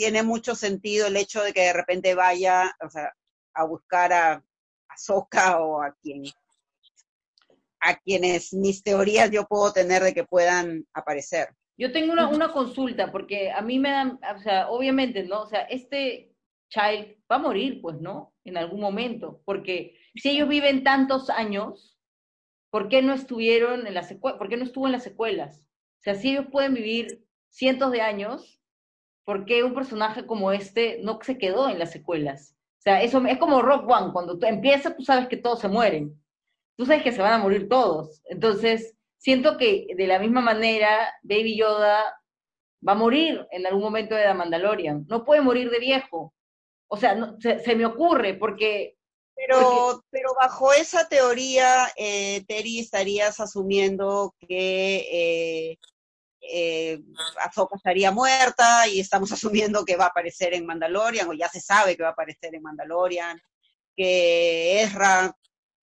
Tiene 0.00 0.22
mucho 0.22 0.54
sentido 0.54 1.08
el 1.08 1.16
hecho 1.18 1.42
de 1.42 1.52
que 1.52 1.60
de 1.60 1.74
repente 1.74 2.14
vaya 2.14 2.74
o 2.82 2.88
sea, 2.88 3.12
a 3.52 3.64
buscar 3.66 4.14
a, 4.14 4.32
a 4.32 4.96
Sokka 4.96 5.60
o 5.60 5.82
a 5.82 5.94
quien 6.00 6.22
a 7.82 7.96
quienes 7.96 8.54
mis 8.54 8.82
teorías 8.82 9.30
yo 9.30 9.44
puedo 9.44 9.74
tener 9.74 10.02
de 10.02 10.14
que 10.14 10.24
puedan 10.24 10.86
aparecer. 10.94 11.48
Yo 11.76 11.92
tengo 11.92 12.14
una, 12.14 12.28
una 12.28 12.50
consulta, 12.50 13.12
porque 13.12 13.50
a 13.50 13.60
mí 13.60 13.78
me 13.78 13.90
dan, 13.90 14.18
o 14.34 14.40
sea, 14.40 14.70
obviamente, 14.70 15.22
¿no? 15.24 15.42
O 15.42 15.46
sea, 15.46 15.60
este 15.62 16.34
child 16.70 17.16
va 17.30 17.36
a 17.36 17.38
morir, 17.38 17.82
pues, 17.82 18.00
¿no? 18.00 18.34
En 18.44 18.56
algún 18.56 18.80
momento, 18.80 19.42
porque 19.44 19.98
si 20.14 20.30
ellos 20.30 20.48
viven 20.48 20.82
tantos 20.82 21.28
años, 21.28 21.98
¿por 22.70 22.88
qué 22.88 23.02
no 23.02 23.12
estuvieron 23.12 23.86
en 23.86 23.92
las 23.92 24.08
secuelas? 24.08 24.38
¿Por 24.38 24.48
qué 24.48 24.56
no 24.56 24.64
estuvo 24.64 24.86
en 24.86 24.92
las 24.92 25.04
secuelas? 25.04 25.60
O 25.60 26.02
sea, 26.02 26.14
si 26.14 26.30
ellos 26.30 26.46
pueden 26.50 26.72
vivir 26.72 27.26
cientos 27.50 27.92
de 27.92 28.00
años, 28.00 28.59
¿por 29.30 29.44
qué 29.44 29.62
un 29.62 29.74
personaje 29.74 30.26
como 30.26 30.50
este 30.50 30.98
no 31.04 31.20
se 31.22 31.38
quedó 31.38 31.68
en 31.68 31.78
las 31.78 31.92
secuelas? 31.92 32.56
O 32.80 32.82
sea, 32.82 33.00
eso 33.00 33.24
es 33.28 33.38
como 33.38 33.62
Rock 33.62 33.88
One, 33.88 34.12
cuando 34.12 34.36
tú 34.40 34.44
empiezas, 34.46 34.96
tú 34.96 35.04
sabes 35.04 35.28
que 35.28 35.36
todos 35.36 35.60
se 35.60 35.68
mueren. 35.68 36.20
Tú 36.76 36.84
sabes 36.84 37.04
que 37.04 37.12
se 37.12 37.22
van 37.22 37.34
a 37.34 37.38
morir 37.38 37.68
todos. 37.68 38.22
Entonces, 38.24 38.96
siento 39.18 39.56
que 39.56 39.86
de 39.96 40.06
la 40.08 40.18
misma 40.18 40.40
manera, 40.40 41.14
Baby 41.22 41.56
Yoda 41.56 42.12
va 42.86 42.92
a 42.92 42.96
morir 42.96 43.46
en 43.52 43.68
algún 43.68 43.82
momento 43.82 44.16
de 44.16 44.24
The 44.24 44.34
Mandalorian. 44.34 45.06
No 45.08 45.24
puede 45.24 45.42
morir 45.42 45.70
de 45.70 45.78
viejo. 45.78 46.34
O 46.88 46.96
sea, 46.96 47.14
no- 47.14 47.38
se, 47.40 47.60
se 47.60 47.76
me 47.76 47.86
ocurre, 47.86 48.34
porque 48.34 48.96
Pero, 49.36 50.02
pero 50.10 50.30
bajo 50.40 50.72
esa 50.72 51.08
teoría, 51.08 51.86
eh, 51.96 52.42
Terry, 52.48 52.80
estarías 52.80 53.38
asumiendo 53.38 54.34
que 54.40 55.06
eh, 55.12 55.78
eh, 56.40 57.00
Ahsoka 57.38 57.76
estaría 57.76 58.10
muerta 58.10 58.86
y 58.88 59.00
estamos 59.00 59.30
asumiendo 59.32 59.84
que 59.84 59.96
va 59.96 60.04
a 60.06 60.08
aparecer 60.08 60.54
en 60.54 60.66
Mandalorian, 60.66 61.28
o 61.28 61.32
ya 61.32 61.48
se 61.48 61.60
sabe 61.60 61.96
que 61.96 62.02
va 62.02 62.10
a 62.10 62.12
aparecer 62.12 62.54
en 62.54 62.62
Mandalorian, 62.62 63.40
que 63.96 64.82
Ezra, 64.82 65.34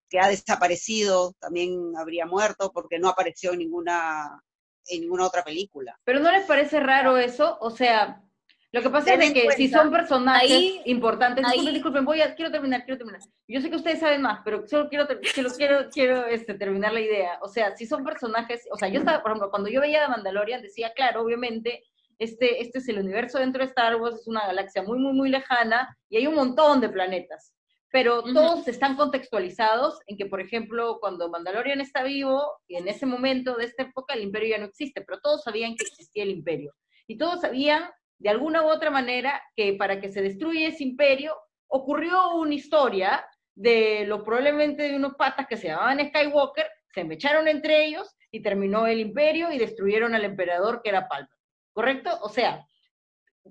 que 0.08 0.18
ha 0.18 0.28
desaparecido, 0.28 1.34
también 1.38 1.92
habría 1.96 2.26
muerto 2.26 2.72
porque 2.72 2.98
no 2.98 3.08
apareció 3.08 3.52
en 3.52 3.60
ninguna, 3.60 4.42
en 4.86 5.02
ninguna 5.02 5.26
otra 5.26 5.44
película. 5.44 5.98
¿Pero 6.04 6.20
no 6.20 6.32
les 6.32 6.46
parece 6.46 6.80
raro 6.80 7.18
eso? 7.18 7.58
O 7.60 7.70
sea, 7.70 8.22
lo 8.70 8.82
que 8.82 8.90
pasa 8.90 9.06
Ten 9.12 9.22
es 9.22 9.34
de 9.34 9.40
que 9.40 9.50
si 9.52 9.68
son 9.68 9.90
personajes 9.90 10.50
ahí- 10.50 10.82
importantes, 10.84 11.42
ahí- 11.44 11.52
disculpen, 11.52 11.74
disculpen, 11.74 12.04
voy 12.04 12.20
a, 12.20 12.34
quiero 12.34 12.50
terminar, 12.50 12.84
quiero 12.84 12.98
terminar. 12.98 13.20
Yo 13.46 13.60
sé 13.60 13.70
que 13.70 13.76
ustedes 13.76 14.00
saben 14.00 14.20
más, 14.22 14.40
pero 14.44 14.66
solo 14.66 14.88
quiero, 14.88 15.06
quiero, 15.06 15.20
quiero, 15.58 15.88
quiero 15.90 16.26
este, 16.26 16.54
terminar 16.54 16.92
la 16.92 17.00
idea. 17.00 17.38
O 17.40 17.48
sea, 17.48 17.74
si 17.76 17.86
son 17.86 18.04
personajes, 18.04 18.66
o 18.70 18.76
sea, 18.76 18.88
yo 18.88 18.98
estaba, 19.00 19.22
por 19.22 19.30
ejemplo, 19.32 19.50
cuando 19.50 19.70
yo 19.70 19.80
veía 19.80 20.02
The 20.04 20.08
Mandalorian, 20.08 20.60
decía, 20.62 20.92
claro, 20.94 21.22
obviamente, 21.22 21.82
este, 22.18 22.60
este 22.60 22.78
es 22.80 22.88
el 22.88 22.98
universo 22.98 23.38
dentro 23.38 23.62
de 23.62 23.68
Star 23.68 23.96
Wars, 23.96 24.16
es 24.20 24.26
una 24.28 24.46
galaxia 24.46 24.82
muy, 24.82 24.98
muy, 24.98 25.12
muy 25.14 25.28
lejana, 25.30 25.96
y 26.10 26.18
hay 26.18 26.26
un 26.26 26.34
montón 26.34 26.80
de 26.80 26.88
planetas. 26.90 27.54
Pero 27.90 28.18
Ujú. 28.18 28.34
todos 28.34 28.68
están 28.68 28.96
contextualizados 28.96 30.00
en 30.08 30.18
que, 30.18 30.26
por 30.26 30.42
ejemplo, 30.42 30.98
cuando 31.00 31.30
Mandalorian 31.30 31.80
está 31.80 32.02
vivo, 32.02 32.42
y 32.66 32.76
en 32.76 32.86
ese 32.86 33.06
momento 33.06 33.56
de 33.56 33.64
esta 33.64 33.84
época, 33.84 34.12
el 34.14 34.24
imperio 34.24 34.50
ya 34.50 34.58
no 34.58 34.66
existe, 34.66 35.00
pero 35.00 35.20
todos 35.20 35.42
sabían 35.42 35.74
que 35.74 35.84
existía 35.86 36.22
el 36.24 36.30
imperio. 36.30 36.74
Y 37.06 37.16
todos 37.16 37.40
sabían, 37.40 37.88
de 38.18 38.28
alguna 38.28 38.62
u 38.62 38.68
otra 38.68 38.90
manera, 38.90 39.42
que 39.54 39.74
para 39.74 40.00
que 40.00 40.10
se 40.10 40.22
destruya 40.22 40.68
ese 40.68 40.84
imperio, 40.84 41.34
ocurrió 41.68 42.34
una 42.34 42.54
historia 42.54 43.24
de 43.54 44.04
lo 44.06 44.24
probablemente 44.24 44.84
de 44.84 44.96
unos 44.96 45.14
patas 45.14 45.46
que 45.46 45.56
se 45.56 45.68
llamaban 45.68 46.08
Skywalker, 46.08 46.66
se 46.94 47.04
mecharon 47.04 47.48
entre 47.48 47.84
ellos 47.84 48.16
y 48.30 48.40
terminó 48.40 48.86
el 48.86 49.00
imperio 49.00 49.52
y 49.52 49.58
destruyeron 49.58 50.14
al 50.14 50.24
emperador 50.24 50.80
que 50.82 50.90
era 50.90 51.08
Palpatine. 51.08 51.38
¿Correcto? 51.72 52.10
O 52.22 52.28
sea, 52.28 52.66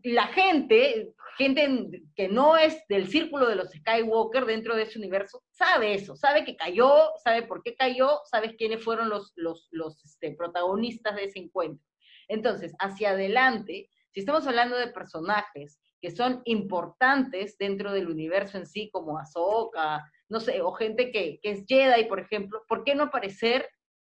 la 0.03 0.27
gente, 0.27 1.13
gente 1.37 2.03
que 2.15 2.27
no 2.27 2.57
es 2.57 2.83
del 2.87 3.07
círculo 3.07 3.47
de 3.47 3.55
los 3.55 3.69
Skywalker 3.71 4.45
dentro 4.45 4.75
de 4.75 4.83
ese 4.83 4.97
universo, 4.97 5.43
sabe 5.49 5.93
eso, 5.93 6.15
sabe 6.15 6.43
que 6.43 6.55
cayó, 6.55 7.11
sabe 7.23 7.43
por 7.43 7.63
qué 7.63 7.75
cayó, 7.75 8.19
sabe 8.25 8.55
quiénes 8.55 8.83
fueron 8.83 9.09
los, 9.09 9.33
los, 9.35 9.67
los 9.71 10.03
este, 10.03 10.31
protagonistas 10.31 11.15
de 11.15 11.25
ese 11.25 11.39
encuentro. 11.39 11.85
Entonces, 12.27 12.73
hacia 12.79 13.11
adelante, 13.11 13.89
si 14.11 14.21
estamos 14.21 14.47
hablando 14.47 14.75
de 14.75 14.87
personajes 14.87 15.79
que 16.01 16.11
son 16.11 16.41
importantes 16.45 17.57
dentro 17.57 17.91
del 17.91 18.07
universo 18.09 18.57
en 18.57 18.65
sí, 18.65 18.89
como 18.91 19.17
Ahsoka, 19.17 20.03
no 20.29 20.39
sé, 20.39 20.61
o 20.61 20.71
gente 20.73 21.11
que, 21.11 21.39
que 21.41 21.51
es 21.51 21.65
Jedi, 21.67 22.05
por 22.05 22.19
ejemplo, 22.19 22.63
¿por 22.67 22.83
qué 22.83 22.95
no 22.95 23.05
aparecer 23.05 23.69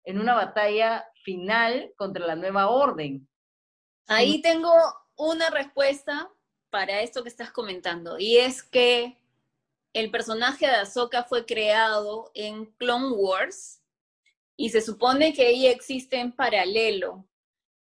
en 0.03 0.19
una 0.19 0.35
batalla 0.35 1.05
final 1.23 1.93
contra 1.95 2.25
la 2.25 2.35
nueva 2.35 2.69
orden? 2.69 3.27
Ahí 4.07 4.41
tengo 4.41 4.73
una 5.15 5.49
respuesta 5.49 6.29
para 6.69 7.01
esto 7.01 7.23
que 7.23 7.29
estás 7.29 7.51
comentando, 7.51 8.19
y 8.19 8.37
es 8.37 8.63
que 8.63 9.17
el 9.93 10.11
personaje 10.11 10.67
de 10.67 10.75
Ahsoka 10.75 11.23
fue 11.23 11.45
creado 11.45 12.31
en 12.33 12.65
Clone 12.77 13.11
Wars 13.11 13.81
y 14.55 14.69
se 14.69 14.81
supone 14.81 15.33
que 15.33 15.49
ella 15.49 15.71
existe 15.71 16.19
en 16.19 16.31
paralelo 16.31 17.28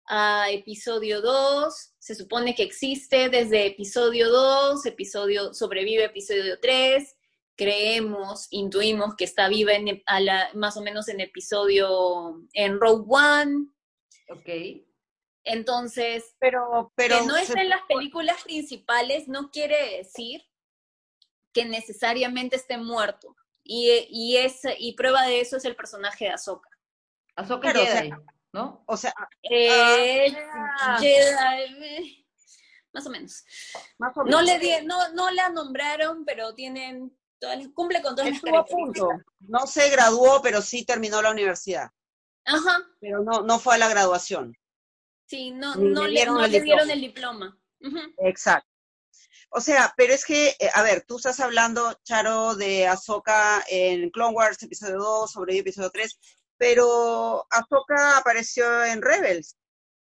a 0.06 0.50
episodio 0.50 1.20
2, 1.20 1.94
se 1.98 2.14
supone 2.14 2.54
que 2.54 2.62
existe 2.62 3.28
desde 3.28 3.66
episodio 3.66 4.30
2, 4.30 4.86
episodio 4.86 5.52
sobrevive 5.54 6.04
episodio 6.04 6.58
3, 6.60 7.16
creemos, 7.56 8.46
intuimos 8.50 9.16
que 9.16 9.24
está 9.24 9.48
viva 9.48 9.72
en, 9.72 10.02
a 10.06 10.20
la- 10.20 10.50
más 10.54 10.76
o 10.76 10.82
menos 10.82 11.08
en 11.08 11.20
episodio 11.20 12.42
en 12.52 12.78
Rogue 12.80 13.04
One, 13.08 13.68
¿Ok? 14.28 14.82
entonces 15.44 16.34
Pero, 16.38 16.92
pero 16.96 17.20
que 17.20 17.26
no 17.26 17.34
se- 17.36 17.42
esté 17.42 17.60
en 17.60 17.68
las 17.70 17.82
películas 17.88 18.42
principales 18.42 19.28
no 19.28 19.50
quiere 19.50 19.96
decir 19.98 20.42
que 21.52 21.64
necesariamente 21.64 22.56
esté 22.56 22.76
muerto. 22.78 23.34
Y, 23.68 23.90
y, 24.10 24.36
es, 24.36 24.60
y 24.78 24.92
prueba 24.94 25.26
de 25.26 25.40
eso 25.40 25.56
es 25.56 25.64
el 25.64 25.74
personaje 25.74 26.26
de 26.26 26.32
Ahsoka. 26.32 26.68
Ahsoka 27.34 27.72
Claro, 27.72 27.82
o 27.82 27.86
sea, 27.86 28.02
Jedi, 28.02 28.12
¿no? 28.56 28.84
o 28.86 28.96
sea, 28.96 29.12
Eh, 29.42 30.34
Ah. 30.80 30.96
Jedi, 30.98 31.84
eh, 31.84 32.26
más 32.92 33.06
o 33.06 33.10
menos. 33.10 33.44
más 33.98 34.16
o 34.16 34.24
No 34.24 34.40
le, 34.42 34.58
di- 34.58 34.84
no, 34.84 35.12
no 35.12 35.30
la 35.30 35.48
nombraron, 35.50 36.24
pero 36.24 36.54
tienen 36.54 37.16
todas 37.38 37.58
las- 37.58 37.68
cumple 37.74 38.00
con 38.02 38.14
todas 38.16 38.30
las 38.30 38.36
Estuvo 38.36 38.58
a 38.58 38.64
características. 38.64 39.08
punto. 39.08 39.24
No 39.40 39.66
se 39.66 39.90
graduó, 39.90 40.40
pero 40.42 40.62
sí 40.62 40.84
terminó 40.84 41.20
la 41.22 41.30
universidad. 41.32 41.90
Ajá. 42.46 42.78
Pero 43.00 43.22
no, 43.22 43.42
no 43.42 43.58
fue 43.58 43.74
a 43.74 43.78
la 43.78 43.88
graduación. 43.88 44.56
Sí, 45.26 45.50
no, 45.50 45.74
Ni 45.74 45.88
no 45.90 46.04
le 46.04 46.10
dieron 46.12 46.36
no 46.36 46.44
el 46.44 46.52
le 46.52 46.60
dieron 46.60 46.88
diploma. 46.88 46.92
el 46.94 47.00
diploma. 47.00 47.58
Ujú. 47.80 48.14
Exacto. 48.26 48.70
O 49.50 49.60
sea, 49.60 49.92
pero 49.96 50.12
es 50.12 50.24
que, 50.24 50.56
eh, 50.58 50.70
a 50.74 50.82
ver, 50.82 51.04
tú 51.06 51.16
estás 51.16 51.40
hablando, 51.40 51.92
Charo, 52.04 52.54
de 52.56 52.86
Ahsoka 52.86 53.64
en 53.68 54.10
Clone 54.10 54.34
Wars 54.34 54.62
episodio 54.62 54.98
2, 54.98 55.30
sobre 55.32 55.58
episodio 55.58 55.90
3, 55.90 56.18
pero 56.58 57.46
Ahsoka 57.50 58.18
apareció 58.18 58.84
en 58.84 59.02
Rebels, 59.02 59.56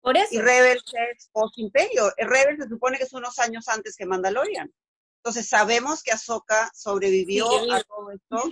Por 0.01 0.17
eso. 0.17 0.27
y 0.31 0.39
Rebels 0.39 0.83
es 1.13 1.29
post-imperio. 1.31 2.11
Rebels 2.17 2.63
se 2.63 2.69
supone 2.69 2.97
que 2.97 3.03
es 3.03 3.13
unos 3.13 3.37
años 3.39 3.67
antes 3.67 3.95
que 3.95 4.05
Mandalorian. 4.05 4.73
Entonces 5.17 5.49
sabemos 5.49 6.03
que 6.03 6.11
Ahsoka 6.11 6.71
sobrevivió 6.73 7.47
a 7.73 7.83
todo 7.83 8.11
esto 8.11 8.51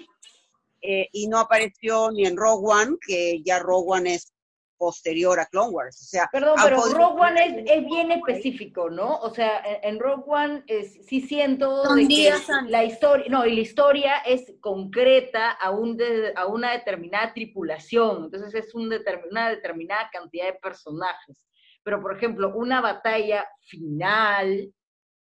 eh, 0.82 1.08
y 1.14 1.28
no 1.28 1.40
apareció 1.40 2.12
ni 2.12 2.26
en 2.26 2.36
Rogue 2.36 2.68
One, 2.68 2.98
que 3.06 3.42
ya 3.44 3.60
Rogue 3.60 3.98
One 4.00 4.16
es 4.16 4.34
posterior 4.78 5.40
a 5.40 5.46
Clone 5.46 5.70
Wars. 5.72 6.02
O 6.02 6.06
sea, 6.06 6.30
Perdón, 6.32 6.56
pero 6.64 6.78
podido- 6.78 6.98
Rogue 6.98 7.22
One 7.22 7.46
es, 7.64 7.72
es 7.72 7.86
bien 7.86 8.12
específico, 8.12 8.90
¿no? 8.90 9.18
O 9.20 9.30
sea, 9.30 9.60
en, 9.66 9.96
en 9.96 10.00
Rogue 10.00 10.24
One 10.28 10.64
es- 10.68 11.06
sí 11.06 11.22
siento 11.22 11.84
de 11.96 12.08
que 12.08 12.34
la 12.70 12.84
historia, 12.84 13.26
no, 13.30 13.46
y 13.46 13.56
la 13.56 13.62
historia 13.62 14.18
es 14.26 14.54
concreta 14.62 15.52
a, 15.52 15.72
un 15.72 15.98
de- 15.98 16.34
a 16.36 16.46
una 16.48 16.72
determinada 16.74 17.34
tripulación, 17.34 18.26
entonces 18.26 18.54
es 18.56 18.74
un 18.76 18.90
determin- 18.90 19.30
una 19.32 19.50
determinada 19.50 20.10
cantidad 20.12 20.46
de 20.46 20.54
personajes. 20.54 21.42
Pero, 21.84 22.02
por 22.02 22.16
ejemplo, 22.18 22.52
una 22.56 22.82
batalla 22.82 23.48
final, 23.62 24.74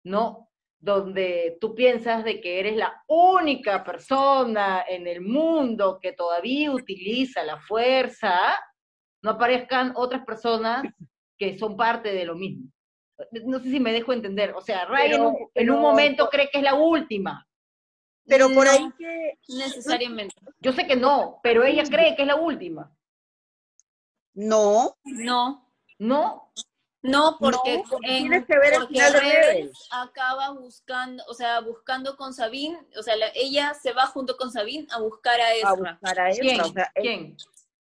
¿no? 0.04 0.50
Donde 0.78 1.56
tú 1.60 1.74
piensas 1.74 2.24
de 2.24 2.40
que 2.40 2.60
eres 2.60 2.76
la 2.76 3.02
única 3.08 3.82
persona 3.84 4.84
en 4.88 5.06
el 5.06 5.20
mundo 5.20 5.98
que 6.00 6.12
todavía 6.12 6.70
utiliza 6.70 7.42
la 7.44 7.58
fuerza, 7.60 8.32
no 9.26 9.32
aparezcan 9.32 9.92
otras 9.96 10.24
personas 10.24 10.84
que 11.38 11.58
son 11.58 11.76
parte 11.76 12.12
de 12.12 12.24
lo 12.24 12.34
mismo. 12.36 12.70
No 13.44 13.58
sé 13.58 13.70
si 13.70 13.80
me 13.80 13.92
dejo 13.92 14.12
entender. 14.12 14.52
O 14.54 14.60
sea, 14.60 14.84
Ray 14.86 15.06
en, 15.06 15.10
Pero- 15.12 15.28
un, 15.30 15.36
en 15.36 15.48
pero- 15.52 15.74
un 15.74 15.80
momento 15.80 16.28
cree 16.30 16.48
que 16.50 16.58
es 16.58 16.64
la 16.64 16.74
última. 16.74 17.46
pero 18.28 18.48
por 18.52 18.66
No 18.66 18.70
ahí 18.72 18.90
que 18.98 19.38
Necesariamente. 19.48 20.34
Yo 20.60 20.72
sé 20.72 20.86
que 20.86 20.96
no, 20.96 21.38
pero 21.42 21.64
ella 21.64 21.84
cree 21.84 22.14
que 22.16 22.22
es 22.22 22.28
la 22.28 22.36
última. 22.36 22.92
no, 24.34 24.96
No, 25.04 25.70
¿No? 25.98 26.52
no, 27.02 27.36
porque, 27.40 27.78
No, 27.78 27.82
porque 27.88 28.06
en- 28.16 28.22
tienes 28.28 28.46
que 28.46 28.58
ver 28.58 28.72
el 28.74 28.80
porque 28.80 28.94
final 28.94 29.12
de 29.12 29.20
Rebels 29.20 29.46
Rebels. 29.46 29.88
acaba 29.92 30.50
buscando, 30.50 31.24
o 31.28 31.34
sea, 31.34 31.60
buscando 31.60 32.16
con 32.16 32.34
Sabine, 32.34 32.78
o 32.98 33.02
sea, 33.02 33.16
la- 33.16 33.30
ella 33.34 33.72
se 33.74 33.92
va 33.92 34.06
junto 34.06 34.36
con 34.36 34.50
Sabine 34.52 34.86
a 34.90 35.00
buscar 35.00 35.40
a 35.40 35.46
a 35.46 35.54
Ezra. 35.54 35.72
buscar 36.00 36.20
a 36.20 36.30
¿Quién? 36.32 36.50
Ezra. 36.60 36.64
O 36.66 36.72
sea, 36.72 36.92
es- 36.94 37.02
¿Quién? 37.02 37.36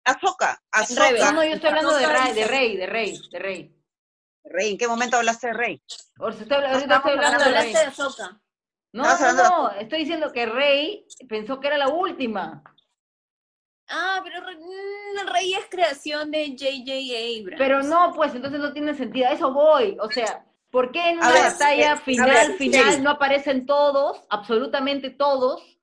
Ahsoka, 0.05 0.63
Rebels. 0.97 1.33
No, 1.33 1.45
yo 1.45 1.55
estoy 1.55 1.71
hablando 1.71 1.97
de 1.97 2.07
Ray, 2.07 2.33
de 2.35 2.47
Rey, 2.47 2.77
de 2.77 2.87
Rey, 2.87 3.21
de 3.31 3.39
Rey. 3.39 3.75
Rey, 4.45 4.73
¿en 4.73 4.79
qué 4.79 4.87
momento 4.87 5.17
hablaste 5.17 5.49
de 5.49 5.53
Rey? 5.55 5.83
Ahorita 6.19 6.43
estoy 6.43 6.57
hablando 6.59 7.45
de 7.45 7.51
Rey. 7.53 7.73
de. 7.73 7.93
No, 8.93 9.19
no, 9.19 9.33
no, 9.33 9.71
estoy 9.73 10.01
diciendo 10.01 10.31
que 10.33 10.47
Rey 10.47 11.07
pensó 11.29 11.59
que 11.59 11.67
era 11.67 11.79
la 11.79 11.89
última. 11.89 12.63
Ah, 13.89 14.21
pero 14.23 14.41
mm, 14.43 15.33
Rey 15.33 15.55
es 15.55 15.67
creación 15.69 16.31
de 16.31 16.51
J.J. 16.51 17.41
Abrams. 17.41 17.59
Pero 17.59 17.83
no, 17.83 18.13
pues 18.15 18.35
entonces 18.35 18.61
no 18.61 18.73
tiene 18.73 18.95
sentido. 18.95 19.29
A 19.29 19.33
eso 19.33 19.53
voy. 19.53 19.97
O 20.01 20.11
sea, 20.11 20.47
¿por 20.71 20.93
qué 20.93 21.11
en 21.11 21.19
una 21.19 21.33
ver, 21.33 21.53
batalla 21.53 21.95
eh, 21.95 21.99
final, 21.99 22.31
ver, 22.31 22.53
final, 22.57 23.03
no 23.03 23.11
aparecen 23.11 23.67
todos, 23.67 24.23
absolutamente 24.31 25.11
todos, 25.11 25.74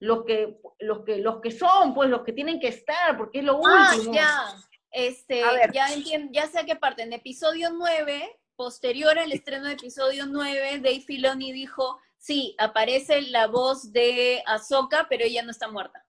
los 0.00 0.24
que, 0.24 0.60
los 0.78 1.04
que, 1.04 1.16
los 1.18 1.40
que 1.40 1.50
son, 1.50 1.94
pues, 1.94 2.08
los 2.08 2.22
que 2.24 2.32
tienen 2.32 2.60
que 2.60 2.68
estar, 2.68 3.16
porque 3.16 3.38
es 3.40 3.44
lo 3.44 3.60
Ah, 3.66 3.92
último. 3.94 4.14
ya. 4.14 4.54
Este, 4.90 5.42
A 5.44 5.52
ver. 5.52 5.72
ya 5.72 5.92
entiendo, 5.92 6.30
ya 6.32 6.46
sé 6.48 6.60
a 6.60 6.64
qué 6.64 6.76
parte. 6.76 7.02
En 7.02 7.12
episodio 7.12 7.70
9, 7.70 8.40
posterior 8.56 9.18
al 9.18 9.32
estreno 9.32 9.66
de 9.66 9.72
episodio 9.74 10.26
9, 10.26 10.78
Dave 10.78 11.00
Filoni 11.00 11.52
dijo, 11.52 12.00
sí, 12.16 12.54
aparece 12.58 13.22
la 13.22 13.46
voz 13.48 13.92
de 13.92 14.42
Ahsoka, 14.46 15.06
pero 15.08 15.24
ella 15.24 15.42
no 15.42 15.50
está 15.50 15.68
muerta. 15.68 16.04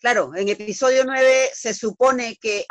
Claro, 0.00 0.32
en 0.36 0.48
episodio 0.48 1.04
9 1.04 1.50
se 1.52 1.74
supone 1.74 2.36
que 2.36 2.64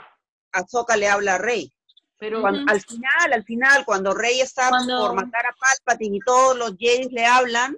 Ahsoka 0.53 0.95
le 0.95 1.07
habla 1.09 1.35
a 1.35 1.37
Rey. 1.37 1.71
Pero 2.17 2.39
Cuando-. 2.41 2.71
Al 2.71 2.81
final, 2.81 3.33
al 3.33 3.43
final, 3.43 3.85
cuando 3.85 4.13
Rey 4.13 4.39
está 4.39 4.69
Cuando- 4.69 4.99
por 5.07 5.15
matar 5.15 5.45
a 5.47 5.55
Palpatine 5.59 6.17
y 6.17 6.19
todos 6.21 6.55
los 6.57 6.75
Jedi 6.77 7.09
le 7.09 7.25
hablan, 7.25 7.75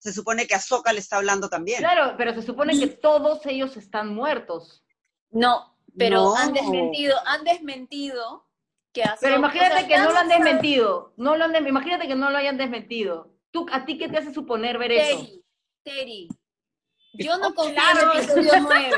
se 0.00 0.12
supone 0.12 0.46
que 0.46 0.54
Ahsoka 0.54 0.92
le 0.92 0.98
está 0.98 1.16
hablando 1.18 1.48
también. 1.48 1.78
claro, 1.78 2.14
pero 2.16 2.34
se 2.34 2.42
supone 2.42 2.76
que 2.78 2.88
todos 2.88 3.44
ellos 3.46 3.76
están 3.76 4.12
muertos. 4.14 4.82
No, 5.30 5.76
pero 5.96 6.24
No. 6.24 6.36
han 6.36 6.52
desmentido, 6.52 7.16
han 7.26 7.44
desmentido 7.44 8.48
que 8.92 9.04
Ahsoka... 9.04 9.18
Pero 9.20 9.36
imagínate 9.36 9.74
o 9.74 9.78
sea, 9.78 9.86
que 9.88 9.98
no 9.98 10.10
lo 10.10 10.18
han 10.18 10.28
desmentido. 10.28 11.12
No 11.16 11.36
lo 11.36 11.44
han 11.44 11.52
de- 11.52 11.68
imagínate 11.68 12.08
que 12.08 12.16
no 12.16 12.30
lo 12.30 12.36
hayan 12.38 12.56
desmentido. 12.56 13.30
¿Tú, 13.52 13.66
¿A 13.72 13.84
ti 13.84 13.98
qué 13.98 14.08
te 14.08 14.18
hace 14.18 14.32
suponer 14.34 14.78
ver 14.78 14.90
eso? 14.92 15.26
Terry, 15.84 16.28
yo 17.14 17.36
no 17.38 17.48
Oh, 17.48 17.54
confío 17.54 17.74
claro. 17.74 18.12
en 18.14 18.18
episodio 18.20 18.52
9. 18.60 18.90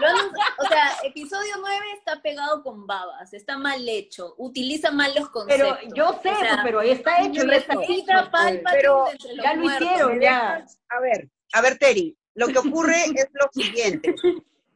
Lo 0.00 0.06
han- 0.06 0.32
o 0.58 0.68
sea, 0.68 0.96
episodio 1.04 1.54
9 1.60 1.86
está 1.96 2.20
pegado 2.22 2.62
con 2.62 2.86
babas, 2.86 3.32
está 3.34 3.58
mal 3.58 3.88
hecho, 3.88 4.34
utiliza 4.38 4.90
mal 4.90 5.12
los 5.14 5.28
Pero 5.46 5.68
conceptos. 5.68 5.94
yo 5.94 6.20
sé, 6.22 6.28
O 6.30 6.38
sea, 6.38 6.50
pues, 6.50 6.60
pero 6.64 6.78
ahí 6.80 6.90
está 6.90 7.22
hecho, 7.22 7.44
ya 7.44 7.56
está 7.56 7.74
hecho, 7.74 8.30
pues. 8.30 8.60
Pero 8.70 9.06
ya 9.42 9.54
lo 9.54 9.60
muertos. 9.62 9.82
hicieron. 9.88 10.18
¿Me 10.18 10.24
ya. 10.24 10.66
A 10.90 11.00
ver, 11.00 11.28
a 11.52 11.60
ver, 11.60 11.78
Terry, 11.78 12.16
lo 12.34 12.46
que 12.48 12.58
ocurre 12.58 13.04
es 13.16 13.28
lo 13.32 13.48
siguiente. 13.52 14.14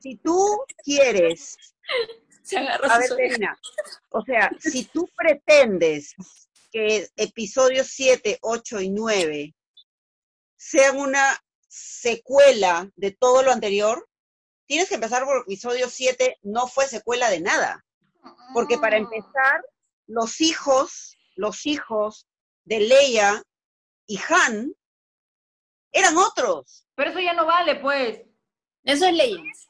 Si 0.01 0.17
tú 0.17 0.65
quieres 0.85 1.57
Se 2.43 2.59
agarró 2.59 2.91
A 2.91 2.99
ver. 2.99 3.09
Terina, 3.17 3.57
o 4.11 4.23
sea, 4.23 4.51
si 4.59 4.85
tú 4.87 5.09
pretendes 5.17 6.15
que 6.73 7.07
episodios 7.17 7.87
7, 7.89 8.39
8 8.43 8.81
y 8.81 8.91
9 8.91 9.55
sean 10.57 10.99
una 10.99 11.42
secuela 11.73 12.91
de 12.97 13.13
todo 13.13 13.43
lo 13.43 13.51
anterior, 13.51 14.07
tienes 14.67 14.91
que 14.91 14.97
empezar 14.97 15.25
por 15.25 15.39
episodio 15.39 15.89
7, 15.89 16.39
no 16.43 16.67
fue 16.67 16.87
secuela 16.87 17.31
de 17.31 17.41
nada. 17.41 17.83
Porque 18.53 18.77
para 18.77 18.99
empezar, 18.99 19.65
los 20.07 20.43
hijos, 20.43 21.17
los 21.35 21.65
hijos 21.65 22.29
de 22.65 22.81
Leia 22.81 23.43
y 24.07 24.21
Han 24.29 24.75
eran 25.93 26.19
otros. 26.19 26.87
Pero 26.95 27.11
eso 27.11 27.21
ya 27.21 27.33
no 27.33 27.47
vale, 27.47 27.77
pues. 27.77 28.21
Eso 28.85 29.07
es 29.07 29.15
Legends. 29.15 29.69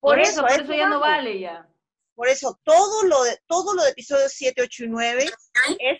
Por, 0.00 0.18
eso, 0.18 0.42
por 0.42 0.50
eso 0.50 0.74
ya 0.74 0.88
no 0.88 0.98
vale 0.98 1.38
ya. 1.38 1.68
Por 2.16 2.28
eso, 2.28 2.58
todo 2.64 3.04
lo 3.04 3.22
de, 3.22 3.38
todo 3.46 3.74
lo 3.74 3.84
de 3.84 3.90
episodios 3.90 4.32
7, 4.32 4.62
8 4.62 4.84
y 4.84 4.88
9 4.88 5.24
es 5.78 5.98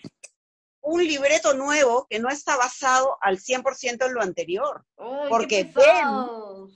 un 0.87 1.05
libreto 1.05 1.53
nuevo 1.53 2.07
que 2.09 2.17
no 2.17 2.29
está 2.29 2.55
basado 2.55 3.17
al 3.21 3.39
100% 3.39 4.05
en 4.05 4.13
lo 4.13 4.21
anterior. 4.21 4.85
Porque 5.29 5.65
pesados. 5.65 6.71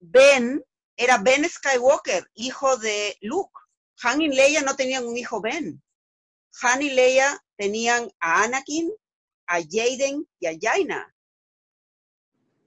Ben 0.00 0.64
era 0.96 1.18
Ben 1.18 1.48
Skywalker, 1.48 2.28
hijo 2.34 2.76
de 2.78 3.16
Luke. 3.20 3.52
Han 4.02 4.20
y 4.20 4.28
Leia 4.28 4.62
no 4.62 4.74
tenían 4.74 5.06
un 5.06 5.16
hijo 5.16 5.40
Ben. 5.40 5.80
Han 6.60 6.82
y 6.82 6.90
Leia 6.90 7.40
tenían 7.56 8.10
a 8.18 8.42
Anakin, 8.42 8.92
a 9.46 9.60
Jaden 9.60 10.28
y 10.40 10.46
a 10.46 10.58
Jaina. 10.60 11.14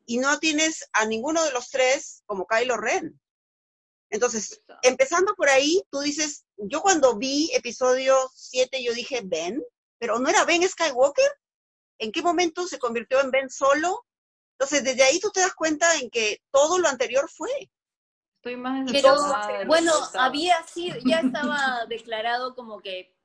Y 0.06 0.20
no 0.20 0.40
tienes 0.40 0.88
a 0.94 1.06
ninguno 1.06 1.44
de 1.44 1.52
los 1.52 1.72
tres 1.72 2.24
como 2.26 2.48
Kylo 2.48 2.78
Ren. 2.78 3.20
Entonces, 4.12 4.62
empezando 4.82 5.36
por 5.36 5.50
ahí, 5.50 5.84
tú 5.92 6.00
dices, 6.00 6.46
yo 6.56 6.82
cuando 6.82 7.18
vi 7.18 7.52
episodio 7.54 8.16
7, 8.34 8.82
yo 8.82 8.94
dije, 8.94 9.20
Ben, 9.26 9.62
pero 9.98 10.20
no 10.20 10.30
era 10.30 10.46
Ben 10.46 10.68
Skywalker. 10.68 11.32
¿En 11.98 12.12
qué 12.12 12.22
momento 12.22 12.68
se 12.68 12.80
convirtió 12.80 13.22
en 13.22 13.32
Ben 13.32 13.50
solo? 13.50 14.06
Entonces, 14.58 14.84
desde 14.84 15.04
ahí 15.04 15.20
tú 15.20 15.32
te 15.32 15.42
das 15.42 15.54
cuenta 15.54 15.96
en 15.96 16.10
que 16.10 16.42
todo 16.52 16.80
lo 16.80 16.88
anterior 16.88 17.30
fue. 17.30 17.50
Estoy 18.38 18.58
más 18.58 18.90
Pero, 18.92 19.16
bueno, 19.66 19.92
había 20.14 20.62
sido, 20.68 20.98
ya 21.06 21.20
estaba 21.20 21.86
declarado 21.90 22.56
como 22.56 22.80
que 22.80 23.16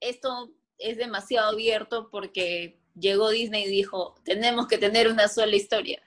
esto 0.00 0.52
es 0.78 0.96
demasiado 0.96 1.50
abierto 1.50 2.08
porque 2.10 2.80
llegó 2.94 3.30
Disney 3.30 3.64
y 3.64 3.70
dijo, 3.70 4.14
tenemos 4.24 4.66
que 4.66 4.78
tener 4.78 5.08
una 5.08 5.28
sola 5.28 5.54
historia. 5.54 6.02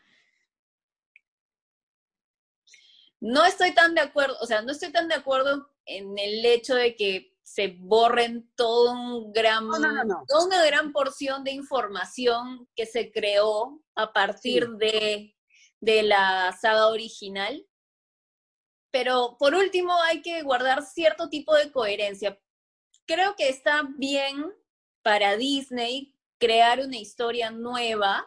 No 3.21 3.45
estoy 3.45 3.73
tan 3.73 3.95
de 3.95 4.01
acuerdo, 4.01 4.35
o 4.41 4.45
sea, 4.45 4.61
no 4.61 4.71
estoy 4.71 4.91
tan 4.91 5.07
de 5.07 5.15
acuerdo 5.15 5.69
en 5.85 6.17
el 6.17 6.45
hecho 6.45 6.75
de 6.75 6.95
que 6.95 7.32
se 7.43 7.75
borren 7.79 8.49
todo 8.55 8.91
un 8.93 9.33
gran, 9.33 9.67
No, 9.67 9.77
no, 9.77 9.91
no, 9.91 10.03
no. 10.05 10.23
toda 10.27 10.45
una 10.45 10.65
gran 10.65 10.91
porción 10.93 11.43
de 11.43 11.51
información 11.51 12.67
que 12.75 12.85
se 12.85 13.11
creó 13.11 13.81
a 13.95 14.13
partir 14.13 14.63
Sí. 14.63 14.69
de, 14.77 15.37
de 15.81 16.03
la 16.03 16.57
saga 16.59 16.87
original. 16.87 17.67
Pero 18.91 19.37
por 19.39 19.55
último 19.55 19.93
hay 20.03 20.21
que 20.21 20.41
guardar 20.43 20.83
cierto 20.83 21.27
tipo 21.29 21.53
de 21.55 21.71
coherencia. 21.71 22.39
Creo 23.05 23.35
que 23.35 23.49
está 23.49 23.83
bien 23.97 24.45
para 25.01 25.35
Disney 25.35 26.15
crear 26.39 26.79
una 26.79 26.97
historia 26.97 27.51
nueva, 27.51 28.25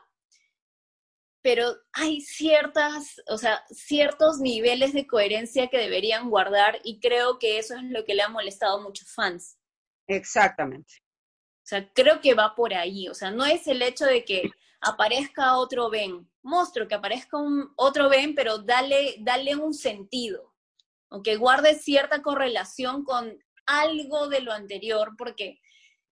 pero 1.47 1.77
hay 1.93 2.23
ciertas, 2.23 3.23
o 3.29 3.39
sea, 3.39 3.65
ciertos 3.71 4.41
niveles 4.41 4.93
de 4.93 5.07
coherencia 5.07 5.69
que 5.69 5.79
deberían 5.79 6.29
guardar 6.29 6.81
y 6.83 6.99
creo 6.99 7.39
que 7.39 7.59
eso 7.59 7.77
es 7.77 7.85
lo 7.85 8.05
que 8.05 8.17
le 8.17 8.23
ha 8.23 8.29
molestado 8.29 8.79
a 8.79 8.83
muchos 8.83 9.09
fans. 9.15 9.57
Exactamente. 10.09 10.95
O 11.59 11.69
sea, 11.69 11.89
creo 11.93 12.21
que 12.21 12.35
va 12.35 12.57
por 12.57 12.75
ahí. 12.75 13.07
O 13.07 13.15
sea, 13.15 13.31
no 13.31 13.47
es 13.47 13.69
el 13.69 13.81
hecho 13.83 14.07
de 14.07 14.25
que 14.25 14.51
aparezca 14.81 15.57
otro 15.57 15.89
Ben, 15.89 16.29
monstruo, 16.43 16.89
que 16.89 16.97
aparezca 16.97 17.37
un 17.37 17.73
otro 17.77 18.09
Ben, 18.09 18.35
pero 18.35 18.59
dale, 18.59 19.15
dale 19.21 19.55
un 19.55 19.73
sentido, 19.73 20.53
aunque 21.11 21.37
guarde 21.37 21.77
cierta 21.77 22.23
correlación 22.23 23.05
con 23.05 23.39
algo 23.67 24.27
de 24.27 24.41
lo 24.41 24.53
anterior, 24.53 25.15
porque 25.17 25.61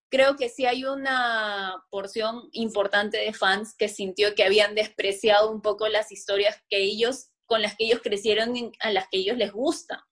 creo 0.09 0.35
que 0.35 0.49
sí 0.49 0.65
hay 0.65 0.85
una 0.85 1.83
porción 1.89 2.49
importante 2.51 3.17
de 3.17 3.33
fans 3.33 3.75
que 3.77 3.87
sintió 3.89 4.35
que 4.35 4.43
habían 4.43 4.75
despreciado 4.75 5.51
un 5.51 5.61
poco 5.61 5.87
las 5.87 6.11
historias 6.11 6.61
que 6.69 6.77
ellos, 6.77 7.31
con 7.45 7.61
las 7.61 7.75
que 7.75 7.85
ellos 7.85 8.01
crecieron, 8.03 8.55
y 8.55 8.71
a 8.79 8.91
las 8.91 9.07
que 9.09 9.17
ellos 9.17 9.37
les 9.37 9.51
gusta. 9.51 10.05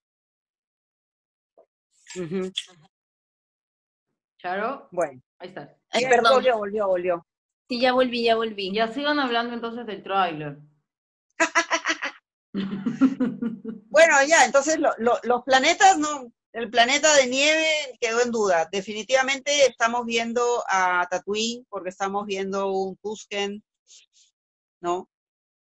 Charo, 4.39 4.88
bueno, 4.91 5.22
ahí 5.39 5.50
está. 5.50 5.76
Ay, 5.89 6.06
perdón. 6.06 6.34
Volvió, 6.36 6.58
volvió, 6.58 6.88
volvió. 6.88 7.28
Sí, 7.70 7.80
ya 7.80 7.94
volví, 7.94 8.24
ya 8.24 8.36
volví. 8.36 8.74
Ya 8.74 8.88
sigan 8.89 9.20
hablando 9.20 9.54
entonces 9.54 9.86
del 9.86 10.04
tráiler. 10.04 10.58
Bueno, 13.89 14.16
ya, 14.28 14.46
entonces 14.46 14.80
lo- 14.80 14.94
lo- 14.98 15.20
los 15.24 15.44
planetas, 15.44 15.98
no, 16.00 16.32
el 16.54 16.70
planeta 16.70 17.14
de 17.16 17.28
nieve 17.28 17.68
quedó 17.99 18.22
en 18.22 18.32
duda. 18.32 18.70
Definitivamente 18.72 19.66
estamos 19.66 20.06
viendo 20.06 20.64
a 20.70 21.06
Tatooine 21.10 21.66
porque 21.70 21.89
estamos 21.89 22.26
viendo 22.26 22.72
un 22.72 22.95
Tusken, 22.97 23.64
¿no? 24.82 25.10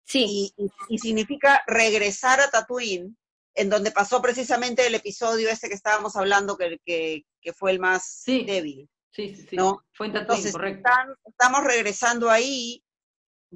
Sí, 0.04 0.54
Y, 0.90 0.98
significa 0.98 1.64
regresar 1.68 2.42
a 2.42 2.50
Tatooine, 2.50 3.16
en 3.56 3.70
donde 3.70 3.92
pasó 3.92 4.22
precisamente 4.22 4.86
el 4.88 4.96
episodio 4.96 5.50
este 5.50 5.70
que 5.70 5.76
estábamos 5.76 6.16
hablando, 6.16 6.58
que, 6.58 6.80
que, 6.86 7.24
que 7.42 7.54
fue 7.54 7.72
el 7.72 7.80
más 7.80 8.22
Sí. 8.26 8.44
débil. 8.44 8.90
Sí, 9.14 9.36
sí, 9.36 9.46
sí. 9.50 9.56
No, 9.58 9.84
Fue 9.94 10.08
en 10.08 10.14
Tatooine, 10.14 10.32
Entonces, 10.40 10.52
correcto. 10.54 10.90
están- 10.90 11.16
estamos 11.26 11.64
regresando 11.64 12.30
ahí, 12.30 12.84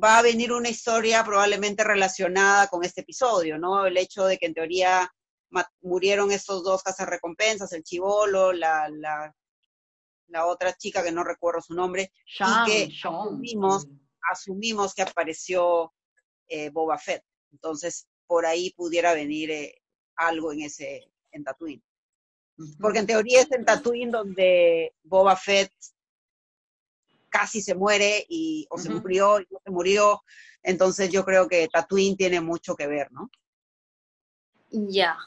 va 0.01 0.17
a 0.19 0.21
venir 0.21 0.51
una 0.51 0.67
historia 0.69 1.23
probablemente 1.23 1.84
relacionada 1.84 2.67
con 2.67 2.84
este 2.84 3.01
episodio, 3.01 3.57
¿no? 3.57 3.86
El 3.86 3.97
hecho 3.97 4.26
de 4.26 4.38
que 4.38 4.45
en 4.47 4.53
teoría 4.53 5.09
murieron 5.82 6.32
estos 6.32 6.64
dos 6.64 6.84
cazarrecompensas, 6.84 7.72
el 7.74 7.84
chivolo, 7.84 8.51
la, 8.53 8.89
la, 8.89 9.36
la 10.28 10.45
otra 10.45 10.74
chica 10.74 11.03
que 11.03 11.12
no 11.12 11.24
recuerdo 11.24 11.62
su 11.62 11.74
nombre, 11.74 12.12
Sean, 12.26 12.66
que 12.66 12.89
Sean. 12.91 13.14
asumimos- 13.14 13.88
asumimos 14.32 14.93
que 14.93 15.01
apareció 15.03 15.93
eh, 16.47 16.70
Boba 16.70 16.97
Fett. 16.97 17.24
Entonces, 17.51 18.08
por 18.28 18.45
ahí 18.45 18.72
pudiera 18.72 19.14
venir 19.14 19.51
eh, 19.51 19.82
algo 20.16 20.51
en 20.51 20.62
ese, 20.64 21.12
en 21.32 21.43
Tatooine. 21.43 21.84
Porque 22.80 22.99
en 22.99 23.08
teoría 23.08 23.41
es 23.41 23.51
en 23.51 23.66
Tatooine 23.66 24.12
donde 24.12 24.93
Boba 25.03 25.36
Fett 25.36 25.72
casi 27.30 27.62
se 27.62 27.76
muere 27.76 28.26
y 28.30 28.66
o 28.70 28.78
se 28.78 28.89
murió 28.89 29.39
y 29.41 29.47
no 29.51 29.60
se 29.64 29.72
murió. 29.72 30.22
Entonces 30.64 31.10
yo 31.12 31.26
creo 31.26 31.47
que 31.49 31.68
Tatooine 31.68 32.16
tiene 32.16 32.39
mucho 32.41 32.76
que 32.76 32.88
ver, 32.88 33.12
¿no? 33.12 33.30
ya. 34.72 35.18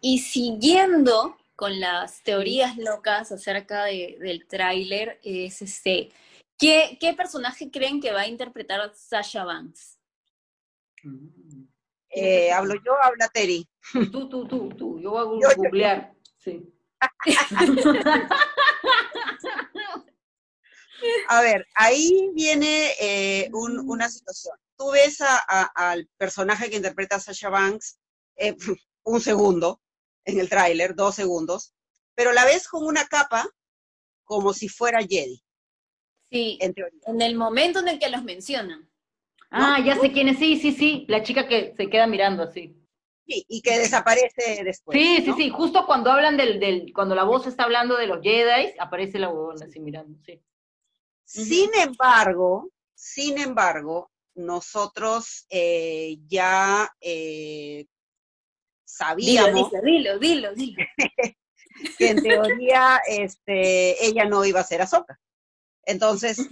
Y 0.00 0.18
siguiendo 0.20 1.36
con 1.56 1.78
las 1.78 2.22
teorías 2.22 2.76
locas 2.78 3.32
acerca 3.32 3.84
de- 3.84 4.16
del 4.20 4.46
tráiler, 4.46 5.20
es 5.22 5.60
este, 5.62 6.10
¿qué, 6.58 6.96
¿qué 7.00 7.12
personaje 7.12 7.70
creen 7.70 8.00
que 8.00 8.12
va 8.12 8.22
a 8.22 8.26
interpretar 8.28 8.92
Sasha 8.94 9.44
Banks? 9.44 9.98
Eh, 12.10 12.50
hablo 12.50 12.74
yo, 12.84 12.92
habla 13.02 13.28
Terry. 13.28 13.68
Tú, 14.10 14.28
tú, 14.28 14.46
tú, 14.48 14.68
tú. 14.70 15.00
Yo 15.00 15.10
voy 15.10 15.20
a 15.20 15.24
Yo- 15.24 15.50
yo- 15.50 15.56
googlear. 15.56 16.14
Sí. 16.38 16.62
A 21.28 21.40
ver, 21.40 21.66
ahí 21.74 22.30
viene 22.34 22.90
eh, 23.00 23.48
un- 23.54 23.88
una 23.88 24.08
situación. 24.10 24.54
Tú 24.76 24.90
ves 24.90 25.20
a- 25.22 25.42
a- 25.48 25.70
al 25.92 26.06
personaje 26.18 26.68
que 26.68 26.76
interpreta 26.76 27.16
a 27.16 27.20
Sasha 27.20 27.48
Banks 27.48 27.98
eh, 28.36 28.54
un 29.04 29.20
segundo 29.20 29.80
en 30.30 30.40
el 30.40 30.48
tráiler, 30.48 30.94
dos 30.94 31.14
segundos, 31.14 31.72
pero 32.14 32.32
la 32.32 32.44
ves 32.44 32.68
con 32.68 32.84
una 32.84 33.06
capa 33.06 33.48
como 34.24 34.52
si 34.52 34.68
fuera 34.68 35.00
Jedi, 35.00 35.42
Sí, 36.30 36.58
en 36.60 36.72
teoría. 36.74 37.00
en 37.06 37.20
el 37.22 37.34
momento 37.36 37.80
en 37.80 37.88
el 37.88 37.98
que 37.98 38.08
los 38.08 38.22
mencionan. 38.22 38.88
Ah, 39.50 39.80
ya 39.84 39.96
sé 39.96 40.12
quién 40.12 40.28
es. 40.28 40.38
Sí, 40.38 40.60
sí, 40.60 40.72
sí. 40.72 41.04
La 41.08 41.22
chica 41.24 41.48
que 41.48 41.74
se 41.76 41.88
queda 41.90 42.06
mirando 42.06 42.44
así. 42.44 42.76
Sí, 43.26 43.44
y 43.48 43.60
que 43.62 43.78
desaparece 43.78 44.62
después. 44.64 44.96
Sí, 44.96 45.16
sí, 45.24 45.30
¿no? 45.30 45.36
sí. 45.36 45.50
Justo 45.50 45.86
cuando 45.86 46.10
hablan 46.12 46.36
del, 46.36 46.60
del, 46.60 46.92
cuando 46.94 47.14
la 47.16 47.24
voz 47.24 47.46
está 47.48 47.64
hablando 47.64 47.96
de 47.96 48.06
los 48.06 48.20
Jedi, 48.22 48.74
aparece 48.78 49.18
la 49.18 49.28
huevona 49.28 49.66
así 49.66 49.80
mirando, 49.80 50.16
sí. 50.24 50.40
Sin 51.24 51.70
embargo, 51.74 52.70
sin 52.94 53.38
embargo, 53.38 54.10
nosotros 54.34 55.46
eh, 55.48 56.18
ya 56.26 56.88
eh, 57.00 57.86
sabíamos 58.96 59.70
dilo, 59.70 59.82
dilo, 59.82 60.18
dilo, 60.18 60.54
dilo. 60.54 60.84
que 61.98 62.08
en 62.10 62.22
teoría 62.22 63.00
este, 63.06 64.04
ella 64.04 64.24
no 64.24 64.44
iba 64.44 64.60
a 64.60 64.64
ser 64.64 64.82
Ahsoka. 64.82 65.18
Entonces, 65.84 66.46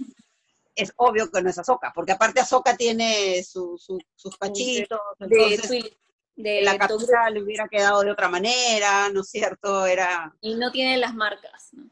es 0.75 0.93
obvio 0.95 1.29
que 1.29 1.41
no 1.41 1.49
es 1.49 1.57
Ahsoka, 1.59 1.91
porque 1.93 2.13
aparte 2.13 2.39
Ahsoka 2.39 2.75
tiene 2.77 3.43
su- 3.43 3.77
su- 3.77 3.99
sus 4.15 4.37
pachitos, 4.37 4.99
De, 5.19 5.55
entonces 5.55 5.91
de 6.35 6.61
la 6.61 6.73
tu- 6.73 6.77
captura 6.79 7.29
le 7.29 7.43
hubiera 7.43 7.67
quedado 7.67 8.01
de 8.01 8.11
otra 8.11 8.29
manera, 8.29 9.09
¿no 9.09 9.21
es 9.21 9.29
cierto? 9.29 9.85
Era, 9.85 10.33
y 10.41 10.55
no 10.55 10.71
tiene 10.71 10.97
las 10.97 11.13
marcas. 11.13 11.69
¿no? 11.73 11.89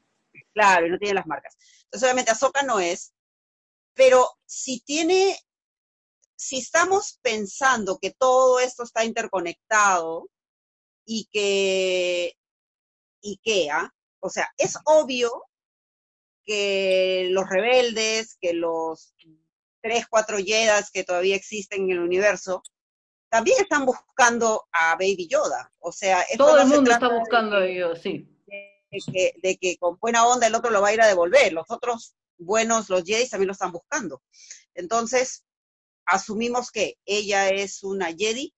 claro, 0.53 0.87
y 0.87 0.89
no 0.89 0.97
tiene 0.97 1.13
las 1.15 1.27
marcas. 1.27 1.55
Entonces, 1.83 2.03
obviamente 2.07 2.31
Ahsoka 2.31 2.63
no 2.63 2.79
es, 2.79 3.13
pero 3.93 4.27
si 4.45 4.79
tiene, 4.79 5.37
si 6.35 6.59
estamos 6.59 7.19
pensando 7.21 7.99
que 7.99 8.11
todo 8.11 8.59
esto 8.59 8.83
está 8.83 9.03
interconectado 9.05 10.29
y 11.07 11.27
que, 11.31 12.37
y 13.21 13.39
que, 13.41 13.71
¿ah? 13.71 13.91
o 14.19 14.29
sea, 14.29 14.53
es 14.57 14.77
obvio 14.85 15.31
que 16.45 17.29
los 17.31 17.49
rebeldes, 17.49 18.37
que 18.39 18.53
los 18.53 19.15
tres, 19.81 20.05
cuatro 20.09 20.37
Jedas 20.37 20.91
que 20.91 21.05
todavía 21.05 21.35
existen 21.35 21.83
en 21.83 21.91
el 21.91 21.99
universo, 21.99 22.61
también 23.29 23.57
están 23.59 23.85
buscando 23.85 24.67
a 24.71 24.95
Baby 24.95 25.27
Yoda. 25.27 25.71
O 25.79 25.91
sea, 25.91 26.21
esto 26.23 26.45
Todo 26.45 26.57
no 26.57 26.61
el 26.63 26.67
mundo 26.67 26.91
está 26.91 27.09
buscando 27.09 27.57
a 27.57 27.65
ellos, 27.65 27.99
sí. 28.01 28.27
de 28.45 28.99
que, 29.11 29.33
de 29.41 29.57
que 29.57 29.77
con 29.77 29.97
buena 29.99 30.27
onda 30.27 30.47
el 30.47 30.55
otro 30.55 30.71
lo 30.71 30.81
va 30.81 30.89
a 30.89 30.93
ir 30.93 31.01
a 31.01 31.07
devolver. 31.07 31.53
Los 31.53 31.69
otros 31.69 32.15
buenos, 32.37 32.89
los 32.89 33.03
Jedi, 33.03 33.29
también 33.29 33.47
lo 33.47 33.53
están 33.53 33.71
buscando. 33.71 34.21
Entonces, 34.75 35.45
asumimos 36.05 36.71
que 36.71 36.97
ella 37.05 37.49
es 37.49 37.83
una 37.83 38.07
Jedi. 38.07 38.53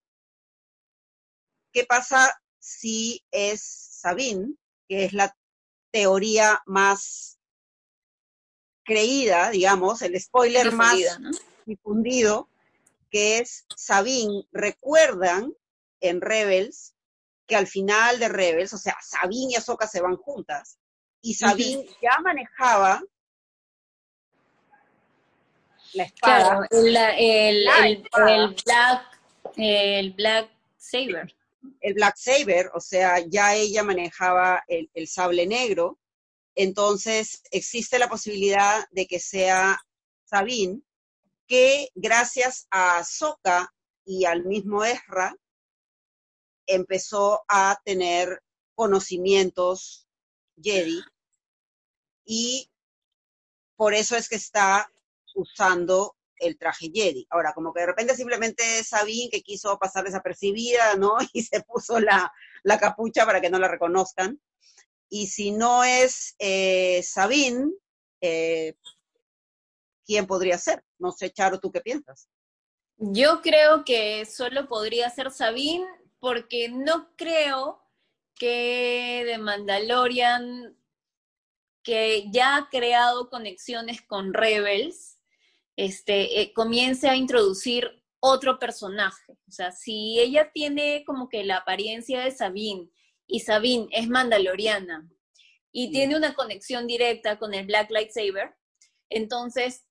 ¿Qué 1.72 1.86
pasa 1.86 2.34
si 2.60 3.24
es 3.32 3.62
Sabine, 3.64 4.54
que 4.88 5.06
es 5.06 5.14
la 5.14 5.36
teoría 5.92 6.62
más 6.66 7.40
creída, 8.84 9.50
digamos, 9.52 10.02
el 10.02 10.20
spoiler 10.20 10.72
más 10.72 10.98
difundido, 11.66 12.50
que 13.12 13.40
es 13.40 13.66
Sabine, 13.76 14.44
recuerdan 14.52 15.54
en 16.02 16.22
Rebels 16.22 16.96
que 17.48 17.56
al 17.56 17.68
final 17.68 18.20
de 18.20 18.30
Rebels, 18.30 18.74
o 18.74 18.78
sea, 18.78 18.96
Sabine 19.02 19.54
y 19.54 19.56
Ahsoka 19.56 19.88
se 19.88 20.02
van 20.02 20.16
juntas, 20.18 20.78
y 21.22 21.34
Sabine 21.34 21.86
ya 22.02 22.20
manejaba 22.24 23.02
la 25.94 26.04
espada, 26.04 26.68
Claro, 26.68 26.68
el, 26.70 26.96
el, 26.96 27.64
La 27.66 27.88
el- 27.88 28.02
espada. 28.04 28.36
el 28.36 28.56
Black, 28.66 29.20
el 29.58 30.14
Black 30.14 30.50
Saber. 30.78 31.36
El 31.82 31.94
Black 31.94 32.16
Saber, 32.18 32.70
o 32.74 32.80
sea, 32.80 33.20
ya 33.28 33.56
ella 33.56 33.84
manejaba 33.84 34.64
el, 34.68 34.90
el 34.94 35.08
sable 35.08 35.46
negro, 35.46 36.00
entonces 36.56 37.42
existe 37.52 38.00
la 38.00 38.10
posibilidad 38.10 38.86
de 38.92 39.08
que 39.08 39.20
sea 39.20 39.80
Sabine, 40.26 40.82
que 41.48 41.90
gracias 41.96 42.68
a 42.70 43.00
Ahsoka 43.00 43.74
y 44.06 44.26
al 44.26 44.46
mismo 44.46 44.84
Ezra, 44.84 45.36
empezó 46.68 47.44
a 47.48 47.80
tener 47.84 48.42
conocimientos 48.76 50.08
Jedi. 50.62 51.02
Y 52.26 52.70
por 53.76 53.94
eso 53.94 54.16
es 54.16 54.30
que 54.30 54.36
está 54.36 54.92
usando 55.36 56.16
el 56.40 56.58
traje 56.58 56.92
Jedi. 56.94 57.28
Ahora, 57.30 57.54
como 57.54 57.74
que 57.74 57.82
de 57.82 57.88
repente 57.88 58.16
simplemente 58.16 58.84
Sabine 58.84 59.30
que 59.30 59.42
quiso 59.42 59.78
pasar 59.78 60.04
desapercibida, 60.04 60.96
¿no? 60.96 61.18
Y 61.34 61.44
se 61.44 61.62
puso 61.62 62.00
la, 62.00 62.32
la 62.64 62.80
capucha 62.80 63.26
para 63.26 63.42
que 63.42 63.50
no 63.50 63.60
la 63.60 63.68
reconozcan. 63.68 64.40
Y 65.10 65.28
si 65.28 65.52
no 65.52 65.84
es 65.84 66.36
eh, 66.40 67.02
Sabine, 67.04 67.72
eh, 68.22 68.76
¿quién 70.06 70.28
podría 70.28 70.58
ser? 70.58 70.84
No 70.98 71.12
sé, 71.12 71.32
Charo, 71.32 71.60
¿tú 71.60 71.72
qué 71.72 71.82
piensas? 71.82 72.30
Yo 72.98 73.42
creo 73.42 73.86
que 73.86 74.26
solo 74.26 74.68
podría 74.68 75.10
ser 75.10 75.32
Sabine, 75.32 75.88
porque 76.20 76.70
no 76.70 77.16
creo 77.16 77.82
que 78.36 79.24
de 79.26 79.38
Mandalorian, 79.38 80.78
que 81.84 82.30
ya 82.32 82.58
ha 82.58 82.70
creado 82.70 83.30
conexiones 83.30 84.02
con 84.02 84.34
Rebels, 84.34 85.19
este, 85.80 86.42
eh, 86.42 86.52
comience 86.52 87.08
a 87.08 87.16
introducir 87.16 88.04
otro 88.20 88.60
personaje. 88.60 89.38
O 89.48 89.52
sea, 89.52 89.72
si 89.72 90.20
ella 90.20 90.52
tiene 90.54 91.06
como 91.06 91.30
que 91.30 91.46
la 91.46 91.56
apariencia 91.56 92.20
de 92.20 92.32
Sabine 92.32 92.90
y 93.26 93.40
Sabine 93.40 93.88
es 93.92 94.10
mandaloriana 94.10 95.10
y 95.72 95.90
tiene 95.90 96.18
una 96.18 96.34
conexión 96.34 96.86
directa 96.86 97.40
con 97.40 97.54
el 97.54 97.66
Black 97.66 97.92
Lightsaber, 97.92 98.54
entonces 99.10 99.86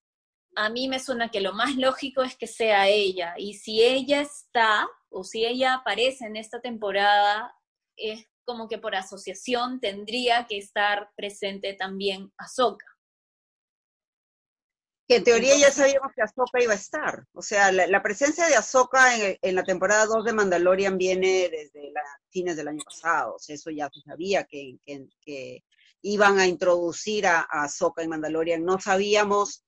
a 0.56 0.68
mí 0.68 0.88
me 0.88 1.00
suena 1.00 1.30
que 1.30 1.40
lo 1.40 1.54
más 1.54 1.74
lógico 1.76 2.22
es 2.22 2.36
que 2.36 2.48
sea 2.48 2.86
ella. 2.86 3.34
Y 3.38 3.54
si 3.54 3.82
ella 3.82 4.20
está, 4.20 4.86
o 5.08 5.24
si 5.24 5.46
ella 5.46 5.72
aparece 5.72 6.26
en 6.26 6.36
esta 6.36 6.60
temporada, 6.60 7.56
es 7.96 8.26
como 8.44 8.68
que 8.68 8.76
por 8.76 8.94
asociación 8.94 9.80
tendría 9.80 10.46
que 10.46 10.58
estar 10.58 11.08
presente 11.16 11.72
también 11.72 12.30
Ahsoka. 12.36 12.97
Que 15.08 15.16
en 15.16 15.24
teoría 15.24 15.56
ya 15.56 15.72
sabíamos 15.72 16.12
que 16.14 16.22
Ahsoka 16.22 16.62
iba 16.62 16.74
a 16.74 16.76
estar. 16.76 17.24
O 17.32 17.40
sea, 17.40 17.72
la, 17.72 18.02
presencia 18.02 18.46
de 18.46 18.56
Ahsoka 18.56 19.16
en, 19.16 19.54
la 19.54 19.64
temporada 19.64 20.04
2 20.04 20.24
de 20.26 20.32
Mandalorian 20.34 20.98
viene 20.98 21.48
desde 21.50 21.92
fines 22.30 22.56
del 22.56 22.68
año 22.68 22.84
pasado. 22.84 23.36
O 23.36 23.38
sea, 23.38 23.54
eso 23.54 23.70
ya 23.70 23.88
se 23.92 24.02
sabía 24.02 24.44
que, 24.44 24.76
que, 24.84 25.64
iban 26.02 26.38
a 26.38 26.46
introducir 26.46 27.26
a, 27.26 27.40
a 27.40 27.64
Ahsoka 27.64 28.02
en 28.02 28.10
Mandalorian. 28.10 28.62
No 28.62 28.78
sabíamos 28.78 29.64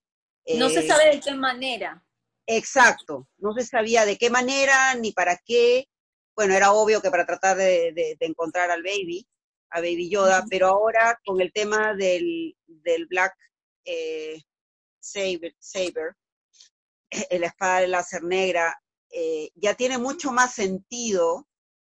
no 0.59 0.68
se 0.68 0.80
eh, 0.80 0.86
sabe 0.86 1.11
de 1.11 1.20
qué 1.20 1.32
manera. 1.34 2.03
Exacto, 2.47 3.28
no 3.38 3.53
se 3.53 3.64
sabía 3.64 4.05
de 4.05 4.16
qué 4.16 4.30
manera 4.30 4.95
ni 4.95 5.12
para 5.12 5.36
qué. 5.45 5.86
Bueno, 6.34 6.55
era 6.55 6.72
obvio 6.72 7.01
que 7.01 7.11
para 7.11 7.26
tratar 7.26 7.57
de, 7.57 8.16
encontrar 8.20 8.70
al 8.70 8.82
baby, 8.82 9.26
a 9.70 9.80
Baby 9.80 10.11
Yoda, 10.11 10.45
pero 10.49 10.68
ahora 10.68 11.18
con 11.24 11.41
el 11.41 11.53
tema 11.53 11.95
del, 11.95 12.57
Black 13.09 13.34
eh, 13.84 14.41
Saber, 15.01 15.55
Saber, 15.59 16.16
la 17.30 17.46
espada 17.46 17.80
de 17.80 17.88
láser 17.88 18.22
negra, 18.22 18.80
eh, 19.11 19.51
ya 19.57 19.74
tiene 19.74 19.98
mucho 19.98 20.30
más 20.30 20.55
sentido 20.55 21.48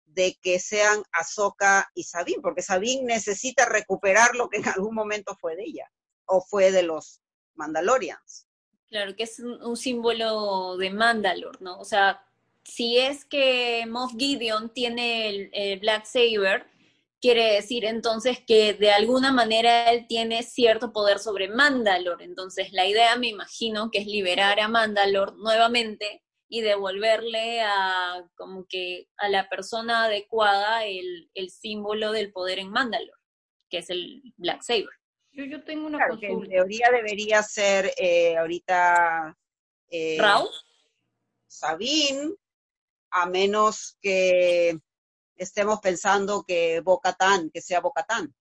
de 0.06 0.38
que 0.40 0.58
sean 0.58 1.02
Ahsoka 1.12 1.90
y 1.94 2.04
Sabine, 2.04 2.40
porque 2.40 2.62
Sabine 2.62 3.04
necesita 3.04 3.66
recuperar 3.66 4.34
lo 4.34 4.48
que 4.48 4.58
en 4.58 4.68
algún 4.68 4.94
momento 4.94 5.36
fue 5.40 5.56
de 5.56 5.64
ella, 5.64 5.90
o 6.24 6.40
fue 6.40 6.72
de 6.72 6.82
los 6.82 7.20
Mandalorians. 7.54 8.46
Claro, 8.88 9.16
que 9.16 9.24
es 9.24 9.40
un, 9.40 9.76
símbolo 9.76 10.76
de 10.76 10.90
Mandalor, 10.90 11.60
¿no? 11.60 11.78
O 11.80 11.84
sea, 11.84 12.24
si 12.62 12.98
es 12.98 13.24
que 13.24 13.84
Moff 13.88 14.12
Gideon 14.16 14.72
tiene 14.72 15.50
el, 15.52 15.80
Black 15.80 16.06
Saber, 16.06 16.66
quiere 17.24 17.54
decir 17.54 17.86
entonces 17.86 18.38
que 18.46 18.74
de 18.74 18.90
alguna 18.90 19.32
manera 19.32 19.90
él 19.90 20.04
tiene 20.06 20.42
cierto 20.42 20.92
poder 20.92 21.18
sobre 21.18 21.48
Mandalor. 21.48 22.20
Entonces 22.20 22.70
la 22.74 22.86
idea 22.86 23.16
me 23.16 23.28
imagino 23.28 23.90
que 23.90 24.00
es 24.00 24.06
liberar 24.06 24.60
a 24.60 24.68
Mandalor 24.68 25.34
nuevamente 25.38 26.22
y 26.50 26.60
devolverle 26.60 27.62
a 27.62 28.28
como 28.34 28.66
que 28.68 29.08
a 29.16 29.30
la 29.30 29.48
persona 29.48 30.04
adecuada 30.04 30.84
el, 30.84 31.30
el 31.32 31.48
símbolo 31.48 32.12
del 32.12 32.30
poder 32.30 32.58
en 32.58 32.68
Mandalor, 32.68 33.16
que 33.70 33.78
es 33.78 33.88
el 33.88 34.20
Black 34.36 34.60
Saber. 34.60 34.84
Yo, 35.32 35.64
tengo 35.64 35.86
una 35.86 36.06
consulta. 36.06 36.26
en 36.26 36.50
teoría 36.50 36.90
debería 36.92 37.42
ser 37.42 37.90
eh, 37.96 38.36
ahorita 38.36 39.34
eh, 39.88 40.18
Raúl 40.20 40.50
Sabín, 41.46 42.36
a 43.10 43.24
menos 43.24 43.96
que 44.02 44.78
estemos 45.36 45.80
pensando 45.80 46.44
que 46.46 46.80
Bocatán, 46.80 47.50
que 47.50 47.60
sea 47.60 47.80
Bocatán. 47.80 48.34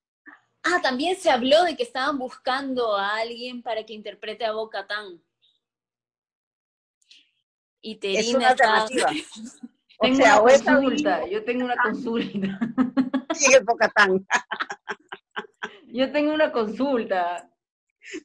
Ah, 0.64 0.80
también 0.82 1.18
se 1.18 1.30
habló 1.30 1.64
de 1.64 1.76
que 1.76 1.84
estaban 1.84 2.18
buscando 2.18 2.96
a 2.96 3.18
alguien 3.18 3.62
para 3.62 3.86
que 3.86 3.94
interprete 3.94 4.46
a 4.46 4.54
Bocatán. 4.54 5.22
Y 7.82 7.98
Terina 7.98 8.20
es 8.22 8.34
una 8.36 8.50
alternativa. 8.50 9.12
tengo 10.00 10.18
una 10.18 10.40
consulta, 10.40 11.28
yo 11.28 11.44
tengo 11.44 11.66
una 11.66 11.76
consulta. 11.76 12.60
Sigue 13.34 13.60
Bocatán. 13.60 14.26
Yo 15.94 16.12
tengo 16.12 16.34
una 16.34 16.52
consulta. 16.52 17.48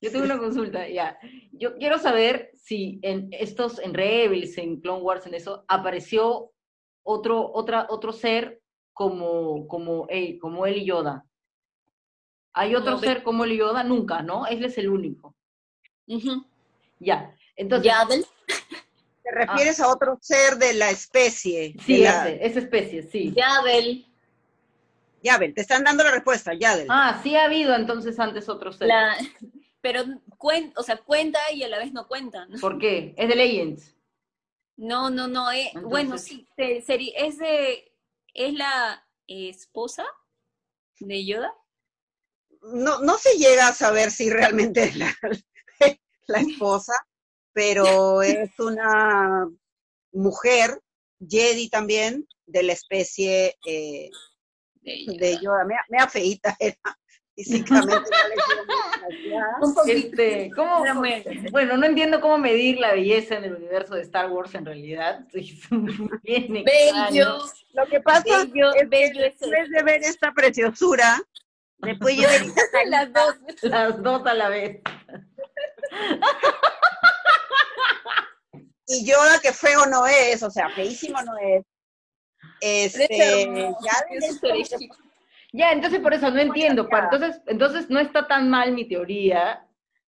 Yo 0.01 0.11
tengo 0.11 0.25
una 0.25 0.39
consulta, 0.39 0.89
ya. 0.89 1.19
Yo 1.53 1.77
quiero 1.77 1.99
saber 1.99 2.51
si 2.55 2.99
en 3.03 3.29
estos, 3.31 3.79
en 3.79 3.93
Rebels, 3.93 4.57
en 4.57 4.81
Clone 4.81 5.03
Wars, 5.03 5.27
en 5.27 5.35
eso, 5.35 5.67
apareció 5.69 6.51
otro, 7.09 7.51
otra, 7.55 7.87
otro 7.89 8.13
ser 8.13 8.61
como, 8.93 9.67
como, 9.67 10.07
él, 10.11 10.39
como 10.39 10.67
él 10.67 10.77
y 10.77 10.85
Yoda. 10.85 11.25
¿Hay 12.53 12.75
otro 12.75 12.99
ser 12.99 13.23
como 13.23 13.45
él 13.45 13.53
y 13.53 13.59
Yoda? 13.59 13.83
Nunca, 13.83 14.23
¿no? 14.23 14.47
Él 14.47 14.65
es 14.65 14.77
el 14.77 14.91
único. 14.91 15.35
Ya. 16.99 17.35
Entonces. 17.57 17.87
¿Yadel? 17.87 18.27
¿Te 19.23 19.31
refieres 19.31 19.81
a 19.81 19.89
otro 19.89 20.19
ser 20.21 20.57
de 20.59 20.75
la 20.75 20.91
especie? 20.91 21.75
Sí, 21.85 22.05
ese, 22.05 22.45
esa 22.45 22.59
especie, 22.59 23.03
sí. 23.03 23.33
Yadel. 23.35 24.07
Yabel, 25.23 25.55
te 25.55 25.63
están 25.63 25.85
dando 25.85 26.05
la 26.05 26.11
respuesta, 26.11 26.53
Yabel. 26.55 26.87
Ah, 26.91 27.21
sí 27.23 27.37
ha 27.37 27.47
habido 27.47 27.75
entonces 27.75 28.19
antes 28.21 28.49
otro 28.49 28.73
ser. 28.73 28.89
Pero 29.81 30.03
o 30.77 30.83
sea, 30.83 30.99
cuenta 30.99 31.39
y 31.55 31.63
a 31.63 31.69
la 31.69 31.79
vez 31.79 31.93
no 31.93 32.07
cuenta. 32.07 32.47
¿Por 32.61 32.79
qué? 32.79 33.15
¿Es 33.17 33.29
de 33.29 33.35
Legends? 33.35 33.98
No, 34.79 35.11
no, 35.11 35.27
no. 35.27 35.51
Eh, 35.51 35.73
bueno, 35.83 36.17
sí, 36.19 36.47
es 36.57 36.87
de. 37.39 37.93
¿Es 38.33 38.55
la 38.55 39.05
esposa 39.27 40.07
de 41.01 41.27
Yoda? 41.27 41.53
No, 42.63 43.01
no 43.01 43.19
se 43.19 43.37
llega 43.37 43.69
a 43.69 43.75
saber 43.75 44.13
si 44.13 44.31
realmente 44.31 44.85
es 44.85 44.97
la, 44.97 45.13
la 46.29 46.41
esposa, 46.41 46.93
pero 47.53 48.23
es 48.23 48.57
una 48.61 49.51
mujer, 50.13 50.81
Jedi 51.29 51.69
también, 51.69 52.29
de 52.47 52.63
la 52.63 52.73
especie 52.75 53.57
eh, 53.67 54.11
de 54.83 55.39
Yoda. 55.43 55.65
Me, 55.65 55.75
me 55.89 55.99
afeita 55.99 56.57
era 56.61 56.79
físicamente. 57.39 57.95
Un 59.61 59.75
este, 59.87 60.51
¿cómo, 60.55 60.85
bueno, 61.51 61.77
no 61.77 61.87
entiendo 61.87 62.21
cómo 62.21 62.39
medir 62.39 62.79
la 62.79 62.93
belleza 62.93 63.37
en 63.37 63.45
el 63.45 63.55
universo 63.55 63.95
de 63.95 64.03
Star 64.03 64.31
Wars 64.31 64.55
en 64.55 64.67
realidad. 64.67 65.21
bello. 65.33 67.39
Lo 67.73 67.87
que 67.87 68.01
pasa 68.01 68.43
es 68.43 68.53
que 68.53 68.87
después 68.87 69.71
de 69.71 69.83
ver 69.83 70.03
esta 70.03 70.33
preciosura, 70.33 71.21
después 71.79 72.17
yo 72.17 72.29
las 72.89 73.13
dos. 73.13 73.37
Las 73.63 74.03
dos 74.03 74.27
a 74.27 74.35
la 74.35 74.49
vez. 74.49 74.81
Y 78.87 79.07
Yoda 79.07 79.39
que 79.41 79.53
feo 79.53 79.87
no 79.87 80.07
es, 80.07 80.43
o 80.43 80.51
sea, 80.51 80.71
feísimo 80.71 81.21
no 81.23 81.37
es, 81.39 81.65
este, 82.61 83.47
ya, 83.85 84.05
entonces 85.53 86.01
por 86.01 86.15
eso 86.15 86.31
no 86.31 86.41
entiendo. 86.41 86.89
Entonces, 86.91 87.41
entonces 87.47 87.91
no 87.91 88.01
está 88.01 88.27
tan 88.27 88.51
mal 88.51 88.73
mi 88.73 88.87
teoría, 88.87 89.65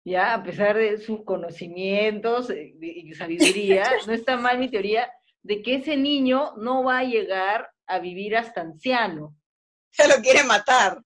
ya, 0.03 0.33
a 0.33 0.43
pesar 0.43 0.77
de 0.77 0.97
sus 0.99 1.23
conocimientos 1.25 2.49
eh, 2.49 2.73
y 2.79 3.13
sabiduría, 3.13 3.83
no 4.07 4.13
está 4.13 4.37
mal 4.37 4.57
mi 4.57 4.69
teoría 4.69 5.11
de 5.43 5.61
que 5.61 5.75
ese 5.75 5.97
niño 5.97 6.53
no 6.57 6.83
va 6.83 6.99
a 6.99 7.03
llegar 7.03 7.69
a 7.85 7.99
vivir 7.99 8.35
hasta 8.35 8.61
anciano. 8.61 9.35
Se 9.91 10.07
lo 10.07 10.15
quiere 10.21 10.43
matar. 10.43 11.01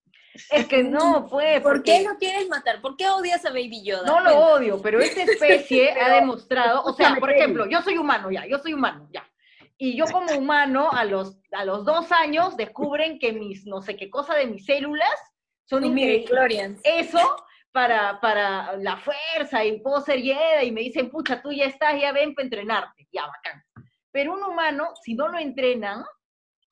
Es 0.49 0.67
que 0.67 0.83
no, 0.83 1.27
pues. 1.29 1.61
¿Por 1.63 1.83
qué 1.83 2.03
lo 2.03 2.17
quieres 2.17 2.47
matar? 2.47 2.81
¿Por 2.81 2.95
qué 2.95 3.09
odias 3.09 3.45
a 3.45 3.49
Baby 3.49 3.83
Yoda? 3.83 4.05
No 4.05 4.19
lo 4.21 4.37
odio, 4.53 4.81
pero 4.81 4.99
esta 4.99 5.23
especie 5.23 5.91
ha 6.01 6.15
demostrado, 6.15 6.83
o 6.83 6.93
sea, 6.93 7.15
por 7.15 7.31
ejemplo, 7.31 7.67
yo 7.67 7.81
soy 7.81 7.97
humano 7.97 8.31
ya, 8.31 8.45
yo 8.47 8.57
soy 8.59 8.73
humano 8.73 9.09
ya. 9.11 9.27
Y 9.83 9.97
yo 9.97 10.05
como 10.05 10.31
humano, 10.37 10.91
a 10.91 11.05
los, 11.05 11.39
a 11.53 11.65
los 11.65 11.83
dos 11.85 12.11
años, 12.11 12.55
descubren 12.55 13.17
que 13.17 13.33
mis, 13.33 13.65
no 13.65 13.81
sé 13.81 13.95
qué 13.95 14.11
cosa 14.11 14.35
de 14.35 14.45
mis 14.45 14.63
células 14.63 15.09
son 15.65 15.83
increíbles. 15.83 16.79
Eso 16.83 17.35
para, 17.71 18.21
para 18.21 18.77
la 18.77 18.97
fuerza 18.97 19.65
y 19.65 19.81
puedo 19.81 19.99
ser 20.01 20.21
Jedi 20.21 20.67
y 20.67 20.71
me 20.71 20.81
dicen, 20.81 21.09
pucha, 21.09 21.41
tú 21.41 21.51
ya 21.51 21.65
estás, 21.65 21.99
ya 21.99 22.11
ven 22.11 22.35
para 22.35 22.43
entrenarte. 22.43 23.07
Ya, 23.11 23.25
bacán. 23.25 23.63
Pero 24.11 24.33
un 24.35 24.43
humano, 24.43 24.93
si 25.01 25.15
no 25.15 25.27
lo 25.29 25.39
entrenan, 25.39 26.05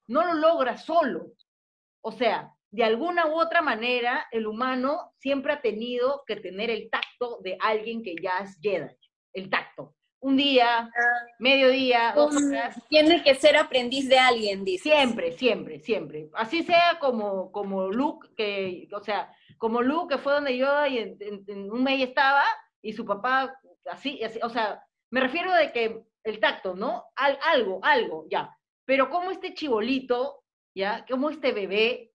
no 0.08 0.24
lo 0.26 0.34
logra 0.36 0.78
solo. 0.78 1.32
O 2.02 2.12
sea, 2.12 2.54
de 2.70 2.84
alguna 2.84 3.26
u 3.26 3.42
otra 3.42 3.64
manera, 3.64 4.28
el 4.30 4.46
humano 4.46 5.14
siempre 5.18 5.54
ha 5.54 5.62
tenido 5.64 6.22
que 6.28 6.36
tener 6.36 6.70
el 6.70 6.92
tacto 6.92 7.40
de 7.42 7.58
alguien 7.60 8.04
que 8.04 8.14
ya 8.22 8.38
es 8.44 8.56
Jedi. 8.62 8.96
El 9.34 9.50
tacto 9.50 9.96
un 10.22 10.36
día, 10.36 10.90
mediodía, 11.40 12.14
dos 12.16 12.36
horas. 12.36 12.82
Tiene 12.90 13.24
que 13.24 13.36
ser 13.36 13.56
aprendiz 13.58 14.10
de 14.10 14.20
alguien, 14.20 14.66
dice. 14.66 14.90
Siempre, 14.90 15.32
siempre, 15.32 15.80
siempre. 15.80 16.30
Así 16.34 16.64
sea 16.64 16.98
como, 17.00 17.52
como 17.52 17.88
Luke, 17.88 18.30
que, 18.36 18.88
o 18.94 19.00
sea, 19.00 19.34
como 19.58 19.82
Luke, 19.82 20.16
que 20.16 20.22
fue 20.22 20.34
donde 20.34 20.58
yo 20.58 20.86
y 20.88 20.98
en, 20.98 21.72
un 21.72 21.84
mes 21.84 22.02
estaba, 22.02 22.44
y 22.82 22.94
su 22.94 23.06
papá, 23.06 23.60
así, 23.86 24.22
así, 24.24 24.40
o 24.44 24.50
sea, 24.50 24.84
me 25.10 25.22
refiero 25.22 25.54
de 25.54 25.72
que 25.72 26.04
el 26.24 26.40
tacto, 26.40 26.76
¿no? 26.76 27.06
algo, 27.16 27.80
algo, 27.84 28.26
ya. 28.30 28.56
Pero 28.86 29.10
como 29.10 29.32
este 29.32 29.54
chibolito, 29.54 30.44
ya, 30.76 31.06
como 31.10 31.30
este 31.30 31.52
bebé 31.52 32.12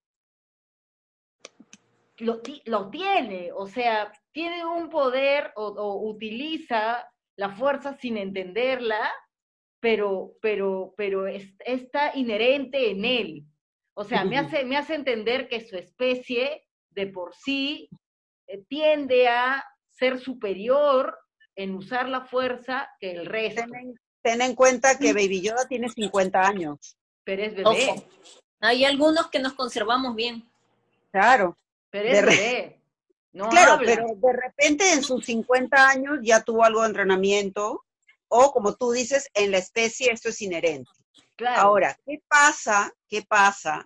lo, 2.17 2.41
lo 2.65 2.89
tiene, 2.89 3.51
o 3.51 3.67
sea, 3.67 4.11
tiene 4.31 4.65
un 4.65 4.89
poder 4.89 5.51
o, 5.55 6.09
utiliza 6.09 7.09
la 7.37 7.49
fuerza 7.49 7.97
sin 7.97 8.17
entenderla, 8.17 9.11
pero, 9.79 10.33
pero, 10.41 10.93
pero 10.97 11.27
está 11.27 12.11
inherente 12.15 12.91
en 12.91 13.05
él. 13.05 13.45
O 13.93 14.03
sea, 14.03 14.25
me 14.25 14.37
hace, 14.37 14.65
me 14.65 14.77
hace 14.77 14.95
entender 14.95 15.47
que 15.47 15.65
su 15.67 15.77
especie 15.77 16.63
de 16.89 17.07
por 17.07 17.33
sí 17.35 17.89
eh, 18.47 18.63
tiende 18.67 19.27
a 19.27 19.63
ser 19.91 20.19
superior 20.19 21.17
en 21.55 21.75
usar 21.75 22.09
la 22.09 22.21
fuerza 22.21 22.89
que 22.99 23.11
el 23.11 23.25
resto. 23.25 23.63
Ten 24.21 24.41
en, 24.41 24.55
cuenta 24.55 24.97
que 24.97 25.13
Baby 25.13 25.41
Yoda 25.41 25.67
tiene 25.67 25.87
50 25.87 26.41
años. 26.41 26.97
Pero 27.23 27.43
es 27.43 27.55
bebé. 27.55 28.03
Hay 28.59 28.83
algunos 28.83 29.29
que 29.29 29.39
nos 29.39 29.53
conservamos 29.53 30.15
bien. 30.15 30.43
Claro. 31.11 31.57
Pero 31.89 32.09
es 32.09 32.25
bebé. 32.25 32.74
No 33.35 33.49
claro, 33.49 33.77
pero 33.83 34.07
de 34.15 34.33
repente 34.33 34.93
en 34.93 35.03
sus 35.03 35.25
50 35.25 35.89
años 35.89 36.19
ya 36.23 36.41
tuvo 36.41 36.63
algo 36.63 36.81
de 36.81 36.87
entrenamiento, 36.87 37.83
o 38.29 38.53
como 38.53 38.75
tú 38.75 38.93
dices, 38.93 39.29
en 39.33 39.51
la 39.51 39.57
especie 39.57 40.09
esto 40.09 40.29
es 40.29 40.41
inherente. 40.41 40.89
Claro. 41.35 41.61
Ahora, 41.61 41.99
¿qué 42.05 42.23
pasa? 42.29 42.93
¿Qué 43.09 43.23
pasa 43.23 43.85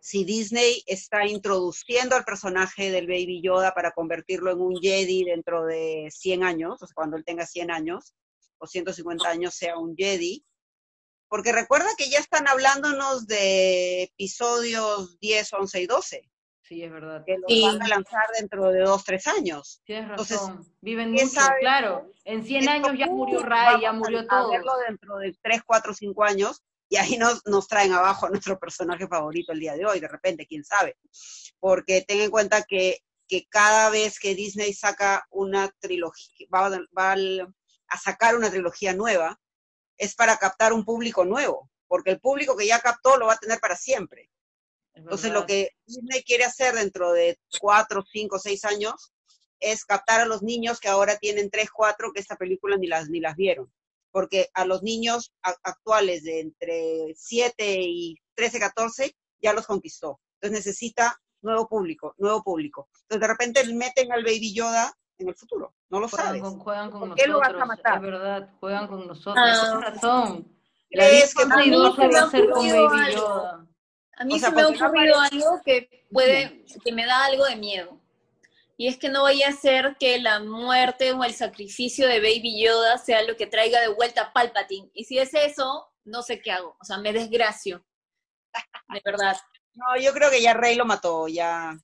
si 0.00 0.24
Disney 0.24 0.82
está 0.86 1.26
introduciendo 1.26 2.16
al 2.16 2.24
personaje 2.24 2.90
del 2.90 3.06
Baby 3.06 3.42
Yoda 3.42 3.74
para 3.74 3.92
convertirlo 3.92 4.52
en 4.52 4.60
un 4.62 4.80
Jedi 4.80 5.24
dentro 5.24 5.66
de 5.66 6.08
100 6.10 6.44
años, 6.44 6.82
o 6.82 6.86
sea, 6.86 6.94
cuando 6.94 7.18
él 7.18 7.26
tenga 7.26 7.44
100 7.44 7.70
años 7.70 8.14
o 8.56 8.66
150 8.66 9.28
años 9.28 9.54
sea 9.54 9.76
un 9.76 9.94
Jedi? 9.94 10.42
Porque 11.28 11.52
recuerda 11.52 11.90
que 11.98 12.08
ya 12.08 12.20
están 12.20 12.48
hablándonos 12.48 13.26
de 13.26 14.04
episodios 14.04 15.18
10, 15.20 15.52
11 15.52 15.82
y 15.82 15.86
12. 15.86 16.30
Sí, 16.68 16.84
es 16.84 16.92
verdad. 16.92 17.24
Que 17.24 17.38
los 17.38 17.62
van 17.62 17.82
a 17.82 17.88
lanzar 17.88 18.26
dentro 18.38 18.70
de 18.70 18.80
dos, 18.80 19.02
tres 19.02 19.26
años. 19.26 19.80
Tienes 19.86 20.08
razón. 20.08 20.66
Viven 20.82 21.12
mucho, 21.12 21.40
claro. 21.60 22.12
En 22.24 22.44
100 22.44 22.68
años 22.68 22.92
ya 22.98 23.06
murió 23.06 23.40
Ray, 23.40 23.80
ya 23.80 23.92
murió 23.92 24.26
todo. 24.26 24.48
A 24.48 24.50
verlo 24.50 24.72
dentro 24.86 25.16
de 25.16 25.34
3, 25.40 25.62
4, 25.64 25.94
5 25.94 26.24
años 26.24 26.62
y 26.90 26.96
ahí 26.96 27.16
nos, 27.16 27.46
nos 27.46 27.68
traen 27.68 27.92
abajo 27.92 28.26
a 28.26 28.30
nuestro 28.30 28.58
personaje 28.58 29.08
favorito 29.08 29.52
el 29.52 29.60
día 29.60 29.76
de 29.76 29.86
hoy, 29.86 29.98
de 29.98 30.08
repente, 30.08 30.46
quién 30.46 30.62
sabe. 30.62 30.98
Porque 31.58 32.02
ten 32.02 32.20
en 32.20 32.30
cuenta 32.30 32.62
que, 32.64 32.98
que 33.26 33.46
cada 33.48 33.88
vez 33.88 34.18
que 34.18 34.34
Disney 34.34 34.74
saca 34.74 35.26
una 35.30 35.70
trilogía, 35.80 36.46
va, 36.54 36.68
va 36.96 37.12
a 37.12 37.98
sacar 37.98 38.36
una 38.36 38.50
trilogía 38.50 38.92
nueva, 38.92 39.40
es 39.96 40.14
para 40.14 40.36
captar 40.36 40.74
un 40.74 40.84
público 40.84 41.24
nuevo, 41.24 41.70
porque 41.86 42.10
el 42.10 42.20
público 42.20 42.56
que 42.56 42.66
ya 42.66 42.80
captó 42.80 43.16
lo 43.16 43.26
va 43.26 43.34
a 43.34 43.38
tener 43.38 43.58
para 43.58 43.74
siempre. 43.74 44.30
Entonces, 44.98 45.32
lo 45.32 45.46
que 45.46 45.70
Disney 45.86 46.22
quiere 46.22 46.44
hacer 46.44 46.74
dentro 46.74 47.12
de 47.12 47.38
cuatro, 47.60 48.04
cinco, 48.10 48.38
seis 48.38 48.64
años 48.64 49.12
es 49.60 49.84
captar 49.84 50.20
a 50.20 50.26
los 50.26 50.42
niños 50.42 50.80
que 50.80 50.88
ahora 50.88 51.16
tienen 51.16 51.50
tres, 51.50 51.70
cuatro, 51.70 52.12
que 52.12 52.20
esta 52.20 52.36
película 52.36 52.76
ni 52.76 52.86
las, 52.86 53.08
ni 53.08 53.20
las 53.20 53.36
vieron 53.36 53.72
porque 54.10 54.48
a 54.54 54.64
los 54.64 54.82
niños 54.82 55.32
actuales 55.42 56.24
de 56.24 56.40
entre 56.40 57.14
7 57.16 57.76
y 57.80 58.16
13, 58.34 58.58
14 58.58 59.16
ya 59.40 59.52
los 59.52 59.66
conquistó. 59.66 60.20
Entonces 60.34 60.66
necesita 60.66 61.20
nuevo 61.42 61.68
público, 61.68 62.14
nuevo 62.18 62.42
público. 62.42 62.88
Entonces 63.02 63.20
de 63.20 63.28
repente 63.28 63.74
meten 63.74 64.12
al 64.12 64.24
Baby 64.24 64.54
Yoda 64.54 64.92
en 65.18 65.28
el 65.28 65.34
futuro, 65.34 65.74
no 65.90 66.00
lo 66.00 66.08
juegan 66.08 66.26
sabes. 66.26 66.42
Con, 66.42 66.58
juegan 66.58 66.90
con 66.90 67.08
nosotros, 67.08 67.28
lo 67.28 67.40
vas 67.40 67.54
a 67.54 67.64
matar? 67.64 67.96
es 67.96 68.02
verdad, 68.02 68.50
juegan 68.60 68.86
con 68.86 69.06
nosotros, 69.06 69.36
ah. 69.36 69.60
tienes 69.62 69.94
razón. 69.94 70.58
¿Crees 70.90 71.34
que 71.34 71.42
a 71.42 71.56
mí 71.56 71.64
se 71.64 72.08
me 72.08 72.18
ha 72.18 72.24
ocurrido 72.26 72.88
algo. 72.88 73.68
A 74.18 74.24
mí 74.24 74.38
se 74.38 74.50
me 74.50 74.62
ha 74.62 74.68
ocurrido 74.68 75.20
algo 75.20 75.60
que 75.64 76.04
puede, 76.10 76.64
que 76.84 76.92
me 76.92 77.06
da 77.06 77.24
algo 77.24 77.44
de 77.44 77.56
miedo. 77.56 78.00
Y 78.76 78.86
es 78.86 78.96
que 78.96 79.08
no 79.08 79.24
vaya 79.24 79.48
a 79.48 79.52
ser 79.52 79.96
que 79.98 80.20
la 80.20 80.38
muerte 80.40 81.12
o 81.12 81.24
el 81.24 81.34
sacrificio 81.34 82.06
de 82.06 82.20
Baby 82.20 82.62
Yoda 82.62 82.96
sea 82.98 83.22
lo 83.22 83.36
que 83.36 83.46
traiga 83.46 83.80
de 83.80 83.88
vuelta 83.88 84.22
a 84.22 84.32
Palpatine. 84.32 84.88
Y 84.94 85.04
si 85.04 85.18
es 85.18 85.34
eso, 85.34 85.88
no 86.04 86.22
sé 86.22 86.40
qué 86.40 86.52
hago. 86.52 86.76
O 86.80 86.84
sea, 86.84 86.98
me 86.98 87.12
desgracio. 87.12 87.84
De 88.88 89.02
verdad. 89.04 89.36
No, 89.74 90.00
yo 90.00 90.12
creo 90.12 90.30
que 90.30 90.40
ya 90.40 90.54
Rey 90.54 90.76
lo 90.76 90.84
mató, 90.84 91.26
ya. 91.26 91.76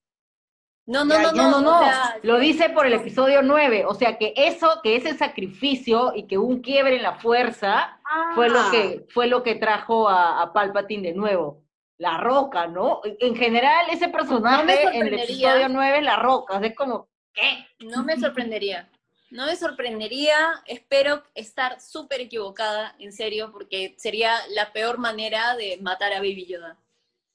No, 0.87 1.05
no, 1.05 1.18
no, 1.18 1.32
no, 1.32 1.61
no, 1.62 1.80
lo 2.22 2.39
dice 2.39 2.68
por 2.68 2.87
el 2.87 2.93
episodio 2.93 3.43
9. 3.43 3.87
O 3.87 3.95
sea 3.95 4.18
que 4.18 4.35
eso, 4.37 4.80
que 4.82 4.97
ese 4.97 5.16
sacrificio 5.16 6.12
y 6.14 6.26
que 6.26 6.37
un 6.37 6.61
quiebre 6.61 6.97
en 6.97 7.03
la 7.03 7.14
fuerza 7.14 7.99
fue 8.35 8.51
lo 8.51 8.70
que 8.70 9.01
ah. 9.01 9.11
fue 9.12 9.26
lo 9.26 9.43
que 9.43 9.55
trajo 9.55 10.09
a, 10.09 10.43
a 10.43 10.53
Palpatine 10.53 11.09
de 11.09 11.14
nuevo. 11.14 11.64
La 11.99 12.18
Roca, 12.18 12.66
¿no? 12.66 13.01
En 13.05 13.36
general, 13.36 13.86
ese 13.90 14.09
personaje 14.09 14.82
en 14.92 15.07
el 15.07 15.14
episodio 15.14 15.68
9, 15.68 16.03
La 16.03 16.16
Roca, 16.16 16.59
es 16.62 16.74
como, 16.74 17.09
¿qué? 17.32 17.66
No 17.80 18.03
me 18.05 18.18
sorprendería. 18.18 18.90
No 19.30 19.47
me 19.47 19.57
sorprendería, 19.57 20.62
espero 20.66 21.24
estar 21.34 21.80
súper 21.80 22.20
equivocada, 22.20 22.95
en 22.99 23.12
serio, 23.12 23.51
porque 23.51 23.95
sería 23.99 24.36
la 24.51 24.72
peor 24.72 24.99
manera 24.99 25.57
de 25.57 25.78
matar 25.82 26.12
a 26.12 26.18
Baby 26.18 26.47
Yoda. 26.47 26.78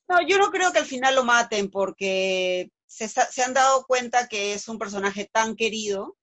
No, 0.08 0.22
yo 0.26 0.38
no 0.38 0.50
creo 0.50 0.72
que 0.72 0.80
al 0.80 0.86
final 0.86 1.16
lo 1.16 1.24
maten, 1.24 1.70
porque 1.70 2.72
se, 2.86 3.08
se 3.08 3.44
han 3.44 3.54
dado 3.54 3.86
cuenta 3.86 4.28
que 4.28 4.54
es 4.54 4.68
un 4.70 4.80
personaje 4.80 5.30
tan 5.32 5.56
querido 5.56 6.16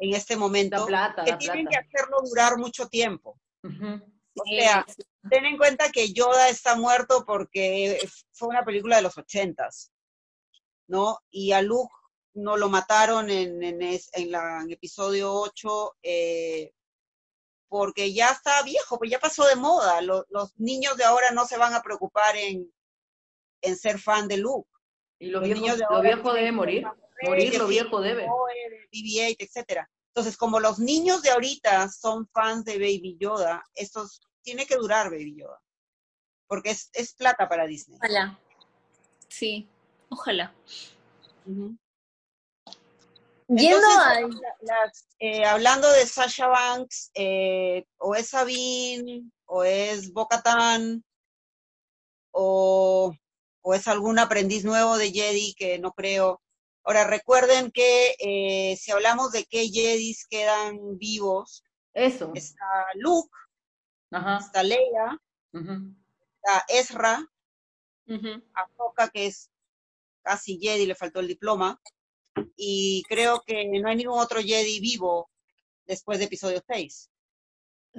en 0.00 0.14
este 0.14 0.36
momento 0.36 0.86
que 0.86 1.36
tienen 1.36 1.66
que 1.66 1.76
hacerlo 1.76 2.22
durar 2.24 2.56
mucho 2.56 2.88
tiempo. 2.88 3.38
O 3.62 4.44
sea, 4.44 4.86
ten 5.28 5.44
en 5.44 5.58
cuenta 5.58 5.90
que 5.90 6.12
Yoda 6.12 6.48
está 6.48 6.76
muerto 6.76 7.24
porque 7.26 7.98
fue 8.32 8.48
una 8.48 8.64
película 8.64 8.96
de 8.96 9.02
los 9.02 9.18
ochentas, 9.18 9.92
¿no? 10.86 11.18
Y 11.30 11.52
a 11.52 11.62
Luke 11.62 11.92
no 12.34 12.56
lo 12.56 12.68
mataron 12.68 13.28
en, 13.30 13.62
en, 13.62 14.30
la, 14.30 14.64
episodio 14.68 15.32
8 15.34 15.96
eh, 16.02 16.72
porque 17.68 18.12
ya 18.12 18.28
está 18.30 18.62
viejo, 18.62 18.98
pues 18.98 19.10
ya 19.10 19.18
pasó 19.18 19.44
de 19.46 19.56
moda. 19.56 20.00
Los, 20.00 20.24
niños 20.58 20.96
de 20.96 21.04
ahora 21.04 21.30
no 21.32 21.46
se 21.46 21.58
van 21.58 21.74
a 21.74 21.82
preocupar 21.82 22.36
en, 22.36 22.72
en 23.62 23.76
ser 23.76 23.98
fan 23.98 24.26
de 24.26 24.38
Luke. 24.38 24.68
Y 25.18 25.28
los, 25.28 25.42
niños 25.42 25.78
de 25.78 25.84
lo 25.88 26.00
viejo 26.00 26.32
debe 26.32 26.52
morir. 26.52 26.86
Morir 27.22 27.58
lo 27.58 27.66
viejo 27.66 28.00
debe. 28.00 28.26
BB-8, 28.92 29.36
etcétera. 29.38 29.88
Entonces, 30.08 30.36
como 30.36 30.58
los 30.58 30.78
niños 30.80 31.22
de 31.22 31.30
ahorita 31.30 31.88
son 31.90 32.26
fans 32.28 32.64
de 32.64 32.78
Baby 32.78 33.16
Yoda, 33.20 33.62
estos 33.74 34.20
tiene 34.42 34.66
que 34.66 34.76
durar 34.76 35.10
Baby 35.10 35.36
Yoda. 35.36 35.60
Porque 36.46 36.70
es, 36.70 36.90
es 36.92 37.14
plata 37.14 37.48
para 37.48 37.66
Disney. 37.66 37.98
Ojalá. 37.98 38.38
Sí, 39.28 39.68
ojalá. 40.08 40.54
eh, 45.18 45.44
hablando 45.44 45.90
de 45.90 46.06
Sasha 46.06 46.46
Banks, 46.46 47.10
eh, 47.14 47.84
o 47.98 48.14
es 48.14 48.28
Sabine, 48.28 49.22
o 49.46 49.64
es 49.64 50.12
Bocatán, 50.12 51.04
o, 52.32 53.12
o 53.62 53.74
es 53.74 53.88
algún 53.88 54.18
aprendiz 54.18 54.64
nuevo 54.64 54.96
de 54.96 55.10
Jedi 55.10 55.54
que 55.54 55.78
no 55.78 55.92
creo. 55.92 56.40
Ahora, 56.84 57.04
recuerden 57.04 57.70
que 57.70 58.14
eh, 58.18 58.76
si 58.76 58.90
hablamos 58.90 59.32
de 59.32 59.44
qué 59.44 59.68
Jedis 59.68 60.26
quedan 60.28 60.98
vivos, 60.98 61.62
Eso. 61.92 62.32
está 62.34 62.64
Luke, 62.94 63.30
está 64.10 64.62
Leia, 64.62 65.20
está 65.52 66.64
Ezra, 66.68 67.20
uh 68.06 69.10
que 69.12 69.26
es 69.26 69.50
casi 70.22 70.58
Jedi, 70.58 70.86
le 70.86 70.94
faltó 70.94 71.20
el 71.20 71.28
diploma, 71.28 71.80
y 72.56 73.02
creo 73.08 73.42
que 73.46 73.66
no 73.80 73.88
hay 73.88 73.96
ningún 73.96 74.18
otro 74.18 74.40
Jedi 74.40 74.80
vivo 74.80 75.30
después 75.86 76.18
de 76.18 76.26
episodio 76.26 76.62
6. 76.66 77.10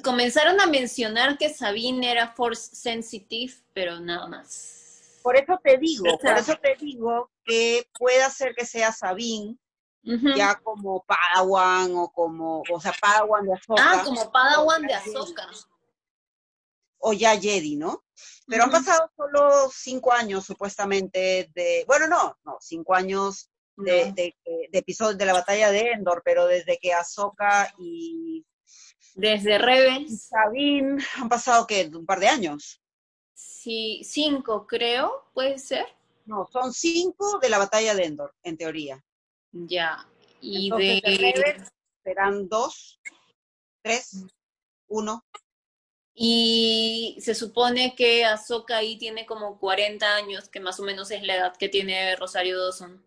Comenzaron 0.04 0.60
a 0.62 0.68
mencionar 0.68 1.38
que 1.38 1.50
Sabine 1.50 2.12
era 2.12 2.34
Force 2.34 2.76
Sensitive, 2.76 3.54
pero 3.74 4.00
nada 4.00 4.28
más. 4.28 5.20
Por 5.22 5.36
eso 5.36 5.60
te 5.64 5.78
digo, 5.78 6.18
por 6.18 6.38
eso 6.38 6.56
te 6.56 6.76
digo 6.80 7.30
que 7.44 7.88
puede 7.98 8.28
ser 8.30 8.56
que 8.56 8.66
sea 8.66 8.92
Sabine, 8.92 9.58
ya 10.04 10.56
como 10.56 11.04
Padawan 11.04 11.96
o 11.96 12.12
como, 12.12 12.64
o 12.72 12.80
sea, 12.80 12.94
Padawan 13.00 13.46
de 13.46 13.54
Ahsoka. 13.54 13.84
Ah, 13.84 14.02
como 14.04 14.32
Padawan 14.32 14.82
de 14.84 14.94
Ahsoka. 14.94 15.50
O 17.02 17.14
ya 17.14 17.40
Jedi, 17.40 17.76
¿no? 17.76 18.04
Pero 18.48 18.64
han 18.64 18.72
pasado 18.72 19.10
solo 19.16 19.70
cinco 19.74 20.14
años, 20.14 20.46
supuestamente, 20.46 21.50
de, 21.54 21.84
bueno, 21.88 22.08
no, 22.08 22.38
no, 22.44 22.58
cinco 22.60 22.94
años 22.94 23.50
de, 23.78 24.12
de, 24.14 24.36
de, 24.46 24.78
episodios 24.78 25.18
de 25.18 25.26
la 25.26 25.34
batalla 25.34 25.72
de 25.72 25.92
Endor, 25.92 26.22
pero 26.24 26.46
desde 26.48 26.78
que 26.78 26.94
Ahsoka 26.94 27.74
y... 27.80 28.46
Desde 29.16 29.58
Rebels. 29.58 30.28
Sabine, 30.28 31.04
han 31.18 31.30
pasado, 31.30 31.66
que 31.68 31.90
Un 31.94 32.06
par 32.06 32.20
de 32.20 32.28
años 32.28 32.82
sí, 33.42 34.02
cinco 34.04 34.66
creo, 34.68 35.30
puede 35.34 35.58
ser. 35.58 35.86
No, 36.26 36.48
son 36.52 36.74
cinco 36.74 37.40
de 37.40 37.50
la 37.50 37.58
batalla 37.58 37.96
de 37.96 38.06
Endor, 38.06 38.36
en 38.44 38.58
teoría. 38.58 39.04
Ya, 39.52 40.08
y 40.40 40.70
de... 40.70 41.64
serán 42.04 42.48
dos, 42.48 43.00
tres. 43.84 44.26
uno. 44.88 45.26
Y 46.14 47.18
se 47.22 47.36
supone 47.36 47.96
que 47.96 48.26
Ahsoka 48.26 48.78
ahí 48.78 48.98
tiene 48.98 49.26
como 49.26 49.60
40 49.60 50.16
años, 50.16 50.50
que 50.50 50.60
más 50.60 50.80
o 50.80 50.84
menos 50.84 51.10
es 51.12 51.24
la 51.24 51.36
edad 51.36 51.56
que 51.56 51.70
tiene 51.70 52.16
Rosario 52.16 52.62
Dawson. 52.62 53.04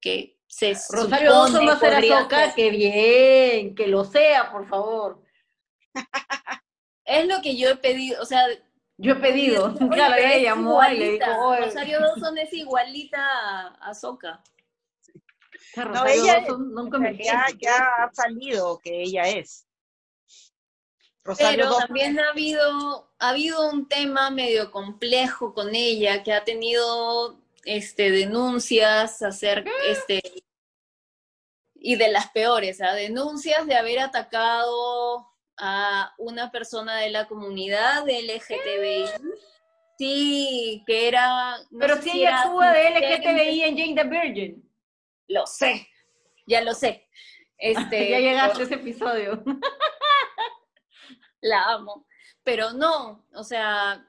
Que 0.00 0.38
se 0.46 0.74
Rosario 0.90 1.32
Dawson 1.32 1.66
va 1.66 1.72
a 1.72 1.78
ser 1.78 1.94
Ahsoka, 1.94 2.54
que 2.54 2.70
bien, 2.70 3.74
que 3.74 3.88
lo 3.88 4.04
sea, 4.04 4.50
por 4.52 4.68
favor. 4.68 5.22
es 7.04 7.26
lo 7.26 7.42
que 7.42 7.56
yo 7.56 7.70
he 7.70 7.76
pedido, 7.76 8.22
o 8.22 8.24
sea... 8.24 8.46
Yo 9.00 9.12
he 9.12 9.16
pedido, 9.16 9.74
claro, 9.90 10.16
ella 10.16 10.38
llamó 10.38 10.82
y 10.90 10.96
le 10.96 11.12
dijo, 11.12 11.56
Rosario 11.56 12.00
Dawson 12.00 12.36
es 12.36 12.52
igualita 12.52 13.20
a 13.20 13.90
Ahsoka. 13.90 14.42
No, 15.76 16.04
ella 16.04 16.44
nunca 16.48 16.98
me 16.98 17.16
ya, 17.16 17.46
ya 17.60 17.76
ha 17.76 18.12
salido 18.12 18.80
que 18.80 19.02
ella 19.02 19.28
es. 19.28 19.67
Pero 21.36 21.76
también 21.76 22.18
ha 22.18 22.30
habido, 22.30 23.10
ha 23.18 23.30
habido 23.30 23.70
un 23.70 23.88
tema 23.88 24.30
medio 24.30 24.70
complejo 24.70 25.52
con 25.52 25.74
ella, 25.74 26.22
que 26.22 26.32
ha 26.32 26.44
tenido 26.44 27.38
este, 27.64 28.10
denuncias 28.10 29.20
acerca, 29.22 29.70
mm. 29.70 29.90
este, 29.90 30.22
y 31.74 31.96
de 31.96 32.08
las 32.08 32.30
peores, 32.30 32.80
¿ah? 32.80 32.94
denuncias 32.94 33.66
de 33.66 33.76
haber 33.76 34.00
atacado 34.00 35.28
a 35.58 36.14
una 36.18 36.50
persona 36.50 36.96
de 36.98 37.10
la 37.10 37.26
comunidad 37.26 38.04
LGTBI. 38.06 39.06
Sí, 39.98 40.84
que 40.86 41.08
era... 41.08 41.56
Pero 41.78 42.00
si 42.00 42.10
ella 42.10 42.42
actúa 42.42 42.72
de 42.72 42.90
LGTBI 42.90 43.62
en 43.62 43.78
Jane 43.78 43.94
the 43.94 44.04
Virgin. 44.04 44.70
Lo 45.26 45.46
sé, 45.46 45.88
ya 46.46 46.62
lo 46.62 46.74
sé. 46.74 47.04
Este, 47.60 48.08
ya 48.08 48.20
llegaste 48.20 48.62
a 48.62 48.64
ese 48.66 48.74
episodio. 48.76 49.42
la 51.40 51.64
amo. 51.72 52.06
Pero 52.42 52.72
no, 52.72 53.26
o 53.34 53.44
sea, 53.44 54.06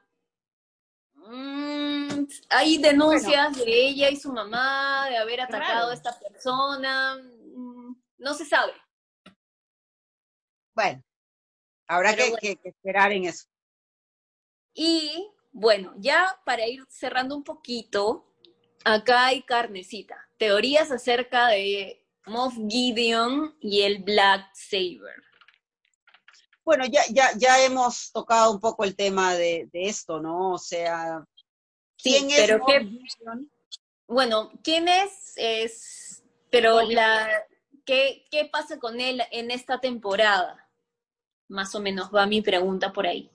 mm, 1.15 2.25
hay 2.49 2.77
denuncias 2.77 3.57
de 3.57 3.87
ella 3.87 4.09
y 4.09 4.15
su 4.15 4.31
mamá 4.31 5.07
de 5.09 5.17
haber 5.17 5.41
atacado 5.41 5.91
a 5.91 5.93
esta 5.93 6.17
persona. 6.19 7.17
Mm, 7.17 7.95
no 8.17 8.33
se 8.33 8.45
sabe. 8.45 8.73
Bueno, 10.75 11.03
habrá 11.87 12.15
que, 12.15 12.55
que 12.55 12.69
esperar 12.69 13.11
en 13.11 13.25
eso. 13.25 13.47
Y 14.73 15.29
bueno, 15.51 15.93
ya 15.97 16.39
para 16.45 16.65
ir 16.67 16.85
cerrando 16.87 17.35
un 17.35 17.43
poquito, 17.43 18.33
acá 18.85 19.27
hay 19.27 19.43
carnecita. 19.43 20.29
Teorías 20.37 20.91
acerca 20.91 21.47
de 21.47 22.05
Moff 22.25 22.55
Gideon 22.69 23.57
y 23.59 23.81
el 23.81 24.03
Black 24.03 24.49
Saber. 24.53 25.28
Bueno, 26.69 26.85
ya, 26.85 27.01
ya, 27.09 27.31
ya 27.35 27.65
hemos 27.65 28.11
tocado 28.11 28.51
un 28.51 28.59
poco 28.59 28.83
el 28.83 28.95
tema 28.95 29.33
de, 29.33 29.67
esto, 29.73 30.19
¿no? 30.19 30.51
O 30.51 30.59
sea, 30.59 31.25
¿quién 31.97 32.29
es 32.29 32.41
pero 32.41 32.63
Bueno, 34.07 34.51
¿quién 34.63 34.87
es? 34.87 35.33
es 35.35 36.21
pero 36.51 36.83
la, 36.83 37.27
¿qué, 37.87 38.23
¿qué 38.29 38.45
pasa 38.45 38.77
con 38.77 39.01
él 39.01 39.19
en 39.31 39.49
esta 39.49 39.81
temporada? 39.81 40.69
Más 41.47 41.73
o 41.73 41.79
menos 41.79 42.11
va 42.13 42.27
mi 42.27 42.43
pregunta 42.43 42.93
por 42.93 43.07
ahí. 43.07 43.31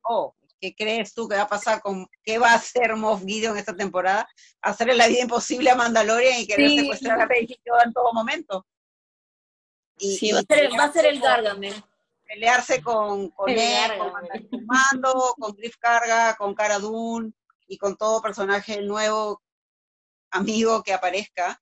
Oh, 0.00 0.34
¿qué 0.58 0.74
crees 0.74 1.12
tú 1.12 1.28
que 1.28 1.36
va 1.36 1.42
a 1.42 1.48
pasar 1.48 1.82
con, 1.82 2.08
qué 2.24 2.38
va 2.38 2.52
a 2.52 2.54
hacer 2.54 2.96
Moff 2.96 3.22
Gideon 3.22 3.58
esta 3.58 3.76
temporada? 3.76 4.26
Hacerle 4.62 4.94
la 4.94 5.08
vida 5.08 5.20
imposible 5.20 5.68
a 5.68 5.74
Mandalorian 5.74 6.40
y 6.40 6.46
querer 6.46 6.70
secuestrar 6.70 7.20
a 7.20 7.26
Baby 7.26 7.60
en 7.84 7.92
todo 7.92 8.14
momento. 8.14 8.64
Y, 9.98 10.16
sí, 10.16 10.32
va, 10.32 10.38
a 10.38 10.42
ser, 10.42 10.70
va 10.72 10.84
a 10.84 10.92
ser 10.92 11.04
el 11.04 11.20
Gargamel 11.20 11.84
pelearse 12.28 12.82
con, 12.82 13.30
con 13.30 13.48
él, 13.48 13.90
con 13.98 14.66
Mando, 14.66 15.34
con 15.38 15.56
Griff 15.56 15.76
Carga, 15.78 16.36
con 16.36 16.54
Cara 16.54 16.78
Dune 16.78 17.32
y 17.66 17.78
con 17.78 17.96
todo 17.96 18.20
personaje 18.20 18.82
nuevo 18.82 19.42
amigo 20.30 20.82
que 20.82 20.92
aparezca. 20.92 21.60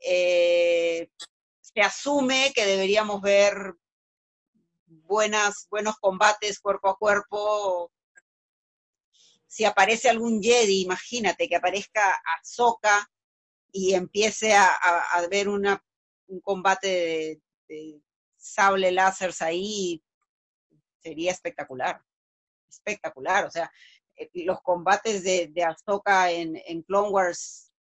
Eh, 0.00 1.08
se 1.60 1.80
asume 1.80 2.52
que 2.54 2.66
deberíamos 2.66 3.20
ver 3.20 3.74
buenas, 4.86 5.68
buenos 5.70 5.96
combates 5.98 6.58
cuerpo 6.58 6.88
a 6.88 6.98
cuerpo. 6.98 7.92
Si 9.46 9.64
aparece 9.64 10.08
algún 10.08 10.42
Jedi, 10.42 10.82
imagínate 10.82 11.48
que 11.48 11.56
aparezca 11.56 12.20
Ahsoka 12.24 13.08
y 13.72 13.94
empiece 13.94 14.54
a, 14.54 14.66
a, 14.66 15.26
ver 15.28 15.48
una, 15.48 15.84
un 16.26 16.40
combate 16.40 17.40
de 17.68 18.00
sable 18.40 18.90
láser 18.90 19.32
ahí, 19.40 20.02
sería 20.98 21.30
espectacular, 21.30 22.02
espectacular, 22.68 23.44
o 23.44 23.50
sea, 23.50 23.70
eh, 24.16 24.30
los 24.44 24.60
combates 24.62 25.22
de, 25.22 25.48
de 25.48 25.64
Ahsoka 25.64 26.30
en, 26.30 26.60
en 26.66 26.82
Clone 26.82 27.10
Wars 27.10 27.72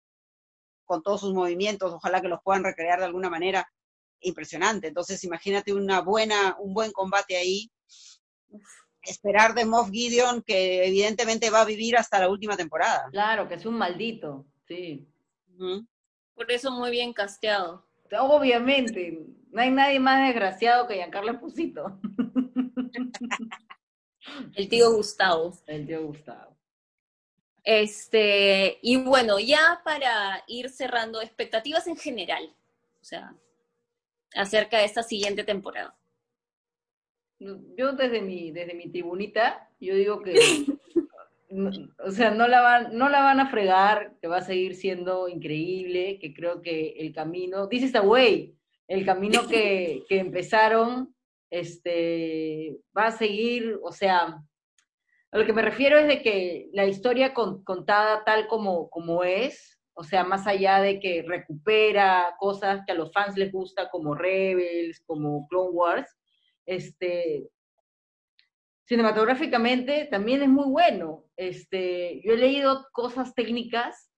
con 0.84 1.02
todos 1.02 1.20
sus 1.20 1.34
movimientos, 1.34 1.92
ojalá 1.92 2.20
que 2.20 2.28
los 2.28 2.42
puedan 2.42 2.64
recrear 2.64 2.98
de 2.98 3.04
alguna 3.04 3.28
manera, 3.28 3.70
impresionante. 4.20 4.88
Entonces, 4.88 5.22
imagínate 5.24 5.72
una 5.72 6.00
buena, 6.00 6.56
un 6.58 6.74
buen 6.74 6.92
combate 6.92 7.36
ahí. 7.36 7.70
Esperar 9.02 9.54
de 9.54 9.64
Moff 9.64 9.90
Gideon, 9.90 10.42
que 10.42 10.86
evidentemente 10.86 11.50
va 11.50 11.62
a 11.62 11.66
vivir 11.66 11.96
hasta 11.96 12.18
la 12.18 12.28
última 12.28 12.56
temporada. 12.56 13.08
Claro, 13.10 13.48
que 13.48 13.54
es 13.54 13.66
un 13.66 13.74
maldito, 13.74 14.46
sí. 14.66 15.08
Por 16.34 16.50
eso 16.50 16.70
muy 16.70 16.90
bien 16.90 17.12
casteado. 17.12 17.87
Obviamente, 18.18 19.26
no 19.50 19.60
hay 19.60 19.70
nadie 19.70 20.00
más 20.00 20.26
desgraciado 20.26 20.86
que 20.86 20.94
Giancarlo 20.94 21.40
Pusito. 21.40 22.00
El 24.54 24.68
tío 24.68 24.92
Gustavo. 24.92 25.52
El 25.66 25.86
tío 25.86 26.06
Gustavo. 26.06 26.56
Este, 27.64 28.78
y 28.82 28.96
bueno, 28.96 29.38
ya 29.38 29.80
para 29.84 30.42
ir 30.46 30.70
cerrando, 30.70 31.20
expectativas 31.20 31.86
en 31.86 31.96
general, 31.96 32.54
o 33.00 33.04
sea, 33.04 33.34
acerca 34.34 34.78
de 34.78 34.84
esta 34.84 35.02
siguiente 35.02 35.44
temporada. 35.44 35.94
Yo 37.38 37.92
desde 37.92 38.20
mi, 38.20 38.52
desde 38.52 38.74
mi 38.74 38.88
tribunita, 38.88 39.70
yo 39.80 39.94
digo 39.94 40.22
que, 40.22 40.32
o 42.04 42.10
sea, 42.10 42.30
no 42.30 42.46
la, 42.46 42.60
van, 42.60 42.96
no 42.96 43.08
la 43.08 43.20
van 43.20 43.40
a 43.40 43.50
fregar, 43.50 44.14
que 44.20 44.28
va 44.28 44.38
a 44.38 44.42
seguir 44.42 44.74
siendo 44.74 45.28
increíble, 45.28 46.18
que 46.18 46.34
creo 46.34 46.60
que 46.60 46.94
el 46.98 47.12
camino, 47.12 47.66
dice 47.66 47.98
way 48.00 48.54
el 48.86 49.04
camino 49.04 49.42
que, 49.48 50.04
empezaron 50.10 51.14
este, 51.50 52.76
va 52.96 53.06
a 53.06 53.12
seguir, 53.12 53.78
o 53.82 53.92
sea, 53.92 54.42
a 55.30 55.38
lo 55.38 55.44
que 55.44 55.52
me 55.52 55.62
refiero 55.62 55.98
es 55.98 56.06
de 56.06 56.22
que 56.22 56.68
la 56.72 56.86
historia 56.86 57.34
contada 57.34 58.24
tal 58.24 58.46
como, 58.48 58.88
como 58.90 59.24
es, 59.24 59.78
o 59.94 60.04
sea, 60.04 60.24
más 60.24 60.46
allá 60.46 60.80
de 60.80 61.00
que 61.00 61.22
recupera 61.26 62.34
cosas 62.38 62.82
que 62.86 62.92
a 62.92 62.94
los 62.94 63.12
fans 63.12 63.36
les 63.36 63.52
gusta, 63.52 63.90
como 63.90 64.14
Rebels, 64.14 65.02
como 65.06 65.46
Clone 65.48 65.70
Wars, 65.70 66.16
este, 66.66 67.48
cinematográficamente 68.88 70.08
también 70.10 70.42
es 70.42 70.48
muy 70.48 70.66
bueno. 70.66 71.24
Este, 71.36 72.22
yo 72.24 72.32
he 72.32 72.38
leído 72.38 72.86
cosas 72.92 73.34
técnicas 73.34 74.10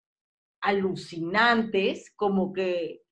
alucinantes, 0.61 2.13
como 2.15 2.53
que 2.53 3.03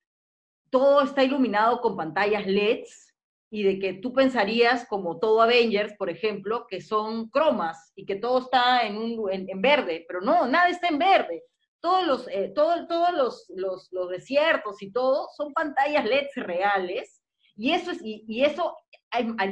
todo 0.69 1.01
está 1.01 1.23
iluminado 1.23 1.81
con 1.81 1.97
pantallas 1.97 2.47
LEDs 2.47 3.13
y 3.51 3.63
de 3.63 3.79
que 3.79 3.93
tú 3.93 4.13
pensarías, 4.13 4.87
como 4.87 5.19
todo 5.19 5.41
Avengers, 5.41 5.93
por 5.97 6.09
ejemplo, 6.09 6.65
que 6.67 6.79
son 6.79 7.29
cromas 7.29 7.91
y 7.95 8.05
que 8.05 8.15
todo 8.15 8.39
está 8.39 8.83
en, 8.83 8.95
un, 8.95 9.29
en, 9.31 9.61
verde, 9.61 10.05
pero 10.07 10.21
no, 10.21 10.47
nada 10.47 10.69
está 10.69 10.87
en 10.87 10.99
verde. 10.99 11.43
Todos, 11.81 12.05
los, 12.05 12.27
eh, 12.29 12.53
todos 12.55 12.87
los, 13.13 13.51
los, 13.55 13.89
los, 13.91 14.09
desiertos 14.09 14.81
y 14.81 14.91
todo 14.91 15.27
son 15.35 15.53
pantallas 15.53 16.05
LEDs 16.05 16.35
reales 16.35 17.21
y 17.55 17.71
eso, 17.71 17.91
es, 17.91 17.99
y, 18.01 18.43
eso 18.43 18.77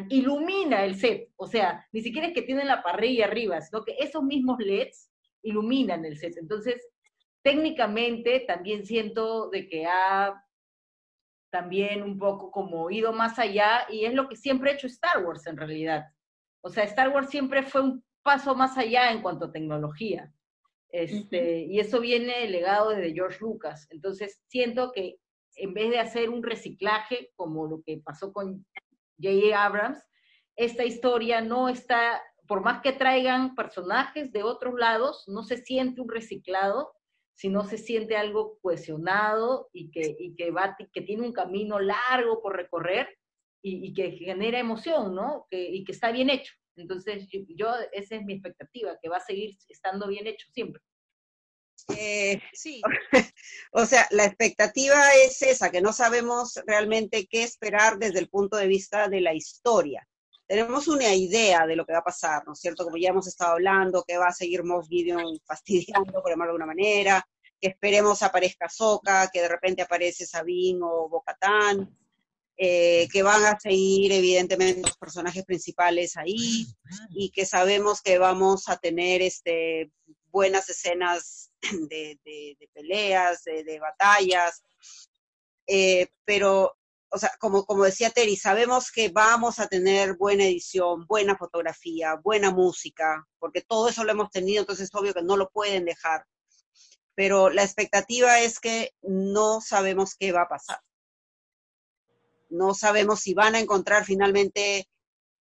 ilumina 0.09 0.83
el 0.85 0.95
set. 0.95 1.29
O 1.35 1.47
sea, 1.47 1.85
ni 1.91 2.01
siquiera 2.01 2.27
es 2.27 2.33
que 2.33 2.41
tienen 2.41 2.67
la 2.67 2.83
parrilla 2.83 3.25
arriba, 3.25 3.61
sino 3.61 3.83
que 3.83 3.95
esos 3.99 4.23
mismos 4.23 4.59
LEDs 4.59 5.09
iluminan 5.43 6.05
el 6.05 6.17
set. 6.17 6.37
Entonces, 6.37 6.87
técnicamente 7.41 8.41
también 8.41 8.85
siento 8.85 9.49
de 9.49 9.67
que 9.67 9.85
ha 9.85 10.43
también 11.49 12.03
un 12.03 12.19
poco 12.19 12.51
como 12.51 12.91
ido 12.91 13.13
más 13.13 13.39
allá 13.39 13.87
y 13.89 14.05
es 14.05 14.13
lo 14.13 14.27
que 14.27 14.35
siempre 14.35 14.69
ha 14.69 14.73
hecho 14.73 14.87
Star 14.87 15.23
Wars 15.25 15.47
en 15.47 15.57
realidad. 15.57 16.05
O 16.61 16.69
sea, 16.69 16.83
Star 16.83 17.09
Wars 17.09 17.29
siempre 17.29 17.63
fue 17.63 17.81
un 17.81 18.03
paso 18.21 18.53
más 18.55 18.77
allá 18.77 19.11
en 19.11 19.21
cuanto 19.21 19.45
a 19.45 19.51
tecnología. 19.51 20.31
Este, 20.89 21.61
Y 21.61 21.79
eso 21.79 21.99
viene 21.99 22.47
legado 22.49 22.89
desde 22.89 23.13
George 23.13 23.39
Lucas. 23.41 23.87
Entonces, 23.89 24.41
siento 24.47 24.91
que 24.91 25.17
en 25.55 25.73
vez 25.73 25.89
de 25.89 25.99
hacer 25.99 26.29
un 26.29 26.43
reciclaje 26.43 27.31
como 27.35 27.67
lo 27.67 27.81
que 27.81 27.97
pasó 28.03 28.31
con 28.31 28.65
J.A. 29.21 29.65
Abrams, 29.65 30.03
esta 30.55 30.83
historia 30.83 31.41
no 31.41 31.69
está, 31.69 32.21
por 32.47 32.61
más 32.61 32.81
que 32.81 32.91
traigan 32.91 33.55
personajes 33.55 34.31
de 34.31 34.43
otros 34.43 34.73
lados, 34.75 35.23
no 35.27 35.43
se 35.43 35.57
siente 35.57 36.01
un 36.01 36.09
reciclado, 36.09 36.93
si 37.33 37.49
no 37.49 37.63
se 37.63 37.77
siente 37.77 38.17
algo 38.17 38.57
cohesionado 38.61 39.69
y 39.71 39.91
que, 39.91 40.15
que, 40.35 41.01
tiene 41.01 41.21
un 41.21 41.33
camino 41.33 41.79
largo 41.79 42.41
por 42.41 42.55
recorrer 42.55 43.07
y, 43.61 43.93
que 43.93 44.11
genera 44.13 44.59
emoción, 44.59 45.13
¿no? 45.13 45.45
y 45.51 45.83
que 45.83 45.91
está 45.91 46.11
bien 46.11 46.31
hecho. 46.31 46.53
Entonces, 46.75 47.27
yo, 47.49 47.69
esa 47.91 48.15
es 48.15 48.23
mi 48.23 48.33
expectativa, 48.33 48.97
que 49.01 49.09
va 49.09 49.17
a 49.17 49.21
seguir 49.21 49.55
estando 49.67 50.07
bien 50.07 50.25
hecho 50.25 50.47
siempre. 50.51 50.81
Eh, 51.95 52.41
sí, 52.53 52.81
o 53.71 53.85
sea, 53.85 54.07
la 54.11 54.25
expectativa 54.25 55.13
es 55.25 55.41
esa, 55.41 55.69
que 55.71 55.81
no 55.81 55.93
sabemos 55.93 56.59
realmente 56.65 57.27
qué 57.27 57.43
esperar 57.43 57.97
desde 57.97 58.19
el 58.19 58.29
punto 58.29 58.57
de 58.57 58.67
vista 58.67 59.07
de 59.07 59.21
la 59.21 59.33
historia. 59.33 60.07
Tenemos 60.47 60.87
una 60.87 61.13
idea 61.13 61.65
de 61.65 61.75
lo 61.75 61.85
que 61.85 61.93
va 61.93 61.99
a 61.99 62.03
pasar, 62.03 62.43
¿no 62.45 62.53
es 62.53 62.59
cierto? 62.59 62.85
Como 62.85 62.97
ya 62.97 63.09
hemos 63.09 63.27
estado 63.27 63.53
hablando, 63.53 64.03
que 64.07 64.17
va 64.17 64.27
a 64.27 64.33
seguir 64.33 64.63
Moff 64.63 64.87
Gideon 64.87 65.39
fastidiando, 65.45 66.21
por 66.21 66.29
llamarlo 66.29 66.53
de 66.53 66.63
alguna 66.63 66.65
manera, 66.65 67.27
que 67.59 67.69
esperemos 67.69 68.21
aparezca 68.21 68.69
Soka, 68.69 69.29
que 69.31 69.41
de 69.41 69.49
repente 69.49 69.81
aparece 69.81 70.25
Sabine 70.25 70.79
o 70.83 71.09
Bocatán, 71.09 71.97
eh, 72.55 73.07
que 73.11 73.23
van 73.23 73.43
a 73.45 73.59
seguir 73.59 74.11
evidentemente 74.11 74.81
los 74.81 74.97
personajes 74.97 75.45
principales 75.45 76.17
ahí 76.17 76.65
y 77.11 77.29
que 77.29 77.45
sabemos 77.45 78.01
que 78.01 78.17
vamos 78.17 78.67
a 78.67 78.77
tener 78.77 79.21
este, 79.21 79.91
buenas 80.31 80.69
escenas 80.69 81.46
de, 81.89 82.19
peleas, 82.73 83.43
de, 83.43 83.79
batallas, 83.79 84.63
eh, 85.67 86.07
pero, 86.25 86.77
o 87.09 87.17
sea, 87.17 87.31
como, 87.39 87.65
como 87.65 87.83
decía 87.83 88.09
Terry, 88.09 88.35
sabemos 88.35 88.91
que 88.91 89.09
vamos 89.09 89.59
a 89.59 89.67
tener 89.67 90.15
buena 90.15 90.45
edición, 90.45 91.05
buena 91.07 91.37
fotografía, 91.37 92.15
buena 92.15 92.51
música, 92.51 93.27
porque 93.39 93.61
todo 93.61 93.89
eso 93.89 94.03
lo 94.03 94.11
hemos 94.11 94.29
tenido, 94.31 94.61
entonces 94.61 94.85
es 94.85 94.95
obvio 94.95 95.13
que 95.13 95.23
no 95.23 95.37
lo 95.37 95.49
pueden 95.49 95.85
dejar. 95.85 96.25
Pero 97.15 97.49
la 97.49 97.63
expectativa 97.63 98.39
es 98.41 98.59
que 98.59 98.91
no 99.01 99.59
sabemos 99.61 100.15
qué 100.15 100.31
va 100.31 100.43
a 100.43 100.49
pasar 100.49 100.79
no 102.49 102.73
sabemos 102.73 103.21
si 103.21 103.33
van 103.33 103.55
a 103.55 103.59
encontrar 103.59 104.05
finalmente 104.05 104.89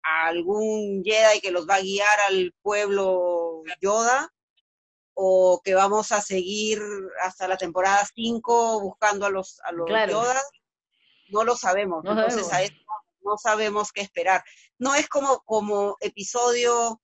a 0.04 0.28
algún 0.28 1.04
Jedi 1.04 1.42
que 1.42 1.52
los 1.52 1.68
va 1.68 1.76
a 1.76 1.82
guiar 1.82 2.20
al 2.30 2.54
pueblo 2.62 3.64
Yoda 3.82 4.34
o 5.24 5.62
que 5.64 5.76
vamos 5.76 6.12
a 6.12 6.20
seguir 6.20 6.82
hasta 7.22 7.48
la 7.48 7.56
temporada 7.56 8.04
5 8.16 8.82
buscando 8.82 9.28
a 9.28 9.30
los, 9.30 9.60
a 9.64 9.72
los 9.72 9.88
Yoda. 9.88 10.42
No 11.30 11.44
lo 11.44 11.56
sabemos. 11.56 12.04
Entonces 12.04 12.50
no 13.22 13.38
sabemos 13.38 13.92
qué 13.92 14.02
esperar. 14.02 14.44
No 14.80 14.96
es 14.96 15.08
como, 15.08 15.42
como 15.42 15.96
episodio 16.00 17.00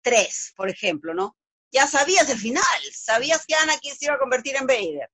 3, 0.00 0.54
por 0.56 0.70
ejemplo, 0.70 1.12
¿no? 1.12 1.36
Ya 1.70 1.86
sabías 1.86 2.28
el 2.30 2.38
final, 2.38 2.64
sabías 2.92 3.44
que 3.46 3.54
Anakin 3.54 3.94
se 3.94 4.06
iba 4.06 4.14
a 4.14 4.18
convertir 4.18 4.56
en 4.56 4.66
Vader, 4.66 5.10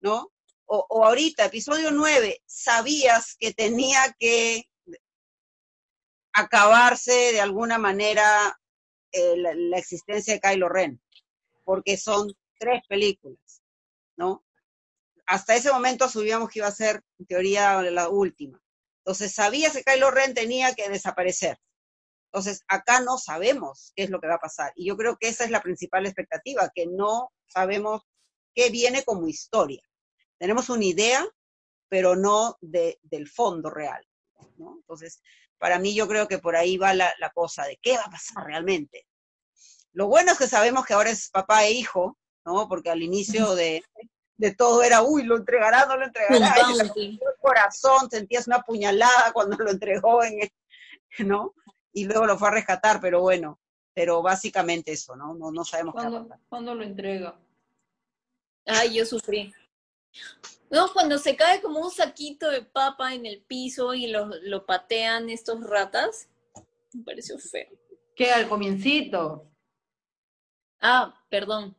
¿no? 0.00 0.30
o, 0.68 1.04
ahorita, 1.04 1.46
episodio 1.46 1.90
9, 1.90 2.42
sabías 2.46 3.36
que 3.38 3.54
tenía 3.54 4.14
que 4.18 4.68
acabarse 6.34 7.32
de 7.32 7.40
alguna 7.40 7.78
manera 7.78 8.58
eh, 9.12 9.34
la, 9.36 9.78
existencia 9.78 10.34
de 10.34 10.40
Kylo 10.40 10.68
Ren, 10.68 11.00
porque 11.68 11.98
son 11.98 12.32
tres 12.58 12.80
películas, 12.88 13.62
¿no? 14.16 14.42
Hasta 15.26 15.54
ese 15.54 15.70
momento 15.70 16.06
asumíamos 16.06 16.48
que 16.48 16.60
iba 16.60 16.66
a 16.66 16.72
ser, 16.72 17.02
en 17.18 17.26
teoría, 17.26 17.82
la 17.82 18.08
última. 18.08 18.58
Entonces, 19.04 19.34
sabías 19.34 19.74
que 19.74 19.84
Kylo 19.84 20.10
Ren 20.10 20.32
tenía 20.32 20.74
que 20.74 20.88
desaparecer. 20.88 21.58
Entonces, 22.32 22.62
acá 22.68 23.02
no 23.02 23.18
sabemos 23.18 23.92
qué 23.94 24.04
es 24.04 24.08
lo 24.08 24.18
que 24.18 24.28
va 24.28 24.36
a 24.36 24.40
pasar. 24.40 24.72
Y 24.76 24.86
yo 24.86 24.96
creo 24.96 25.18
que 25.20 25.28
esa 25.28 25.44
es 25.44 25.50
la 25.50 25.60
principal 25.60 26.06
expectativa, 26.06 26.72
que 26.74 26.86
no 26.86 27.32
sabemos 27.48 28.00
qué 28.54 28.70
viene 28.70 29.04
como 29.04 29.28
historia. 29.28 29.82
Tenemos 30.38 30.70
una 30.70 30.86
idea, 30.86 31.22
pero 31.90 32.16
no 32.16 32.56
de, 32.62 32.98
del 33.02 33.28
fondo 33.28 33.68
real. 33.68 34.02
¿no? 34.56 34.76
Entonces, 34.76 35.20
para 35.58 35.78
mí 35.78 35.94
yo 35.94 36.08
creo 36.08 36.28
que 36.28 36.38
por 36.38 36.56
ahí 36.56 36.78
va 36.78 36.94
la, 36.94 37.12
cosa 37.34 37.66
de 37.66 37.76
qué 37.82 37.98
va 37.98 38.04
a 38.04 38.10
pasar 38.10 38.46
realmente. 38.46 39.06
Lo 39.98 40.06
bueno 40.06 40.30
es 40.30 40.38
que 40.38 40.46
sabemos 40.46 40.86
que 40.86 40.94
ahora 40.94 41.10
es 41.10 41.28
papá 41.28 41.64
e 41.64 41.72
hijo, 41.72 42.16
¿no? 42.44 42.68
Porque 42.68 42.88
al 42.88 43.02
inicio 43.02 43.56
de, 43.56 43.82
todo 44.56 44.84
era, 44.84 45.02
uy, 45.02 45.24
lo 45.24 45.36
entregará, 45.36 45.86
no 45.86 45.96
lo 45.96 46.04
entregará. 46.04 46.54
el 46.94 47.20
corazón, 47.40 48.08
sentías 48.08 48.46
una 48.46 48.62
puñalada 48.62 49.32
cuando 49.32 49.56
lo 49.56 49.68
entregó, 49.68 50.22
en, 50.22 50.38
¿no? 51.26 51.52
Y 51.92 52.04
luego 52.04 52.26
lo 52.26 52.38
fue 52.38 52.46
a 52.46 52.52
rescatar, 52.52 53.00
pero 53.00 53.22
bueno, 53.22 53.58
pero 53.92 54.22
básicamente 54.22 54.92
eso, 54.92 55.16
¿no? 55.16 55.34
No, 55.34 55.50
no 55.50 55.64
sabemos 55.64 55.94
¿Cuándo, 55.94 56.28
¿Cuándo 56.48 56.76
lo 56.76 56.84
entrega? 56.84 57.36
Ay, 58.66 58.94
yo 58.94 59.04
sufrí. 59.04 59.52
No, 60.70 60.92
cuando 60.92 61.18
se 61.18 61.34
cae 61.34 61.60
como 61.60 61.80
un 61.80 61.90
saquito 61.90 62.48
de 62.52 62.62
papa 62.62 63.14
en 63.14 63.26
el 63.26 63.40
piso 63.40 63.92
y 63.94 64.06
lo, 64.06 64.26
lo 64.42 64.64
patean 64.64 65.28
estos 65.28 65.60
ratas, 65.64 66.28
me 66.92 67.02
pareció 67.02 67.36
feo. 67.40 67.66
¿Qué? 68.14 68.30
Al 68.30 68.48
comiencito. 68.48 69.48
Ah, 70.80 71.14
perdón. 71.28 71.76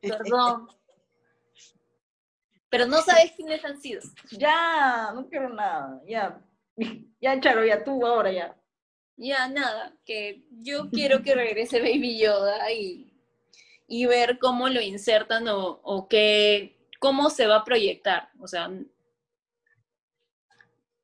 perdón. 0.00 0.68
Pero 2.70 2.86
no 2.86 3.00
sabes 3.02 3.32
quiénes 3.32 3.64
han 3.64 3.80
sido. 3.80 4.00
Ya, 4.30 5.10
no 5.14 5.28
quiero 5.28 5.48
nada. 5.48 6.00
Ya, 6.06 6.40
ya, 7.20 7.40
Charo, 7.40 7.64
ya 7.64 7.82
tú 7.84 8.06
ahora 8.06 8.30
ya 8.32 8.58
ya 9.18 9.48
nada, 9.48 9.92
que 10.06 10.44
yo 10.50 10.90
quiero 10.90 11.22
que 11.22 11.34
regrese 11.34 11.80
Baby 11.80 12.18
Yoda 12.20 12.70
y, 12.72 13.12
y 13.88 14.06
ver 14.06 14.38
cómo 14.38 14.68
lo 14.68 14.80
insertan 14.80 15.48
o, 15.48 15.80
o 15.82 16.08
cómo 17.00 17.28
se 17.28 17.46
va 17.46 17.56
a 17.56 17.64
proyectar. 17.64 18.30
O 18.38 18.46
sea, 18.46 18.70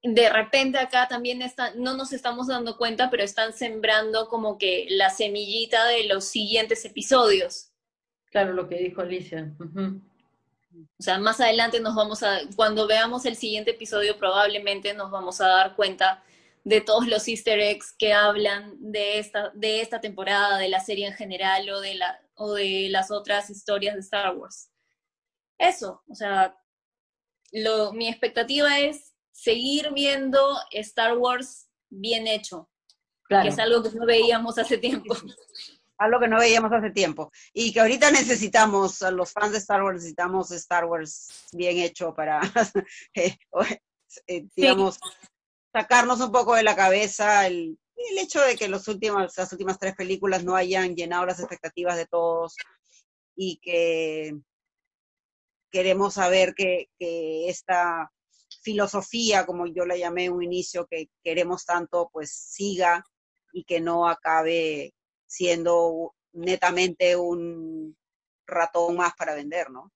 de 0.05 0.29
repente 0.29 0.79
acá 0.79 1.09
también 1.09 1.41
está, 1.41 1.75
no 1.77 1.97
nos 1.97 2.13
estamos 2.13 2.49
dando 2.49 2.77
cuenta, 2.77 3.09
pero 3.09 3.23
están 3.23 3.55
sembrando 3.55 4.29
como 4.29 4.59
que 4.59 4.87
la 4.91 5.09
semillita 5.09 5.87
de 5.87 6.05
los 6.05 6.27
siguientes 6.27 6.85
episodios. 6.85 7.73
Claro, 8.31 8.53
lo 8.53 8.69
que 8.69 8.77
dijo 8.77 9.01
Alicia. 9.01 9.55
O 9.59 11.03
sea, 11.03 11.19
más 11.19 11.41
adelante 11.41 11.81
nos 11.81 11.95
vamos 11.95 12.23
a, 12.23 12.41
cuando 12.55 12.87
veamos 12.87 13.25
el 13.25 13.37
siguiente 13.37 13.71
episodio, 13.71 14.19
probablemente 14.19 14.93
nos 14.93 15.11
vamos 15.11 15.41
a 15.41 15.49
dar 15.49 15.75
cuenta 15.75 16.23
de 16.65 16.83
todos 16.83 17.07
los 17.07 17.27
easter 17.27 17.59
eggs 17.59 17.95
que 17.99 18.13
hablan 18.13 18.77
de 18.79 19.19
esta, 19.19 19.51
de 19.55 19.81
esta 19.81 20.03
temporada, 20.03 20.59
de 20.59 20.69
la 20.69 20.81
serie 20.81 21.07
en 21.07 21.15
general 21.15 21.69
o 21.71 21.81
de, 21.81 21.95
la, 21.95 22.21
o 22.35 22.53
de 22.53 22.89
las 22.91 23.11
otras 23.11 23.49
historias 23.49 23.95
de 23.95 24.01
Star 24.01 24.37
Wars. 24.37 24.71
Eso, 25.57 26.03
o 26.09 26.15
sea, 26.15 26.59
lo, 27.53 27.93
mi 27.93 28.09
expectativa 28.09 28.81
es 28.81 29.14
seguir 29.35 29.93
viendo 29.93 30.57
Star 30.71 31.19
Wars 31.19 31.69
bien 31.91 32.27
hecho, 32.27 32.71
que 33.29 33.49
es 33.49 33.59
algo 33.59 33.83
que 33.83 33.91
no 33.91 34.07
veíamos 34.07 34.59
hace 34.59 34.79
tiempo. 34.79 35.15
Algo 35.97 36.19
que 36.19 36.27
no 36.27 36.39
veíamos 36.39 36.73
hace 36.73 36.91
tiempo. 36.91 37.31
Y 37.53 37.73
que 37.73 37.79
ahorita 37.79 38.11
necesitamos, 38.11 39.01
los 39.13 39.31
fans 39.31 39.53
de 39.53 39.59
Star 39.59 39.81
Wars 39.81 39.95
necesitamos 39.95 40.51
Star 40.51 40.87
Wars 40.87 41.47
bien 41.53 41.79
hecho 41.79 42.13
para, 42.13 42.41
eh, 43.15 43.39
eh, 44.27 44.47
digamos, 44.57 44.99
sacarnos 45.73 46.21
un 46.21 46.33
poco 46.33 46.57
de 46.57 46.65
la 46.65 46.75
cabeza 46.75 47.47
el, 47.47 47.79
hecho 48.19 48.41
de 48.41 48.57
que 48.57 48.67
los 48.67 48.89
últimos, 48.89 49.39
las 49.39 49.53
últimas 49.53 49.79
tres 49.79 49.95
películas 49.95 50.45
no 50.45 50.57
hayan 50.57 50.97
llenado 50.97 51.27
las 51.27 51.39
expectativas 51.39 51.97
de 51.97 52.07
todos 52.07 52.57
y 53.37 53.59
que 53.59 54.37
queremos 55.71 56.15
saber 56.15 56.55
que, 56.55 56.89
esta 57.49 58.11
filosofía, 58.65 59.47
como 59.47 59.67
yo 59.67 59.85
la 59.85 59.97
llamé 59.97 60.25
en 60.25 60.33
un 60.33 60.43
inicio, 60.43 60.87
que 60.87 61.11
queremos 61.23 61.65
tanto, 61.65 62.09
pues 62.13 62.33
siga 62.33 63.05
y 63.53 63.65
que 63.65 63.81
no 63.81 64.09
acabe 64.09 64.95
siendo 65.27 66.15
netamente 66.33 67.17
un 67.17 67.97
ratón 68.47 68.97
más 68.97 69.13
para 69.15 69.35
vender, 69.35 69.71
¿no? 69.71 69.93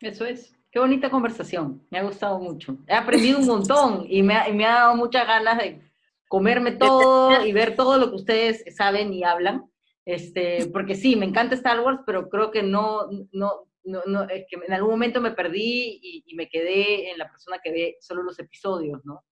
Eso 0.00 0.24
es. 0.24 0.52
Qué 0.70 0.80
bonita 0.80 1.10
conversación, 1.10 1.86
me 1.90 1.98
ha 1.98 2.02
gustado 2.02 2.38
mucho. 2.38 2.76
He 2.86 2.94
aprendido 2.94 3.38
un 3.38 3.46
montón 3.46 4.06
y 4.08 4.22
me 4.22 4.34
ha, 4.34 4.48
me 4.52 4.66
ha 4.66 4.74
dado 4.74 4.96
muchas 4.96 5.26
ganas 5.26 5.58
de 5.58 5.80
comerme 6.28 6.72
todo 6.72 7.46
y 7.46 7.52
ver 7.52 7.76
todo 7.76 7.98
lo 7.98 8.10
que 8.10 8.16
ustedes 8.16 8.64
saben 8.74 9.12
y 9.12 9.24
hablan. 9.24 9.70
Este, 10.04 10.66
porque 10.72 10.94
sí, 10.94 11.16
me 11.16 11.26
encanta 11.26 11.54
Star 11.54 11.80
Wars, 11.80 12.00
pero 12.06 12.28
creo 12.28 12.50
que 12.50 12.62
no, 12.62 13.08
no, 13.32 13.66
no, 13.86 14.28
es 14.28 14.44
que 14.48 14.56
en 14.64 14.72
algún 14.72 14.90
momento 14.90 15.20
me 15.20 15.30
perdí 15.30 16.00
y, 16.26 16.34
me 16.34 16.48
quedé 16.48 17.10
en 17.10 17.18
la 17.18 17.30
persona 17.30 17.58
que 17.62 17.70
ve 17.70 17.96
solo 18.00 18.22
los 18.22 18.38
episodios, 18.38 19.04
¿no? 19.04 19.24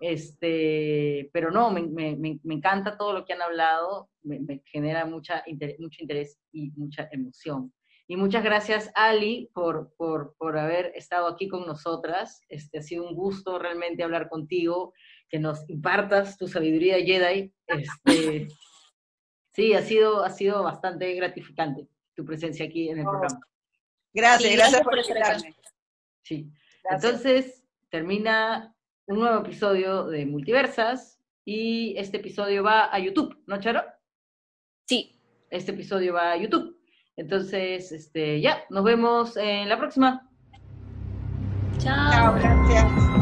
Este, 0.00 1.30
pero 1.32 1.50
no, 1.50 1.70
me, 1.70 1.82
me, 1.82 2.16
me 2.42 2.54
encanta 2.54 2.96
todo 2.96 3.12
lo 3.12 3.24
que 3.24 3.32
han 3.32 3.42
hablado, 3.42 4.10
me, 4.22 4.62
genera 4.66 5.04
mucha, 5.06 5.44
mucho 5.78 6.02
interés 6.02 6.38
y 6.52 6.70
mucha 6.72 7.08
emoción. 7.12 7.72
Y 8.08 8.16
muchas 8.16 8.42
gracias, 8.44 8.90
Ali, 8.94 9.50
por, 9.54 9.94
por, 9.96 10.34
por, 10.36 10.58
haber 10.58 10.92
estado 10.96 11.28
aquí 11.28 11.48
con 11.48 11.66
nosotras. 11.66 12.42
Este, 12.48 12.78
ha 12.78 12.82
sido 12.82 13.08
un 13.08 13.14
gusto 13.14 13.58
realmente 13.58 14.02
hablar 14.02 14.28
contigo, 14.28 14.92
que 15.28 15.38
nos 15.38 15.68
impartas 15.70 16.36
tu 16.36 16.48
sabiduría 16.48 16.96
Jedi. 16.96 17.52
Este, 17.66 18.48
sí, 19.54 19.72
ha 19.74 19.82
sido, 19.82 20.24
ha 20.24 20.30
sido 20.30 20.62
bastante 20.62 21.14
gratificante. 21.14 21.88
tu 22.14 22.24
presencia 22.24 22.66
aquí 22.66 22.90
en 22.90 22.98
el 22.98 23.06
Oh, 23.06 23.10
programa. 23.12 23.40
Gracias, 24.14 24.50
Sí, 24.50 24.56
gracias 24.56 24.82
gracias 24.82 24.82
por 24.82 24.98
invitarme. 24.98 25.56
Sí. 26.22 26.52
Gracias. 26.84 27.04
Entonces, 27.04 27.64
termina 27.90 28.74
un 29.06 29.20
nuevo 29.20 29.40
episodio 29.40 30.04
de 30.04 30.26
Multiversas 30.26 31.20
y 31.44 31.94
este 31.96 32.18
episodio 32.18 32.62
va 32.62 32.94
a 32.94 32.98
YouTube, 32.98 33.36
¿no, 33.46 33.58
Charo? 33.60 33.82
Sí, 34.86 35.18
Este 35.50 35.72
episodio 35.72 36.14
va 36.14 36.32
a 36.32 36.36
YouTube. 36.36 36.78
Entonces, 37.16 37.92
este, 37.92 38.40
ya, 38.40 38.64
nos 38.70 38.84
vemos 38.84 39.36
en 39.36 39.68
la 39.68 39.78
próxima. 39.78 40.28
chao. 41.78 42.10
Chao, 42.10 42.34
gracias. 42.34 43.21